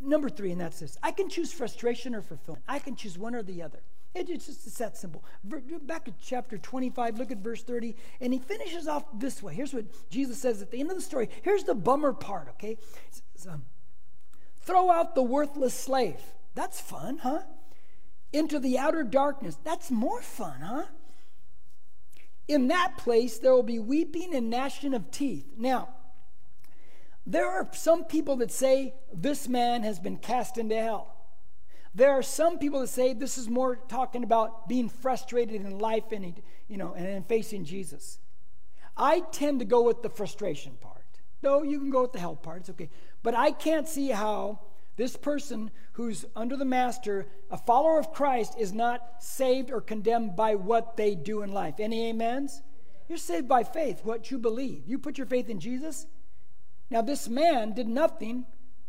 Number 0.00 0.28
three, 0.28 0.50
and 0.50 0.60
that's 0.60 0.80
this 0.80 0.98
I 1.00 1.12
can 1.12 1.28
choose 1.28 1.52
frustration 1.52 2.16
or 2.16 2.22
fulfillment. 2.22 2.64
I 2.66 2.80
can 2.80 2.96
choose 2.96 3.16
one 3.16 3.36
or 3.36 3.44
the 3.44 3.62
other. 3.62 3.78
It, 4.16 4.28
it's 4.28 4.46
just 4.46 4.66
it's 4.66 4.78
that 4.78 4.96
simple. 4.96 5.22
Back 5.44 6.06
to 6.06 6.14
chapter 6.20 6.58
25, 6.58 7.18
look 7.18 7.30
at 7.30 7.38
verse 7.38 7.62
30, 7.62 7.94
and 8.20 8.32
he 8.32 8.40
finishes 8.40 8.88
off 8.88 9.04
this 9.14 9.40
way. 9.40 9.54
Here's 9.54 9.72
what 9.72 9.84
Jesus 10.10 10.38
says 10.38 10.60
at 10.60 10.72
the 10.72 10.80
end 10.80 10.90
of 10.90 10.96
the 10.96 11.02
story. 11.02 11.28
Here's 11.42 11.62
the 11.62 11.76
bummer 11.76 12.12
part, 12.12 12.48
okay? 12.54 12.76
Um, 13.48 13.62
Throw 14.62 14.90
out 14.90 15.14
the 15.14 15.22
worthless 15.22 15.72
slave. 15.72 16.18
That's 16.56 16.80
fun, 16.80 17.18
huh? 17.18 17.42
Into 18.32 18.58
the 18.58 18.76
outer 18.76 19.04
darkness. 19.04 19.56
That's 19.62 19.88
more 19.88 20.20
fun, 20.20 20.62
huh? 20.62 20.86
In 22.52 22.68
that 22.68 22.98
place, 22.98 23.38
there 23.38 23.52
will 23.52 23.62
be 23.62 23.78
weeping 23.78 24.34
and 24.34 24.50
gnashing 24.50 24.92
of 24.92 25.10
teeth. 25.10 25.46
Now, 25.56 25.88
there 27.26 27.48
are 27.48 27.66
some 27.72 28.04
people 28.04 28.36
that 28.36 28.50
say 28.50 28.94
this 29.10 29.48
man 29.48 29.84
has 29.84 29.98
been 29.98 30.18
cast 30.18 30.58
into 30.58 30.74
hell. 30.74 31.16
There 31.94 32.10
are 32.10 32.22
some 32.22 32.58
people 32.58 32.80
that 32.80 32.88
say 32.88 33.14
this 33.14 33.38
is 33.38 33.48
more 33.48 33.76
talking 33.76 34.22
about 34.22 34.68
being 34.68 34.90
frustrated 34.90 35.62
in 35.62 35.78
life 35.78 36.12
and 36.12 36.42
you 36.68 36.76
know 36.76 36.92
and, 36.94 37.26
facing 37.26 37.64
Jesus. 37.64 38.18
I 38.96 39.20
tend 39.32 39.60
to 39.60 39.64
go 39.64 39.82
with 39.82 40.02
the 40.02 40.10
frustration 40.10 40.76
part. 40.78 41.20
No, 41.42 41.62
you 41.62 41.78
can 41.78 41.88
go 41.88 42.02
with 42.02 42.12
the 42.12 42.20
hell 42.20 42.36
part. 42.36 42.60
It's 42.60 42.70
okay. 42.70 42.90
But 43.22 43.34
I 43.34 43.52
can't 43.52 43.88
see 43.88 44.08
how 44.08 44.60
this 45.02 45.16
person 45.16 45.68
who's 45.94 46.24
under 46.36 46.56
the 46.56 46.64
master, 46.64 47.26
a 47.50 47.58
follower 47.58 47.98
of 47.98 48.12
Christ, 48.12 48.54
is 48.56 48.72
not 48.72 49.02
saved 49.18 49.72
or 49.72 49.80
condemned 49.80 50.36
by 50.36 50.54
what 50.54 50.96
they 50.96 51.16
do 51.16 51.42
in 51.42 51.50
life. 51.50 51.80
Any 51.80 52.08
amens? 52.08 52.62
You're 53.08 53.18
saved 53.18 53.48
by 53.48 53.64
faith, 53.64 54.04
what 54.04 54.30
you 54.30 54.38
believe. 54.38 54.84
You 54.86 55.00
put 55.00 55.18
your 55.18 55.26
faith 55.26 55.48
in 55.48 55.58
Jesus. 55.58 56.06
Now, 56.88 57.02
this 57.02 57.28
man 57.28 57.72
did 57.72 57.88
nothing, 57.88 58.46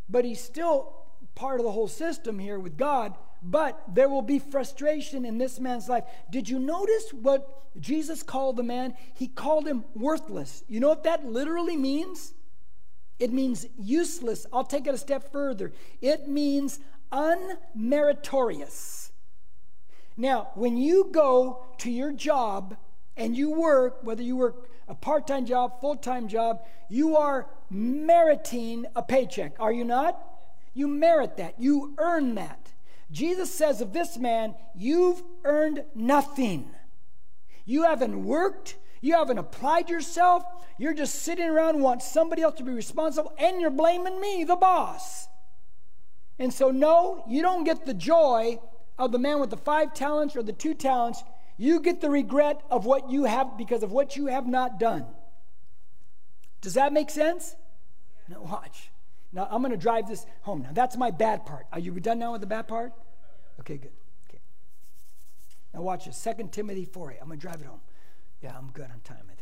but 0.08 0.24
he's 0.24 0.40
still 0.40 0.96
part 1.34 1.60
of 1.60 1.66
the 1.66 1.72
whole 1.72 1.88
system 1.88 2.38
here 2.38 2.60
with 2.60 2.78
God. 2.78 3.16
But 3.42 3.82
there 3.92 4.08
will 4.08 4.22
be 4.22 4.38
frustration 4.38 5.26
in 5.26 5.40
this 5.40 5.60
man's 5.60 5.90
life. 5.90 6.04
Did 6.30 6.48
you 6.48 6.60
notice 6.60 7.12
what 7.12 7.72
Jesus 7.80 8.22
called 8.22 8.58
the 8.58 8.62
man? 8.62 8.94
He 9.16 9.28
called 9.28 9.68
him 9.68 9.84
worthless. 9.96 10.64
You 10.68 10.80
know 10.80 10.90
what 10.90 11.06
that 11.06 11.26
literally 11.26 11.76
means? 11.76 12.36
It 13.24 13.32
means 13.32 13.66
useless. 13.80 14.46
I'll 14.52 14.66
take 14.66 14.86
it 14.86 14.94
a 14.94 14.98
step 14.98 15.32
further. 15.32 15.72
It 16.02 16.28
means 16.28 16.82
unmeritorious. 17.10 19.12
Now, 20.18 20.50
when 20.56 20.76
you 20.76 21.08
go 21.10 21.64
to 21.78 21.90
your 21.90 22.12
job 22.12 22.76
and 23.16 23.34
you 23.34 23.52
work, 23.52 24.00
whether 24.02 24.22
you 24.22 24.36
work 24.36 24.70
a 24.90 24.94
part 24.94 25.26
time 25.26 25.46
job, 25.46 25.80
full 25.80 25.96
time 25.96 26.28
job, 26.28 26.66
you 26.90 27.16
are 27.16 27.48
meriting 27.70 28.88
a 28.94 29.02
paycheck, 29.02 29.56
are 29.58 29.72
you 29.72 29.86
not? 29.86 30.20
You 30.74 30.90
merit 30.90 31.38
that, 31.38 31.56
you 31.58 31.94
earn 31.98 32.36
that. 32.36 32.74
Jesus 33.10 33.54
says 33.54 33.80
of 33.80 33.94
this 33.94 34.18
man, 34.18 34.54
You've 34.76 35.24
earned 35.46 35.86
nothing. 35.96 36.70
You 37.64 37.84
haven't 37.84 38.26
worked, 38.26 38.76
you 39.00 39.14
haven't 39.14 39.38
applied 39.38 39.90
yourself. 39.90 40.44
You're 40.78 40.94
just 40.94 41.16
sitting 41.16 41.50
around 41.50 41.82
want 41.82 42.02
somebody 42.02 42.42
else 42.42 42.56
to 42.56 42.64
be 42.64 42.72
responsible, 42.72 43.34
and 43.38 43.62
you're 43.62 43.70
blaming 43.70 44.20
me, 44.20 44.44
the 44.44 44.56
boss. 44.56 45.28
And 46.40 46.54
so, 46.54 46.72
no, 46.72 47.24
you 47.28 47.42
don't 47.42 47.64
get 47.64 47.86
the 47.86 47.94
joy 47.94 48.60
of 48.98 49.12
the 49.12 49.20
man 49.20 49.40
with 49.40 49.50
the 49.50 49.58
five 49.58 49.94
talents 49.94 50.36
or 50.36 50.44
the 50.44 50.54
two 50.54 50.74
talents. 50.74 51.24
You 51.58 51.80
get 51.80 52.02
the 52.02 52.10
regret 52.10 52.62
of 52.72 52.86
what 52.86 53.10
you 53.10 53.26
have 53.26 53.58
because 53.58 53.84
of 53.84 53.92
what 53.92 54.16
you 54.16 54.28
have 54.28 54.48
not 54.48 54.80
done. 54.80 55.06
Does 56.62 56.74
that 56.74 56.92
make 56.92 57.10
sense? 57.10 57.56
Now, 58.28 58.42
watch. 58.42 58.90
Now, 59.32 59.48
I'm 59.50 59.62
going 59.62 59.72
to 59.72 59.78
drive 59.78 60.08
this 60.08 60.26
home. 60.42 60.62
Now, 60.64 60.72
that's 60.74 60.98
my 60.98 61.12
bad 61.12 61.46
part. 61.46 61.68
Are 61.72 61.80
you 61.80 61.92
done 62.00 62.20
now 62.20 62.32
with 62.32 62.42
the 62.42 62.48
bad 62.48 62.68
part? 62.68 62.94
Okay, 63.60 63.78
good. 63.78 63.92
Okay. 64.30 64.40
Now, 65.74 65.82
watch 65.82 66.06
this. 66.06 66.24
2 66.24 66.50
Timothy 66.52 66.86
4 66.86 67.12
8. 67.12 67.18
I'm 67.22 67.28
going 67.28 67.40
to 67.40 67.42
drive 67.42 67.62
it 67.62 67.68
home. 67.68 67.82
Yeah, 68.42 68.58
I'm 68.58 68.72
good 68.72 68.90
on 68.92 69.00
time. 69.04 69.33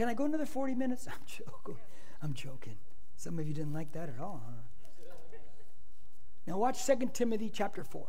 Can 0.00 0.08
I 0.08 0.14
go 0.14 0.24
another 0.24 0.46
40 0.46 0.76
minutes? 0.76 1.06
I'm 1.12 1.20
joking. 1.26 1.76
I'm 2.22 2.32
joking. 2.32 2.78
Some 3.16 3.38
of 3.38 3.46
you 3.46 3.52
didn't 3.52 3.74
like 3.74 3.92
that 3.92 4.08
at 4.08 4.18
all, 4.18 4.42
huh? 4.46 4.62
Now 6.46 6.56
watch 6.56 6.86
2 6.86 7.10
Timothy 7.12 7.50
chapter 7.52 7.84
4. 7.84 8.06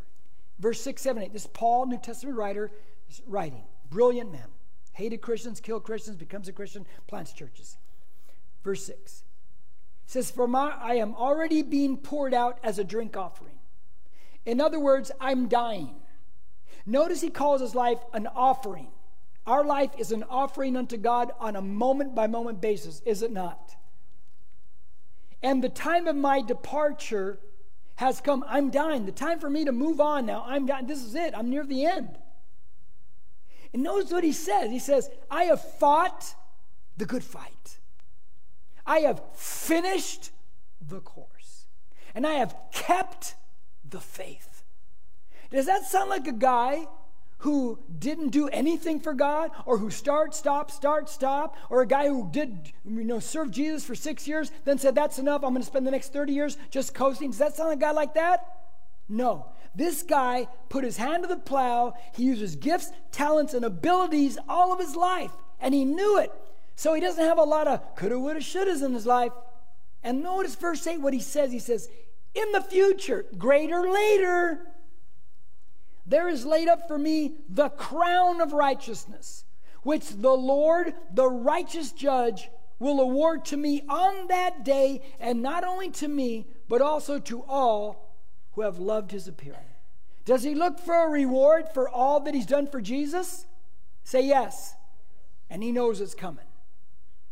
Verse 0.57 0.79
6, 0.79 1.01
7, 1.01 1.23
8. 1.23 1.33
This 1.33 1.47
Paul, 1.47 1.87
New 1.87 1.97
Testament 1.97 2.37
writer, 2.37 2.71
is 3.09 3.21
writing. 3.27 3.65
Brilliant 3.89 4.31
man. 4.31 4.47
Hated 4.93 5.17
Christians, 5.17 5.59
killed 5.59 5.83
Christians, 5.83 6.15
becomes 6.15 6.47
a 6.47 6.53
Christian, 6.53 6.85
plants 7.07 7.33
churches. 7.33 7.75
Verse 8.63 8.85
6 8.85 9.23
says, 10.05 10.31
For 10.31 10.47
my, 10.47 10.69
I 10.69 10.93
am 10.93 11.13
already 11.13 11.61
being 11.61 11.97
poured 11.97 12.33
out 12.33 12.57
as 12.63 12.79
a 12.79 12.85
drink 12.85 13.17
offering. 13.17 13.59
In 14.45 14.61
other 14.61 14.79
words, 14.79 15.11
I'm 15.19 15.49
dying. 15.49 15.95
Notice 16.85 17.19
he 17.19 17.29
calls 17.29 17.59
his 17.59 17.75
life 17.75 17.99
an 18.13 18.27
offering. 18.27 18.87
Our 19.47 19.63
life 19.63 19.91
is 19.97 20.11
an 20.11 20.23
offering 20.29 20.77
unto 20.77 20.97
God 20.97 21.31
on 21.39 21.55
a 21.55 21.61
moment 21.61 22.13
by 22.13 22.27
moment 22.27 22.61
basis, 22.61 23.01
is 23.05 23.21
it 23.21 23.31
not? 23.31 23.75
And 25.41 25.63
the 25.63 25.69
time 25.69 26.07
of 26.07 26.15
my 26.15 26.41
departure 26.41 27.39
has 27.95 28.21
come. 28.21 28.43
I'm 28.47 28.69
dying. 28.69 29.05
The 29.05 29.11
time 29.11 29.39
for 29.39 29.49
me 29.49 29.65
to 29.65 29.71
move 29.71 29.99
on 29.99 30.25
now. 30.25 30.43
I'm 30.47 30.65
dying. 30.65 30.85
This 30.85 31.03
is 31.03 31.15
it. 31.15 31.33
I'm 31.35 31.49
near 31.49 31.65
the 31.65 31.85
end. 31.85 32.17
And 33.73 33.83
notice 33.83 34.11
what 34.11 34.23
he 34.23 34.33
says. 34.33 34.69
He 34.69 34.79
says, 34.79 35.09
I 35.29 35.45
have 35.45 35.61
fought 35.79 36.35
the 36.97 37.05
good 37.05 37.23
fight. 37.23 37.79
I 38.85 38.99
have 38.99 39.21
finished 39.33 40.31
the 40.87 40.99
course. 40.99 41.65
And 42.13 42.27
I 42.27 42.33
have 42.33 42.55
kept 42.71 43.35
the 43.87 43.99
faith. 43.99 44.63
Does 45.49 45.65
that 45.65 45.85
sound 45.85 46.09
like 46.09 46.27
a 46.27 46.33
guy 46.33 46.85
who 47.41 47.79
didn't 47.97 48.29
do 48.29 48.47
anything 48.49 48.99
for 48.99 49.13
God, 49.13 49.49
or 49.65 49.77
who 49.77 49.89
start, 49.89 50.35
stop, 50.35 50.69
start, 50.69 51.09
stop, 51.09 51.57
or 51.71 51.81
a 51.81 51.87
guy 51.87 52.07
who 52.07 52.29
did, 52.31 52.71
you 52.85 53.03
know, 53.03 53.19
serve 53.19 53.49
Jesus 53.49 53.83
for 53.83 53.95
six 53.95 54.27
years, 54.27 54.51
then 54.63 54.77
said, 54.77 54.93
That's 54.93 55.17
enough, 55.17 55.43
I'm 55.43 55.51
going 55.51 55.61
to 55.61 55.65
spend 55.65 55.87
the 55.87 55.91
next 55.91 56.13
30 56.13 56.33
years 56.33 56.57
just 56.69 56.93
coasting. 56.93 57.31
Does 57.31 57.39
that 57.39 57.55
sound 57.55 57.69
like 57.69 57.79
a 57.79 57.81
guy 57.81 57.91
like 57.91 58.13
that? 58.13 58.45
No. 59.09 59.47
This 59.73 60.03
guy 60.03 60.47
put 60.69 60.83
his 60.83 60.97
hand 60.97 61.23
to 61.23 61.27
the 61.27 61.35
plow. 61.35 61.95
He 62.13 62.23
uses 62.23 62.55
gifts, 62.55 62.91
talents, 63.11 63.53
and 63.55 63.65
abilities 63.65 64.37
all 64.47 64.71
of 64.71 64.79
his 64.79 64.95
life, 64.95 65.31
and 65.59 65.73
he 65.73 65.83
knew 65.83 66.19
it. 66.19 66.31
So 66.75 66.93
he 66.93 67.01
doesn't 67.01 67.23
have 67.23 67.39
a 67.39 67.43
lot 67.43 67.67
of 67.67 67.95
coulda, 67.95 68.19
woulda, 68.19 68.39
shouldas 68.39 68.83
in 68.83 68.93
his 68.93 69.07
life. 69.07 69.31
And 70.03 70.21
notice 70.21 70.53
verse 70.55 70.85
8 70.85 71.01
what 71.01 71.13
he 71.13 71.19
says. 71.19 71.51
He 71.51 71.59
says, 71.59 71.89
In 72.35 72.51
the 72.51 72.61
future, 72.61 73.25
greater 73.37 73.89
later, 73.89 74.59
there 76.05 76.27
is 76.27 76.45
laid 76.45 76.67
up 76.67 76.87
for 76.87 76.97
me 76.97 77.35
the 77.49 77.69
crown 77.69 78.41
of 78.41 78.53
righteousness, 78.53 79.45
which 79.83 80.09
the 80.09 80.31
Lord, 80.31 80.93
the 81.13 81.29
righteous 81.29 81.91
judge, 81.91 82.49
will 82.79 82.99
award 82.99 83.45
to 83.45 83.57
me 83.57 83.83
on 83.87 84.27
that 84.27 84.65
day, 84.65 85.01
and 85.19 85.43
not 85.43 85.63
only 85.63 85.91
to 85.91 86.07
me, 86.07 86.47
but 86.67 86.81
also 86.81 87.19
to 87.19 87.43
all 87.43 88.17
who 88.53 88.61
have 88.61 88.79
loved 88.79 89.11
his 89.11 89.27
appearing. 89.27 89.59
Does 90.25 90.43
he 90.43 90.55
look 90.55 90.79
for 90.79 90.95
a 90.95 91.09
reward 91.09 91.69
for 91.73 91.87
all 91.89 92.19
that 92.21 92.33
he's 92.33 92.45
done 92.45 92.67
for 92.67 92.81
Jesus? 92.81 93.45
Say 94.03 94.25
yes. 94.25 94.73
And 95.49 95.61
he 95.61 95.71
knows 95.71 96.01
it's 96.01 96.15
coming. 96.15 96.45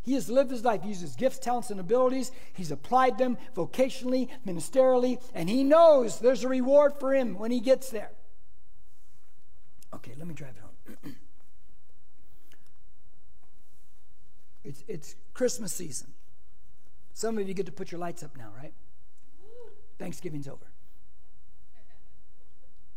He 0.02 0.14
has 0.14 0.30
lived 0.30 0.52
his 0.52 0.64
life, 0.64 0.82
he 0.82 0.90
uses 0.90 1.16
gifts, 1.16 1.40
talents, 1.40 1.70
and 1.70 1.80
abilities. 1.80 2.32
He's 2.54 2.72
applied 2.72 3.18
them 3.18 3.38
vocationally, 3.56 4.30
ministerially, 4.46 5.22
and 5.34 5.50
he 5.50 5.64
knows 5.64 6.20
there's 6.20 6.44
a 6.44 6.50
reward 6.50 6.94
for 7.00 7.14
him 7.14 7.38
when 7.38 7.52
he 7.52 7.60
gets 7.60 7.90
there. 7.90 8.12
Okay, 10.00 10.14
let 10.18 10.28
me 10.28 10.34
drive 10.34 10.54
it 10.56 10.62
home. 10.62 11.16
it's, 14.64 14.84
it's 14.88 15.16
Christmas 15.34 15.74
season. 15.74 16.14
Some 17.14 17.38
of 17.38 17.48
you 17.48 17.54
get 17.54 17.66
to 17.66 17.72
put 17.72 17.92
your 17.92 18.00
lights 18.00 18.24
up 18.24 18.38
now, 18.38 18.52
right? 18.56 18.74
Thanksgiving's 19.98 20.48
over. 20.48 20.72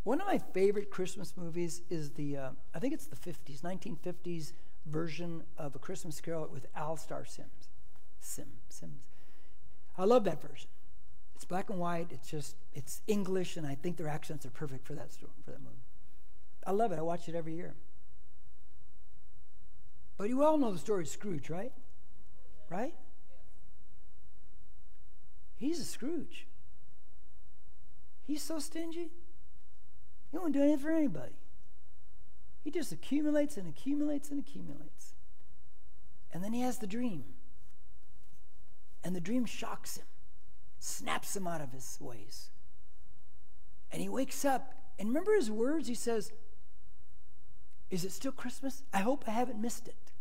One 0.05 0.21
of 0.21 0.27
my 0.29 0.39
favorite 0.39 0.91
Christmas 0.91 1.35
movies 1.37 1.83
is 1.91 2.11
the, 2.11 2.37
uh, 2.37 2.51
I 2.73 2.79
think 2.79 2.95
it's 2.95 3.07
the 3.07 3.17
50s, 3.17 3.63
1950s 3.63 4.53
version 4.87 5.43
of 5.59 5.75
A 5.75 5.79
Christmas 5.81 6.21
Carol 6.21 6.49
with 6.53 6.67
Alastair 6.77 7.25
Sims. 7.25 7.69
Sim, 8.21 8.47
Sims. 8.69 9.09
I 9.99 10.05
love 10.05 10.23
that 10.25 10.41
version. 10.41 10.69
It's 11.35 11.45
black 11.45 11.71
and 11.71 11.81
white. 11.81 12.09
It's 12.11 12.31
just, 12.31 12.55
it's 12.75 13.03
English, 13.09 13.57
and 13.57 13.67
I 13.67 13.75
think 13.75 13.97
their 13.97 14.09
accents 14.09 14.47
are 14.47 14.51
perfect 14.51 14.87
for 14.87 14.95
that 14.95 15.13
story, 15.13 15.33
for 15.45 15.51
that 15.51 15.61
movie. 15.61 15.82
I 16.67 16.71
love 16.73 16.93
it. 16.93 16.99
I 16.99 17.03
watch 17.03 17.29
it 17.29 17.35
every 17.35 17.55
year. 17.55 17.75
But 20.17 20.29
you 20.29 20.45
all 20.45 20.59
know 20.59 20.73
the 20.73 20.79
story 20.79 21.03
of 21.03 21.09
Scrooge, 21.09 21.51
right? 21.51 21.73
Right? 22.71 22.95
He's 25.57 25.81
a 25.81 25.85
Scrooge. 25.85 26.47
He's 28.25 28.43
so 28.43 28.59
stingy. 28.59 29.11
He 30.31 30.39
won't 30.39 30.53
do 30.53 30.63
anything 30.63 30.79
for 30.79 30.91
anybody. 30.91 31.35
He 32.63 32.71
just 32.71 32.93
accumulates 32.93 33.57
and 33.57 33.69
accumulates 33.69 34.31
and 34.31 34.39
accumulates. 34.39 35.15
And 36.33 36.43
then 36.43 36.53
he 36.53 36.61
has 36.61 36.79
the 36.79 36.87
dream. 36.87 37.25
And 39.05 39.17
the 39.17 39.21
dream 39.21 39.45
shocks 39.45 39.97
him, 39.97 40.07
snaps 40.79 41.37
him 41.37 41.47
out 41.47 41.61
of 41.61 41.73
his 41.73 41.99
ways. 42.01 42.51
And 43.91 44.01
he 44.01 44.09
wakes 44.09 44.45
up. 44.45 44.75
And 44.99 45.09
remember 45.09 45.35
his 45.35 45.51
words? 45.51 45.89
He 45.89 45.95
says, 45.95 46.33
is 47.93 48.07
it 48.07 48.12
still 48.12 48.32
Christmas? 48.32 48.82
I 48.93 49.01
hope 49.01 49.24
I 49.28 49.32
haven't 49.32 49.61
missed 49.61 49.86
it. 49.86 50.12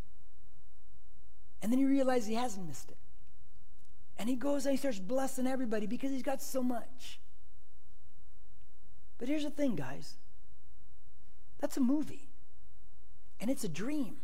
And 1.61 1.71
then 1.71 1.79
he 1.79 1.85
realizes 1.85 2.27
he 2.27 2.35
hasn't 2.35 2.67
missed 2.67 2.91
it. 2.91 2.97
And 4.17 4.27
he 4.27 4.35
goes 4.35 4.65
and 4.65 4.73
he 4.73 4.77
starts 4.77 4.99
blessing 4.99 5.47
everybody 5.47 5.87
because 5.87 6.11
he's 6.11 6.21
got 6.21 6.41
so 6.41 6.61
much. 6.61 7.21
But 9.17 9.29
here's 9.29 9.45
the 9.45 9.49
thing, 9.49 9.75
guys 9.75 10.17
that's 11.61 11.77
a 11.77 11.81
movie, 11.81 12.27
and 13.39 13.49
it's 13.49 13.63
a 13.63 13.69
dream. 13.69 14.17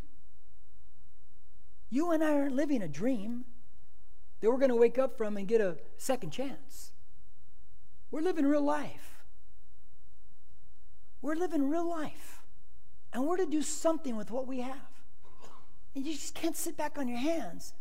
You 1.90 2.12
and 2.12 2.24
I 2.24 2.34
aren't 2.34 2.56
living 2.56 2.82
a 2.82 2.88
dream 2.88 3.46
that 4.42 4.50
we're 4.50 4.58
going 4.58 4.70
to 4.70 4.76
wake 4.76 4.98
up 4.98 5.18
from 5.18 5.38
and 5.38 5.48
get 5.48 5.62
a 5.62 5.78
second 5.98 6.32
chance. 6.32 6.92
We're 8.10 8.22
living 8.22 8.46
real 8.46 8.64
life. 8.64 9.24
We're 11.22 11.36
living 11.36 11.70
real 11.70 11.88
life. 11.88 12.37
And 13.14 13.26
we're 13.26 13.38
to 13.38 13.46
do 13.46 13.62
something 13.62 14.16
with 14.16 14.32
what 14.32 14.48
we 14.48 14.60
have. 14.60 14.76
And 15.96 16.06
you 16.06 16.14
just 16.14 16.36
can't 16.36 16.56
sit 16.56 16.78
back 16.78 16.98
on 16.98 17.08
your 17.08 17.18
hands 17.18 17.74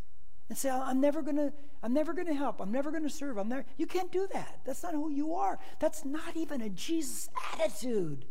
and 0.48 0.56
say, 0.56 0.70
I'm 0.70 1.00
never 1.00 1.22
gonna, 1.22 1.52
I'm 1.82 1.92
never 1.92 2.12
gonna 2.14 2.34
help, 2.34 2.60
I'm 2.60 2.72
never 2.72 2.90
gonna 2.90 3.10
serve, 3.10 3.36
I'm 3.36 3.48
never 3.48 3.64
you 3.76 3.86
can't 3.86 4.12
do 4.12 4.28
that. 4.32 4.60
That's 4.64 4.82
not 4.82 4.94
who 4.94 5.10
you 5.10 5.34
are. 5.34 5.58
That's 5.80 6.04
not 6.04 6.36
even 6.36 6.60
a 6.60 6.68
Jesus 6.70 7.28
attitude. 7.52 8.24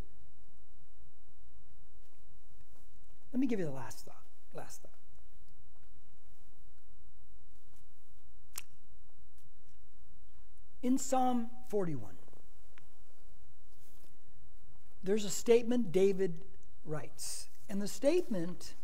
Let 3.34 3.40
me 3.40 3.48
give 3.48 3.60
you 3.60 3.66
the 3.66 3.72
last 3.72 4.06
thought. 4.06 4.24
Last 4.54 4.82
thought. 4.82 4.92
In 10.82 10.98
Psalm 10.98 11.50
41, 11.70 12.12
there's 15.04 15.26
a 15.26 15.30
statement 15.30 15.92
David 15.92 16.36
writes. 16.86 17.48
And 17.70 17.82
the 17.82 17.88
statement 17.88 18.76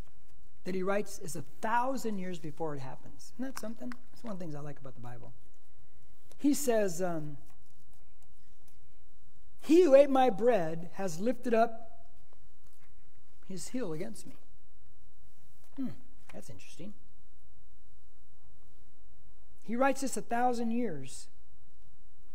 that 0.64 0.76
he 0.76 0.84
writes 0.84 1.20
is 1.20 1.36
a 1.36 1.44
thousand 1.62 2.18
years 2.18 2.40
before 2.40 2.76
it 2.76 2.80
happens. 2.80 3.34
Isn't 3.36 3.54
that 3.54 3.60
something? 3.60 3.94
That's 4.12 4.24
one 4.24 4.34
of 4.34 4.40
the 4.40 4.46
things 4.46 4.56
I 4.56 4.60
like 4.60 4.80
about 4.80 4.96
the 4.96 5.02
Bible. 5.02 5.34
He 6.38 6.54
says, 6.54 7.02
um, 7.02 7.38
He 9.62 9.84
who 9.84 9.96
ate 9.96 10.10
my 10.10 10.30
bread 10.30 10.90
has 10.94 11.20
lifted 11.20 11.54
up 11.54 12.08
his 13.48 13.70
heel 13.70 13.94
against 13.94 14.26
me. 14.26 14.36
Hmm, 15.76 15.90
that's 16.34 16.50
interesting. 16.50 16.94
He 19.64 19.76
writes 19.76 20.02
this 20.02 20.18
a 20.18 20.22
thousand 20.22 20.72
years 20.72 21.28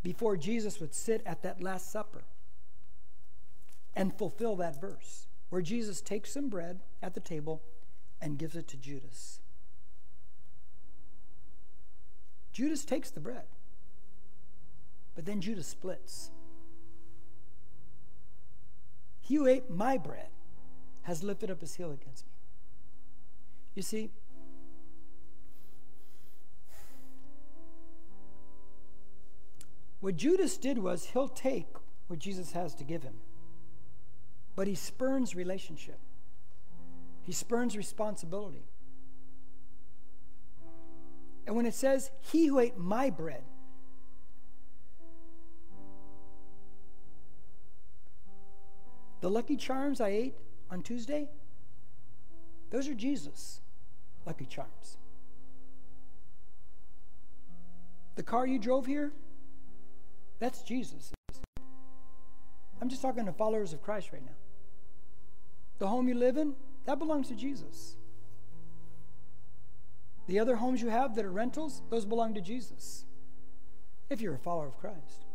before 0.02 0.36
Jesus 0.36 0.80
would 0.80 0.94
sit 0.94 1.22
at 1.26 1.42
that 1.42 1.62
Last 1.62 1.90
Supper 1.90 2.24
and 3.94 4.16
fulfill 4.16 4.56
that 4.56 4.80
verse 4.80 5.26
where 5.57 5.62
Jesus 5.62 6.02
takes 6.02 6.34
some 6.34 6.50
bread 6.50 6.80
at 7.02 7.14
the 7.14 7.20
table 7.20 7.62
and 8.20 8.36
gives 8.36 8.57
it 8.57 8.68
to 8.68 8.76
Judas. 8.76 9.40
Judas 12.52 12.84
takes 12.84 13.09
the 13.09 13.20
bread, 13.20 13.46
but 15.14 15.24
then 15.24 15.40
Judas 15.40 15.66
splits. 15.66 16.30
He 19.22 19.36
who 19.36 19.46
ate 19.46 19.70
my 19.70 19.96
bread 19.96 20.28
has 21.04 21.22
lifted 21.22 21.50
up 21.50 21.62
his 21.62 21.76
heel 21.76 21.90
against 21.90 22.26
me. 22.26 22.32
You 23.74 23.82
see, 23.82 24.11
what 30.00 30.16
Judas 30.16 30.59
did 30.59 30.76
was 30.76 31.07
he'll 31.07 31.28
take 31.28 31.68
what 32.09 32.18
Jesus 32.18 32.52
has 32.52 32.74
to 32.74 32.84
give 32.84 33.02
him 33.02 33.14
but 34.57 34.66
he 34.66 34.74
spurns 34.74 35.36
relationship. 35.36 35.98
He 37.22 37.32
spurns 37.32 37.76
responsibility. 37.76 38.64
And 41.46 41.54
when 41.54 41.66
it 41.66 41.74
says, 41.74 42.11
He 42.20 42.46
who 42.46 42.59
ate 42.59 42.78
my 42.78 43.11
bread, 43.11 43.42
the 49.20 49.28
Lucky 49.30 49.57
Charms 49.57 50.00
I 50.00 50.09
ate 50.09 50.34
on 50.70 50.82
Tuesday, 50.82 51.28
those 52.70 52.88
are 52.88 52.94
Jesus' 52.94 53.61
Lucky 54.24 54.46
Charms. 54.46 54.96
The 58.16 58.22
car 58.22 58.46
you 58.46 58.59
drove 58.59 58.86
here, 58.86 59.12
that's 60.38 60.62
Jesus. 60.62 61.12
I'm 62.80 62.88
just 62.88 63.02
talking 63.02 63.26
to 63.26 63.32
followers 63.32 63.72
of 63.72 63.82
Christ 63.82 64.11
right 64.12 64.24
now. 64.24 64.32
The 65.79 65.89
home 65.89 66.09
you 66.09 66.14
live 66.14 66.37
in, 66.37 66.55
that 66.85 66.99
belongs 66.99 67.29
to 67.29 67.35
Jesus. 67.35 67.97
The 70.27 70.39
other 70.39 70.57
homes 70.57 70.83
you 70.83 70.89
have 70.89 71.14
that 71.14 71.24
are 71.24 71.31
rentals, 71.31 71.83
those 71.91 72.05
belong 72.05 72.35
to 72.35 72.41
Jesus. 72.41 73.05
If 74.11 74.20
you're 74.20 74.35
a 74.35 74.39
follower 74.39 74.66
of 74.66 74.79
Christ. 74.79 75.27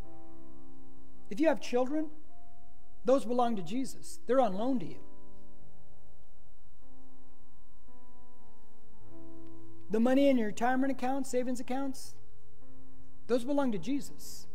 If 1.29 1.39
you 1.39 1.47
have 1.47 1.61
children, 1.61 2.07
those 3.05 3.25
belong 3.25 3.55
to 3.55 3.61
Jesus. 3.61 4.19
They're 4.27 4.41
on 4.41 4.53
loan 4.53 4.79
to 4.79 4.85
you. 4.85 4.99
The 9.89 9.99
money 9.99 10.29
in 10.29 10.37
your 10.37 10.47
retirement 10.47 10.91
accounts, 10.91 11.29
savings 11.29 11.59
accounts, 11.59 12.15
those 13.27 13.43
belong 13.43 13.71
to 13.73 13.77
Jesus. 13.77 14.47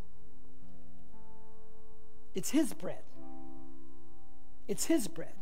It's 2.35 2.51
His 2.51 2.73
bread. 2.75 3.03
It's 4.69 4.87
His 4.87 5.09
bread. 5.09 5.35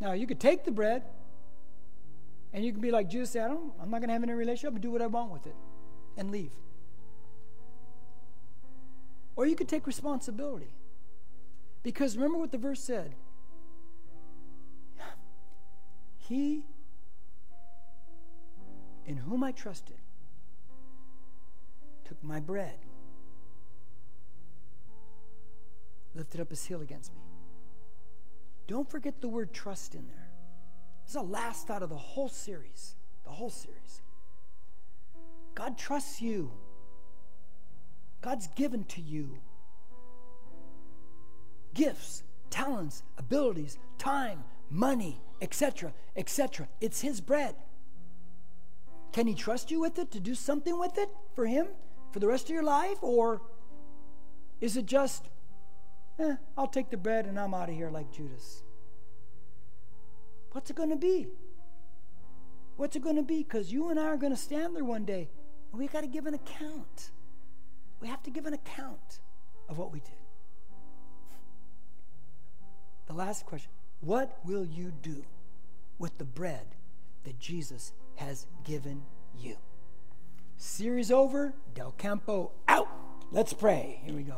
Now, 0.00 0.12
you 0.12 0.26
could 0.26 0.40
take 0.40 0.64
the 0.64 0.70
bread 0.70 1.02
and 2.52 2.64
you 2.64 2.72
can 2.72 2.80
be 2.80 2.90
like 2.90 3.08
Jesus 3.08 3.30
said, 3.30 3.44
I 3.46 3.48
don't, 3.48 3.72
I'm 3.80 3.90
not 3.90 3.98
going 3.98 4.08
to 4.08 4.14
have 4.14 4.22
any 4.22 4.32
relationship, 4.32 4.74
but 4.74 4.82
do 4.82 4.90
what 4.90 5.00
I 5.00 5.06
want 5.06 5.30
with 5.30 5.46
it 5.46 5.54
and 6.16 6.30
leave. 6.30 6.52
Or 9.36 9.46
you 9.46 9.56
could 9.56 9.68
take 9.68 9.86
responsibility. 9.86 10.74
Because 11.82 12.16
remember 12.16 12.38
what 12.38 12.52
the 12.52 12.58
verse 12.58 12.80
said. 12.80 13.14
He 16.18 16.64
in 19.06 19.16
whom 19.16 19.42
I 19.42 19.52
trusted 19.52 19.96
took 22.04 22.22
my 22.22 22.38
bread, 22.40 22.78
lifted 26.14 26.40
up 26.40 26.50
his 26.50 26.64
heel 26.64 26.80
against 26.80 27.12
me. 27.14 27.20
Don't 28.72 28.88
forget 28.88 29.20
the 29.20 29.28
word 29.28 29.52
trust 29.52 29.94
in 29.94 30.06
there. 30.08 30.30
This 31.02 31.10
is 31.10 31.20
the 31.20 31.28
last 31.28 31.66
thought 31.66 31.82
of 31.82 31.90
the 31.90 31.94
whole 31.94 32.30
series. 32.30 32.94
The 33.22 33.30
whole 33.30 33.50
series. 33.50 34.00
God 35.54 35.76
trusts 35.76 36.22
you. 36.22 36.50
God's 38.22 38.46
given 38.56 38.84
to 38.84 39.02
you 39.02 39.36
gifts, 41.74 42.22
talents, 42.48 43.02
abilities, 43.18 43.76
time, 43.98 44.42
money, 44.70 45.20
etc., 45.42 45.92
etc. 46.16 46.66
It's 46.80 47.02
His 47.02 47.20
bread. 47.20 47.54
Can 49.12 49.26
He 49.26 49.34
trust 49.34 49.70
you 49.70 49.80
with 49.80 49.98
it 49.98 50.10
to 50.12 50.18
do 50.18 50.34
something 50.34 50.80
with 50.80 50.96
it 50.96 51.10
for 51.34 51.44
Him 51.44 51.66
for 52.10 52.20
the 52.20 52.26
rest 52.26 52.44
of 52.44 52.54
your 52.54 52.62
life? 52.62 52.96
Or 53.02 53.42
is 54.62 54.78
it 54.78 54.86
just, 54.86 55.28
eh, 56.18 56.36
I'll 56.56 56.68
take 56.68 56.90
the 56.90 56.96
bread 56.96 57.26
and 57.26 57.38
I'm 57.38 57.54
out 57.54 57.68
of 57.68 57.74
here 57.74 57.90
like 57.90 58.12
Judas? 58.12 58.62
What's 60.52 60.70
it 60.70 60.76
going 60.76 60.90
to 60.90 60.96
be? 60.96 61.28
What's 62.76 62.96
it 62.96 63.02
going 63.02 63.16
to 63.16 63.22
be? 63.22 63.42
Because 63.42 63.72
you 63.72 63.90
and 63.90 63.98
I 63.98 64.04
are 64.04 64.16
going 64.16 64.32
to 64.32 64.38
stand 64.38 64.76
there 64.76 64.84
one 64.84 65.04
day 65.04 65.30
and 65.70 65.80
we 65.80 65.86
got 65.86 66.02
to 66.02 66.06
give 66.06 66.26
an 66.26 66.34
account. 66.34 67.10
We 68.00 68.08
have 68.08 68.22
to 68.24 68.30
give 68.30 68.46
an 68.46 68.54
account 68.54 69.20
of 69.68 69.78
what 69.78 69.92
we 69.92 70.00
did. 70.00 70.10
The 73.06 73.14
last 73.14 73.46
question 73.46 73.70
What 74.00 74.38
will 74.44 74.64
you 74.64 74.92
do 75.02 75.24
with 75.98 76.18
the 76.18 76.24
bread 76.24 76.66
that 77.24 77.38
Jesus 77.38 77.92
has 78.16 78.46
given 78.64 79.02
you. 79.38 79.56
Series 80.56 81.10
over, 81.10 81.54
Del 81.74 81.92
Campo 81.92 82.52
out. 82.68 82.88
Let's 83.30 83.52
pray. 83.52 84.00
Here 84.04 84.14
we 84.14 84.22
go. 84.22 84.36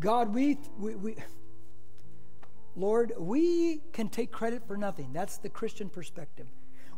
God, 0.00 0.34
we, 0.34 0.58
we, 0.78 0.94
we, 0.94 1.16
Lord, 2.74 3.12
we 3.18 3.82
can 3.92 4.08
take 4.08 4.32
credit 4.32 4.66
for 4.66 4.76
nothing. 4.76 5.12
That's 5.12 5.36
the 5.36 5.50
Christian 5.50 5.90
perspective. 5.90 6.46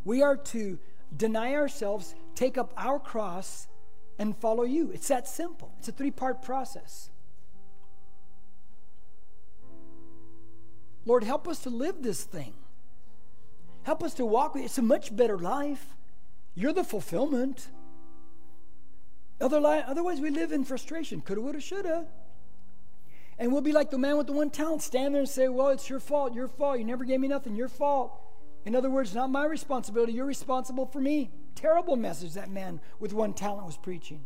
We 0.04 0.22
are 0.22 0.36
to 0.36 0.78
deny 1.16 1.54
ourselves, 1.54 2.14
take 2.34 2.56
up 2.56 2.72
our 2.76 2.98
cross, 2.98 3.66
and 4.18 4.36
follow 4.36 4.62
you. 4.62 4.90
It's 4.92 5.08
that 5.08 5.26
simple. 5.26 5.72
It's 5.78 5.88
a 5.88 5.92
three 5.92 6.10
part 6.12 6.42
process. 6.42 7.10
Lord, 11.04 11.24
help 11.24 11.48
us 11.48 11.58
to 11.60 11.70
live 11.70 12.02
this 12.02 12.22
thing. 12.22 12.54
Help 13.82 14.04
us 14.04 14.14
to 14.14 14.24
walk 14.24 14.54
with 14.54 14.64
It's 14.64 14.78
a 14.78 14.82
much 14.82 15.14
better 15.14 15.36
life. 15.36 15.96
You're 16.54 16.72
the 16.72 16.84
fulfillment. 16.84 17.68
Otherwise, 19.40 20.20
we 20.20 20.30
live 20.30 20.52
in 20.52 20.64
frustration. 20.64 21.20
Coulda, 21.20 21.40
woulda, 21.40 21.60
shoulda. 21.60 22.06
And 23.38 23.52
we'll 23.52 23.62
be 23.62 23.72
like 23.72 23.90
the 23.90 23.98
man 23.98 24.16
with 24.16 24.26
the 24.26 24.32
one 24.32 24.50
talent, 24.50 24.82
stand 24.82 25.14
there 25.14 25.20
and 25.20 25.28
say, 25.28 25.48
Well, 25.48 25.68
it's 25.68 25.88
your 25.88 26.00
fault, 26.00 26.34
your 26.34 26.48
fault. 26.48 26.78
You 26.78 26.84
never 26.84 27.04
gave 27.04 27.20
me 27.20 27.28
nothing, 27.28 27.56
your 27.56 27.68
fault. 27.68 28.12
In 28.64 28.76
other 28.76 28.90
words, 28.90 29.14
not 29.14 29.30
my 29.30 29.44
responsibility, 29.44 30.12
you're 30.12 30.26
responsible 30.26 30.86
for 30.86 31.00
me. 31.00 31.30
Terrible 31.54 31.96
message 31.96 32.34
that 32.34 32.50
man 32.50 32.80
with 33.00 33.12
one 33.12 33.34
talent 33.34 33.66
was 33.66 33.76
preaching. 33.76 34.24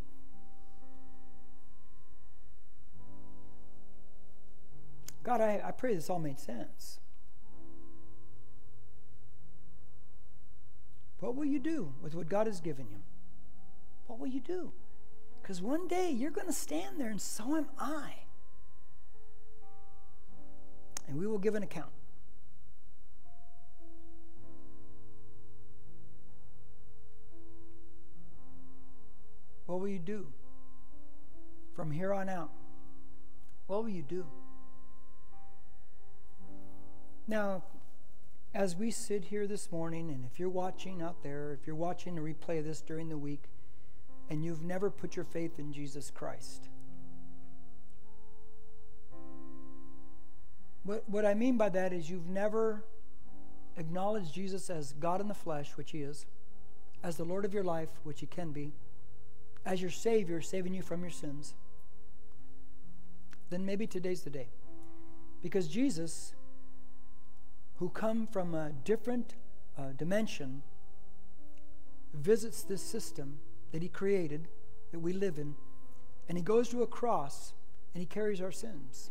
God, 5.22 5.40
I, 5.40 5.60
I 5.64 5.70
pray 5.72 5.94
this 5.94 6.08
all 6.08 6.18
made 6.18 6.38
sense. 6.38 7.00
What 11.18 11.34
will 11.34 11.46
you 11.46 11.58
do 11.58 11.92
with 12.02 12.14
what 12.14 12.28
God 12.28 12.46
has 12.46 12.60
given 12.60 12.86
you? 12.90 12.98
What 14.06 14.20
will 14.20 14.28
you 14.28 14.40
do? 14.40 14.72
Because 15.42 15.62
one 15.62 15.88
day 15.88 16.10
you're 16.10 16.30
going 16.30 16.46
to 16.46 16.52
stand 16.52 17.00
there, 17.00 17.10
and 17.10 17.20
so 17.20 17.56
am 17.56 17.66
I. 17.78 18.25
And 21.08 21.18
we 21.18 21.26
will 21.26 21.38
give 21.38 21.54
an 21.54 21.62
account. 21.62 21.90
What 29.66 29.80
will 29.80 29.88
you 29.88 29.98
do 29.98 30.26
from 31.74 31.90
here 31.90 32.14
on 32.14 32.28
out? 32.28 32.50
What 33.66 33.82
will 33.82 33.90
you 33.90 34.02
do? 34.02 34.26
Now, 37.28 37.64
as 38.54 38.76
we 38.76 38.90
sit 38.90 39.24
here 39.24 39.46
this 39.46 39.70
morning, 39.72 40.10
and 40.10 40.24
if 40.24 40.38
you're 40.38 40.48
watching 40.48 41.02
out 41.02 41.22
there, 41.22 41.52
if 41.52 41.66
you're 41.66 41.76
watching 41.76 42.16
a 42.16 42.20
replay 42.20 42.60
of 42.60 42.64
this 42.64 42.80
during 42.80 43.08
the 43.08 43.18
week, 43.18 43.50
and 44.30 44.44
you've 44.44 44.62
never 44.62 44.90
put 44.90 45.16
your 45.16 45.24
faith 45.24 45.58
in 45.58 45.72
Jesus 45.72 46.10
Christ, 46.10 46.68
what, 50.86 51.08
what 51.08 51.24
I 51.24 51.34
mean 51.34 51.56
by 51.56 51.68
that 51.70 51.92
is 51.92 52.08
you've 52.08 52.28
never 52.28 52.84
acknowledged 53.76 54.32
Jesus 54.32 54.70
as 54.70 54.92
God 54.92 55.20
in 55.20 55.28
the 55.28 55.34
flesh, 55.34 55.76
which 55.76 55.90
He 55.90 56.02
is, 56.02 56.26
as 57.02 57.16
the 57.16 57.24
Lord 57.24 57.44
of 57.44 57.52
your 57.52 57.64
life, 57.64 57.90
which 58.04 58.20
He 58.20 58.26
can 58.26 58.52
be, 58.52 58.72
as 59.64 59.82
your 59.82 59.90
Savior, 59.90 60.40
saving 60.40 60.74
you 60.74 60.82
from 60.82 61.02
your 61.02 61.10
sins, 61.10 61.54
then 63.50 63.66
maybe 63.66 63.86
today's 63.86 64.22
the 64.22 64.30
day. 64.30 64.48
Because 65.42 65.68
Jesus 65.68 66.34
who 67.78 67.88
come 67.90 68.26
from 68.26 68.54
a 68.54 68.72
different 68.84 69.34
uh, 69.78 69.88
dimension 69.96 70.62
visits 72.14 72.62
this 72.62 72.82
system 72.82 73.38
that 73.72 73.82
he 73.82 73.88
created, 73.88 74.48
that 74.92 75.00
we 75.00 75.12
live 75.12 75.38
in, 75.38 75.54
and 76.28 76.38
he 76.38 76.42
goes 76.42 76.68
to 76.70 76.82
a 76.82 76.86
cross 76.86 77.52
and 77.94 78.00
he 78.00 78.06
carries 78.06 78.40
our 78.40 78.52
sins. 78.52 79.10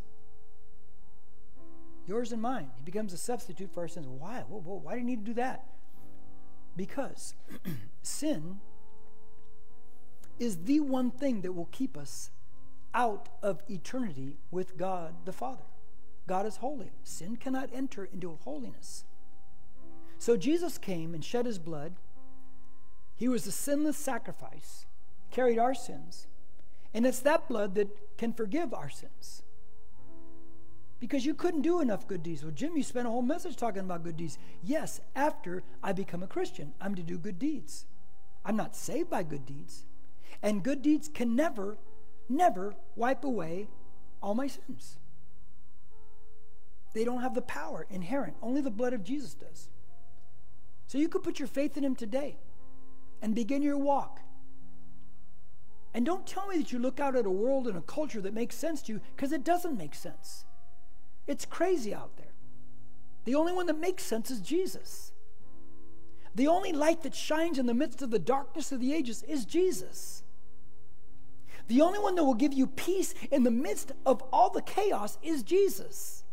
Yours 2.08 2.32
and 2.32 2.42
mine. 2.42 2.70
He 2.76 2.84
becomes 2.84 3.14
a 3.14 3.18
substitute 3.18 3.74
for 3.74 3.82
our 3.82 3.88
sins. 3.88 4.08
Why? 4.08 4.44
Whoa, 4.48 4.60
whoa, 4.60 4.80
why 4.84 4.94
do 4.94 5.00
you 5.00 5.06
need 5.06 5.26
to 5.26 5.32
do 5.32 5.34
that? 5.36 5.66
Because 6.76 7.36
sin 8.02 8.60
is 10.40 10.58
the 10.66 10.82
one 10.82 11.12
thing 11.12 11.42
that 11.42 11.54
will 11.54 11.70
keep 11.72 11.98
us 11.98 12.32
out 12.94 13.30
of 13.42 13.64
eternity 13.70 14.38
with 14.52 14.78
God 14.78 15.16
the 15.26 15.34
Father. 15.34 15.64
God 16.28 16.46
is 16.46 16.58
holy. 16.58 16.92
Sin 17.04 17.36
cannot 17.36 17.70
enter 17.74 18.06
into 18.06 18.38
holiness. 18.44 19.04
So 20.18 20.38
Jesus 20.38 20.78
came 20.78 21.14
and 21.14 21.24
shed 21.24 21.46
his 21.46 21.60
blood. 21.60 21.96
He 23.16 23.28
was 23.28 23.46
a 23.46 23.52
sinless 23.52 23.98
sacrifice, 23.98 24.86
carried 25.32 25.60
our 25.60 25.74
sins. 25.74 26.28
And 26.94 27.06
it's 27.06 27.20
that 27.20 27.48
blood 27.48 27.76
that 27.76 28.18
can 28.18 28.34
forgive 28.34 28.74
our 28.74 28.90
sins. 28.90 29.44
Because 31.00 31.26
you 31.26 31.34
couldn't 31.34 31.62
do 31.62 31.82
enough 31.82 32.08
good 32.08 32.24
deeds. 32.24 32.44
Well, 32.44 32.54
Jim, 32.54 32.78
you 32.78 32.84
spent 32.84 33.08
a 33.08 33.12
whole 33.12 33.22
message 33.22 33.58
talking 33.58 33.82
about 33.82 34.04
good 34.04 34.18
deeds. 34.18 34.38
Yes, 34.64 35.02
after 35.16 35.64
I 35.84 35.94
become 35.94 36.24
a 36.24 36.28
Christian, 36.28 36.74
I'm 36.82 36.96
to 36.96 37.04
do 37.04 37.18
good 37.18 37.40
deeds. 37.40 37.86
I'm 38.46 38.56
not 38.56 38.76
saved 38.76 39.10
by 39.10 39.24
good 39.24 39.46
deeds. 39.46 39.86
And 40.42 40.64
good 40.64 40.82
deeds 40.82 41.10
can 41.14 41.36
never, 41.36 41.78
never 42.30 42.76
wipe 42.96 43.24
away 43.24 43.68
all 44.22 44.36
my 44.36 44.48
sins. 44.48 44.98
They 46.94 47.04
don't 47.04 47.22
have 47.22 47.36
the 47.36 47.42
power 47.42 47.86
inherent. 47.90 48.38
Only 48.42 48.62
the 48.62 48.72
blood 48.72 48.94
of 48.94 49.04
Jesus 49.04 49.34
does. 49.34 49.70
So 50.88 50.98
you 50.98 51.10
could 51.10 51.24
put 51.24 51.40
your 51.40 51.48
faith 51.48 51.78
in 51.78 51.84
Him 51.84 51.96
today 51.96 52.38
and 53.22 53.36
begin 53.36 53.62
your 53.62 53.78
walk 53.78 54.22
And 55.94 56.06
don't 56.06 56.28
tell 56.28 56.48
me 56.48 56.58
that 56.58 56.74
you 56.74 56.80
look 56.80 57.00
out 57.00 57.16
at 57.16 57.26
a 57.26 57.32
world 57.32 57.68
and 57.68 57.78
a 57.78 57.82
culture 57.82 58.22
that 58.22 58.34
makes 58.34 58.58
sense 58.58 58.82
to 58.84 58.94
you 58.94 59.02
because 59.16 59.32
it 59.32 59.46
doesn't 59.46 59.78
make 59.78 59.96
sense. 59.96 60.44
It's 61.28 61.46
crazy 61.46 61.94
out 61.94 62.16
there. 62.18 62.34
The 63.26 63.36
only 63.36 63.54
one 63.54 63.66
that 63.68 63.80
makes 63.80 64.04
sense 64.04 64.30
is 64.30 64.40
Jesus. 64.40 65.12
The 66.36 66.48
only 66.48 66.74
light 66.74 67.04
that 67.04 67.16
shines 67.16 67.58
in 67.58 67.66
the 67.66 67.74
midst 67.74 68.02
of 68.02 68.12
the 68.12 68.20
darkness 68.20 68.72
of 68.72 68.80
the 68.80 68.94
ages 68.94 69.24
is 69.24 69.46
Jesus. 69.46 70.24
The 71.68 71.82
only 71.82 71.98
one 71.98 72.16
that 72.16 72.24
will 72.24 72.36
give 72.36 72.54
you 72.54 72.68
peace 72.68 73.16
in 73.32 73.44
the 73.44 73.52
midst 73.52 73.92
of 74.06 74.22
all 74.32 74.50
the 74.50 74.62
chaos 74.62 75.18
is 75.24 75.42
Jesus. 75.42 76.24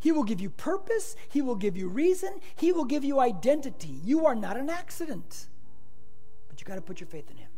He 0.00 0.10
will 0.10 0.24
give 0.24 0.40
you 0.40 0.48
purpose, 0.48 1.14
He 1.28 1.42
will 1.42 1.54
give 1.54 1.76
you 1.76 1.86
reason, 1.86 2.40
He 2.56 2.72
will 2.72 2.86
give 2.86 3.04
you 3.04 3.20
identity. 3.20 4.00
You 4.02 4.26
are 4.26 4.34
not 4.34 4.56
an 4.56 4.70
accident, 4.70 5.46
but 6.48 6.60
you 6.60 6.64
got 6.64 6.76
to 6.76 6.80
put 6.80 7.00
your 7.00 7.06
faith 7.06 7.30
in 7.30 7.36
Him. 7.36 7.50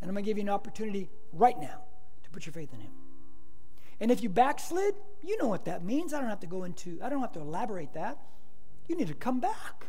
And 0.00 0.08
I'm 0.08 0.14
going 0.14 0.24
to 0.24 0.28
give 0.28 0.38
you 0.38 0.42
an 0.42 0.48
opportunity 0.48 1.10
right 1.32 1.60
now 1.60 1.82
to 2.24 2.30
put 2.30 2.46
your 2.46 2.54
faith 2.54 2.72
in 2.72 2.80
Him. 2.80 2.90
And 4.02 4.10
if 4.10 4.20
you 4.20 4.28
backslid, 4.28 4.96
you 5.22 5.38
know 5.38 5.46
what 5.46 5.64
that 5.66 5.84
means. 5.84 6.12
I 6.12 6.18
don't 6.18 6.28
have 6.28 6.40
to 6.40 6.48
go 6.48 6.64
into, 6.64 6.98
I 7.00 7.08
don't 7.08 7.20
have 7.20 7.30
to 7.34 7.40
elaborate 7.40 7.94
that. 7.94 8.18
You 8.88 8.96
need 8.96 9.06
to 9.06 9.14
come 9.14 9.38
back, 9.38 9.86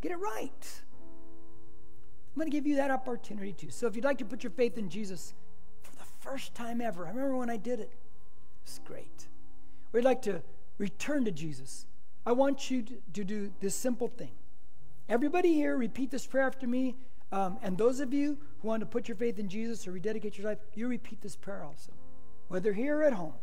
get 0.00 0.10
it 0.10 0.16
right. 0.16 0.80
I'm 2.34 2.40
going 2.40 2.50
to 2.50 2.56
give 2.56 2.66
you 2.66 2.74
that 2.76 2.90
opportunity 2.90 3.52
too. 3.52 3.70
So 3.70 3.86
if 3.86 3.94
you'd 3.94 4.04
like 4.04 4.18
to 4.18 4.24
put 4.24 4.42
your 4.42 4.50
faith 4.50 4.78
in 4.78 4.88
Jesus 4.88 5.32
for 5.80 5.92
the 5.92 6.04
first 6.18 6.56
time 6.56 6.80
ever, 6.80 7.06
I 7.06 7.10
remember 7.10 7.36
when 7.36 7.50
I 7.50 7.56
did 7.56 7.78
it. 7.78 7.92
It's 8.64 8.80
great. 8.84 9.28
We'd 9.92 10.02
like 10.02 10.22
to 10.22 10.42
return 10.78 11.24
to 11.26 11.30
Jesus. 11.30 11.86
I 12.26 12.32
want 12.32 12.68
you 12.68 12.82
to 13.12 13.22
do 13.22 13.52
this 13.60 13.76
simple 13.76 14.08
thing. 14.08 14.32
Everybody 15.08 15.54
here, 15.54 15.76
repeat 15.76 16.10
this 16.10 16.26
prayer 16.26 16.48
after 16.48 16.66
me. 16.66 16.96
Um, 17.30 17.58
and 17.62 17.78
those 17.78 18.00
of 18.00 18.12
you 18.12 18.38
who 18.60 18.68
want 18.68 18.80
to 18.80 18.86
put 18.86 19.06
your 19.06 19.16
faith 19.16 19.38
in 19.38 19.48
Jesus 19.48 19.86
or 19.86 19.92
rededicate 19.92 20.36
your 20.36 20.48
life, 20.48 20.58
you 20.74 20.88
repeat 20.88 21.20
this 21.20 21.36
prayer 21.36 21.62
also, 21.62 21.92
whether 22.48 22.72
here 22.72 22.98
or 22.98 23.04
at 23.04 23.12
home. 23.12 23.34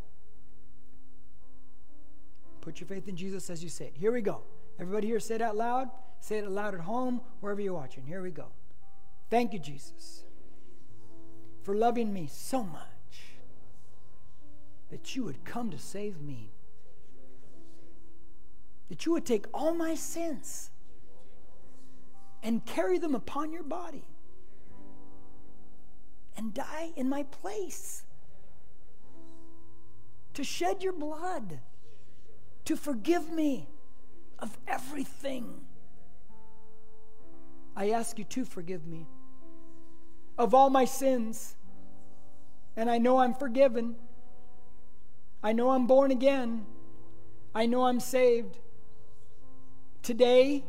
Put 2.60 2.80
your 2.80 2.88
faith 2.88 3.08
in 3.08 3.16
Jesus 3.16 3.50
as 3.50 3.62
you 3.62 3.68
say 3.68 3.86
it. 3.86 3.96
Here 3.96 4.12
we 4.12 4.22
go. 4.22 4.42
Everybody 4.78 5.06
here, 5.08 5.20
say 5.20 5.36
it 5.36 5.42
out 5.42 5.56
loud. 5.56 5.88
Say 6.20 6.38
it 6.38 6.46
aloud 6.46 6.74
at 6.74 6.80
home, 6.80 7.22
wherever 7.40 7.60
you're 7.60 7.74
watching. 7.74 8.04
Here 8.04 8.22
we 8.22 8.30
go. 8.30 8.46
Thank 9.30 9.52
you, 9.52 9.58
Jesus, 9.58 10.24
for 11.62 11.74
loving 11.74 12.12
me 12.12 12.28
so 12.30 12.62
much 12.62 12.80
that 14.90 15.16
you 15.16 15.24
would 15.24 15.44
come 15.44 15.70
to 15.70 15.78
save 15.78 16.20
me. 16.20 16.50
That 18.88 19.06
you 19.06 19.12
would 19.12 19.24
take 19.24 19.46
all 19.54 19.72
my 19.72 19.94
sins 19.94 20.70
and 22.42 22.64
carry 22.66 22.98
them 22.98 23.14
upon 23.14 23.52
your 23.52 23.62
body 23.62 24.04
and 26.36 26.52
die 26.52 26.90
in 26.96 27.08
my 27.08 27.22
place. 27.22 28.02
To 30.34 30.44
shed 30.44 30.82
your 30.82 30.92
blood 30.92 31.60
to 32.70 32.76
forgive 32.76 33.32
me 33.32 33.66
of 34.38 34.56
everything. 34.68 35.44
I 37.74 37.90
ask 37.90 38.16
you 38.16 38.22
to 38.26 38.44
forgive 38.44 38.86
me 38.86 39.08
of 40.38 40.54
all 40.54 40.70
my 40.70 40.84
sins. 40.84 41.56
And 42.76 42.88
I 42.88 42.98
know 42.98 43.18
I'm 43.18 43.34
forgiven. 43.34 43.96
I 45.42 45.52
know 45.52 45.70
I'm 45.70 45.88
born 45.88 46.12
again. 46.12 46.64
I 47.56 47.66
know 47.66 47.86
I'm 47.86 47.98
saved. 47.98 48.56
Today, 50.04 50.62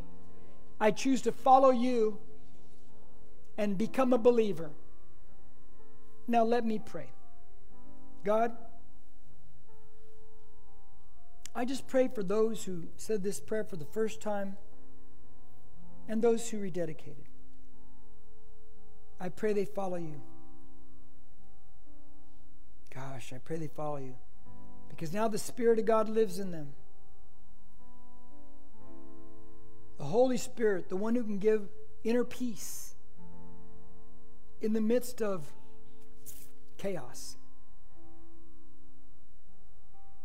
I 0.79 0.89
choose 0.89 1.21
to 1.21 1.31
follow 1.31 1.69
you 1.69 2.17
and 3.59 3.77
become 3.77 4.11
a 4.11 4.17
believer. 4.17 4.71
Now, 6.27 6.45
let 6.45 6.65
me 6.65 6.79
pray. 6.83 7.11
God, 8.23 8.53
I 11.53 11.65
just 11.65 11.87
pray 11.87 12.07
for 12.07 12.23
those 12.23 12.63
who 12.63 12.83
said 12.95 13.23
this 13.23 13.39
prayer 13.39 13.63
for 13.63 13.75
the 13.75 13.85
first 13.85 14.21
time 14.21 14.57
and 16.07 16.21
those 16.21 16.49
who 16.49 16.57
rededicated. 16.57 17.27
I 19.19 19.29
pray 19.29 19.53
they 19.53 19.65
follow 19.65 19.97
you. 19.97 20.21
Gosh, 22.93 23.33
I 23.33 23.37
pray 23.37 23.57
they 23.57 23.67
follow 23.67 23.97
you. 23.97 24.15
Because 24.89 25.13
now 25.13 25.27
the 25.27 25.37
Spirit 25.37 25.79
of 25.79 25.85
God 25.85 26.09
lives 26.09 26.39
in 26.39 26.51
them. 26.51 26.73
The 29.97 30.05
Holy 30.05 30.37
Spirit, 30.37 30.89
the 30.89 30.97
one 30.97 31.15
who 31.15 31.23
can 31.23 31.37
give 31.37 31.69
inner 32.03 32.23
peace 32.23 32.95
in 34.61 34.73
the 34.73 34.81
midst 34.81 35.21
of 35.21 35.51
chaos 36.77 37.37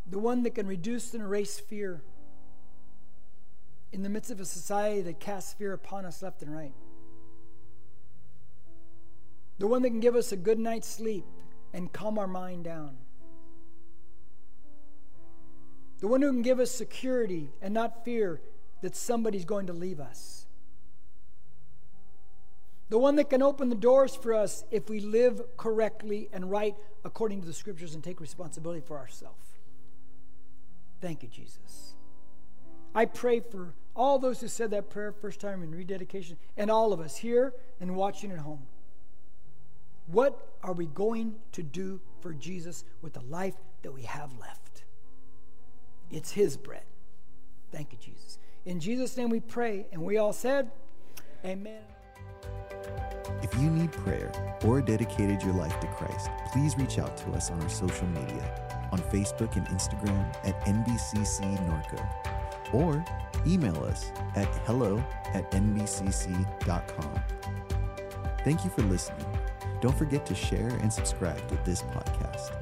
the 0.09 0.19
one 0.19 0.43
that 0.45 0.55
can 0.55 0.67
reduce 0.67 1.15
and 1.15 1.23
erase 1.23 1.59
fear 1.59 2.03
in 3.93 4.03
the 4.03 4.09
midst 4.09 4.31
of 4.31 4.41
a 4.41 4.45
society 4.45 5.01
that 5.03 5.21
casts 5.21 5.55
fear 5.55 5.73
upon 5.73 6.05
us 6.05 6.23
left 6.23 6.43
and 6.43 6.55
right. 6.55 6.75
The 9.59 9.67
one 9.67 9.83
that 9.83 9.91
can 9.91 10.01
give 10.01 10.15
us 10.15 10.33
a 10.33 10.37
good 10.37 10.59
night's 10.59 10.89
sleep 10.89 11.25
and 11.73 11.93
calm 11.93 12.19
our 12.19 12.27
mind 12.27 12.65
down. 12.65 12.97
The 16.01 16.09
one 16.09 16.21
who 16.21 16.31
can 16.31 16.43
give 16.43 16.61
us 16.61 16.71
security 16.71 17.51
and 17.63 17.73
not 17.73 18.05
fear 18.05 18.41
that 18.83 18.95
somebody's 18.95 19.47
going 19.47 19.67
to 19.69 19.73
leave 19.73 19.99
us. 19.99 20.47
The 22.89 22.99
one 22.99 23.17
that 23.17 23.31
can 23.31 23.43
open 23.43 23.71
the 23.71 23.75
doors 23.75 24.15
for 24.15 24.35
us 24.35 24.63
if 24.71 24.89
we 24.89 25.01
live 25.01 25.41
correctly 25.57 26.29
and 26.33 26.51
right 26.51 26.77
according 27.05 27.41
to 27.41 27.47
the 27.47 27.53
scriptures 27.53 27.95
and 27.95 28.05
take 28.05 28.21
responsibility 28.21 28.81
for 28.81 28.99
ourselves. 28.99 29.56
Thank 31.01 31.23
you, 31.23 31.29
Jesus. 31.29 31.95
I 32.95 33.05
pray 33.05 33.41
for 33.41 33.75
all 33.95 34.19
those 34.19 34.41
who 34.41 34.49
said 34.49 34.71
that 34.71 34.91
prayer 34.91 35.13
first 35.13 35.41
time 35.41 35.63
in 35.63 35.75
rededication 35.75 36.37
and 36.57 36.71
all 36.71 36.93
of 36.93 37.01
us 37.01 37.17
here 37.17 37.55
and 37.81 37.95
watching 37.97 38.31
at 38.31 38.39
home. 38.39 38.63
What 40.07 40.55
are 40.63 40.73
we 40.73 40.87
going 40.87 41.35
to 41.53 41.63
do 41.63 42.01
for 42.21 42.33
Jesus 42.33 42.85
with 43.03 43.15
the 43.15 43.23
life 43.23 43.57
that 43.83 43.93
we 43.93 44.03
have 44.03 44.37
left? 44.39 44.85
It's 46.11 46.31
His 46.33 46.57
bread. 46.57 46.85
Thank 47.73 47.93
you, 47.93 47.99
Jesus. 48.01 48.39
In 48.65 48.81
Jesus' 48.81 49.17
name 49.17 49.31
we 49.31 49.41
pray, 49.41 49.87
and 49.93 50.03
we 50.03 50.19
all 50.19 50.33
said, 50.33 50.71
Amen. 51.45 51.83
If 53.43 53.55
you 53.61 53.71
need 53.71 53.93
prayer 53.93 54.33
or 54.65 54.81
dedicated 54.81 55.43
your 55.43 55.55
life 55.55 55.79
to 55.81 55.87
Christ, 55.89 56.31
please 56.53 56.77
reach 56.77 56.99
out 56.99 57.17
to 57.19 57.31
us 57.33 57.51
on 57.51 57.61
our 57.63 57.69
social 57.69 58.07
media 58.09 58.67
on 58.93 58.99
Facebook 58.99 59.57
and 59.57 59.67
Instagram 59.69 60.35
at 60.45 60.61
NBCC 60.63 61.43
Norco, 61.69 62.75
or 62.75 63.05
email 63.47 63.83
us 63.85 64.11
at 64.35 64.47
hello 64.65 65.03
at 65.35 65.51
nbcc.com. 65.51 67.21
Thank 68.45 68.65
you 68.65 68.71
for 68.71 68.83
listening. 68.83 69.27
Don't 69.81 69.97
forget 69.97 70.25
to 70.27 70.35
share 70.35 70.69
and 70.69 70.93
subscribe 70.93 71.47
to 71.49 71.59
this 71.65 71.83
podcast. 71.83 72.56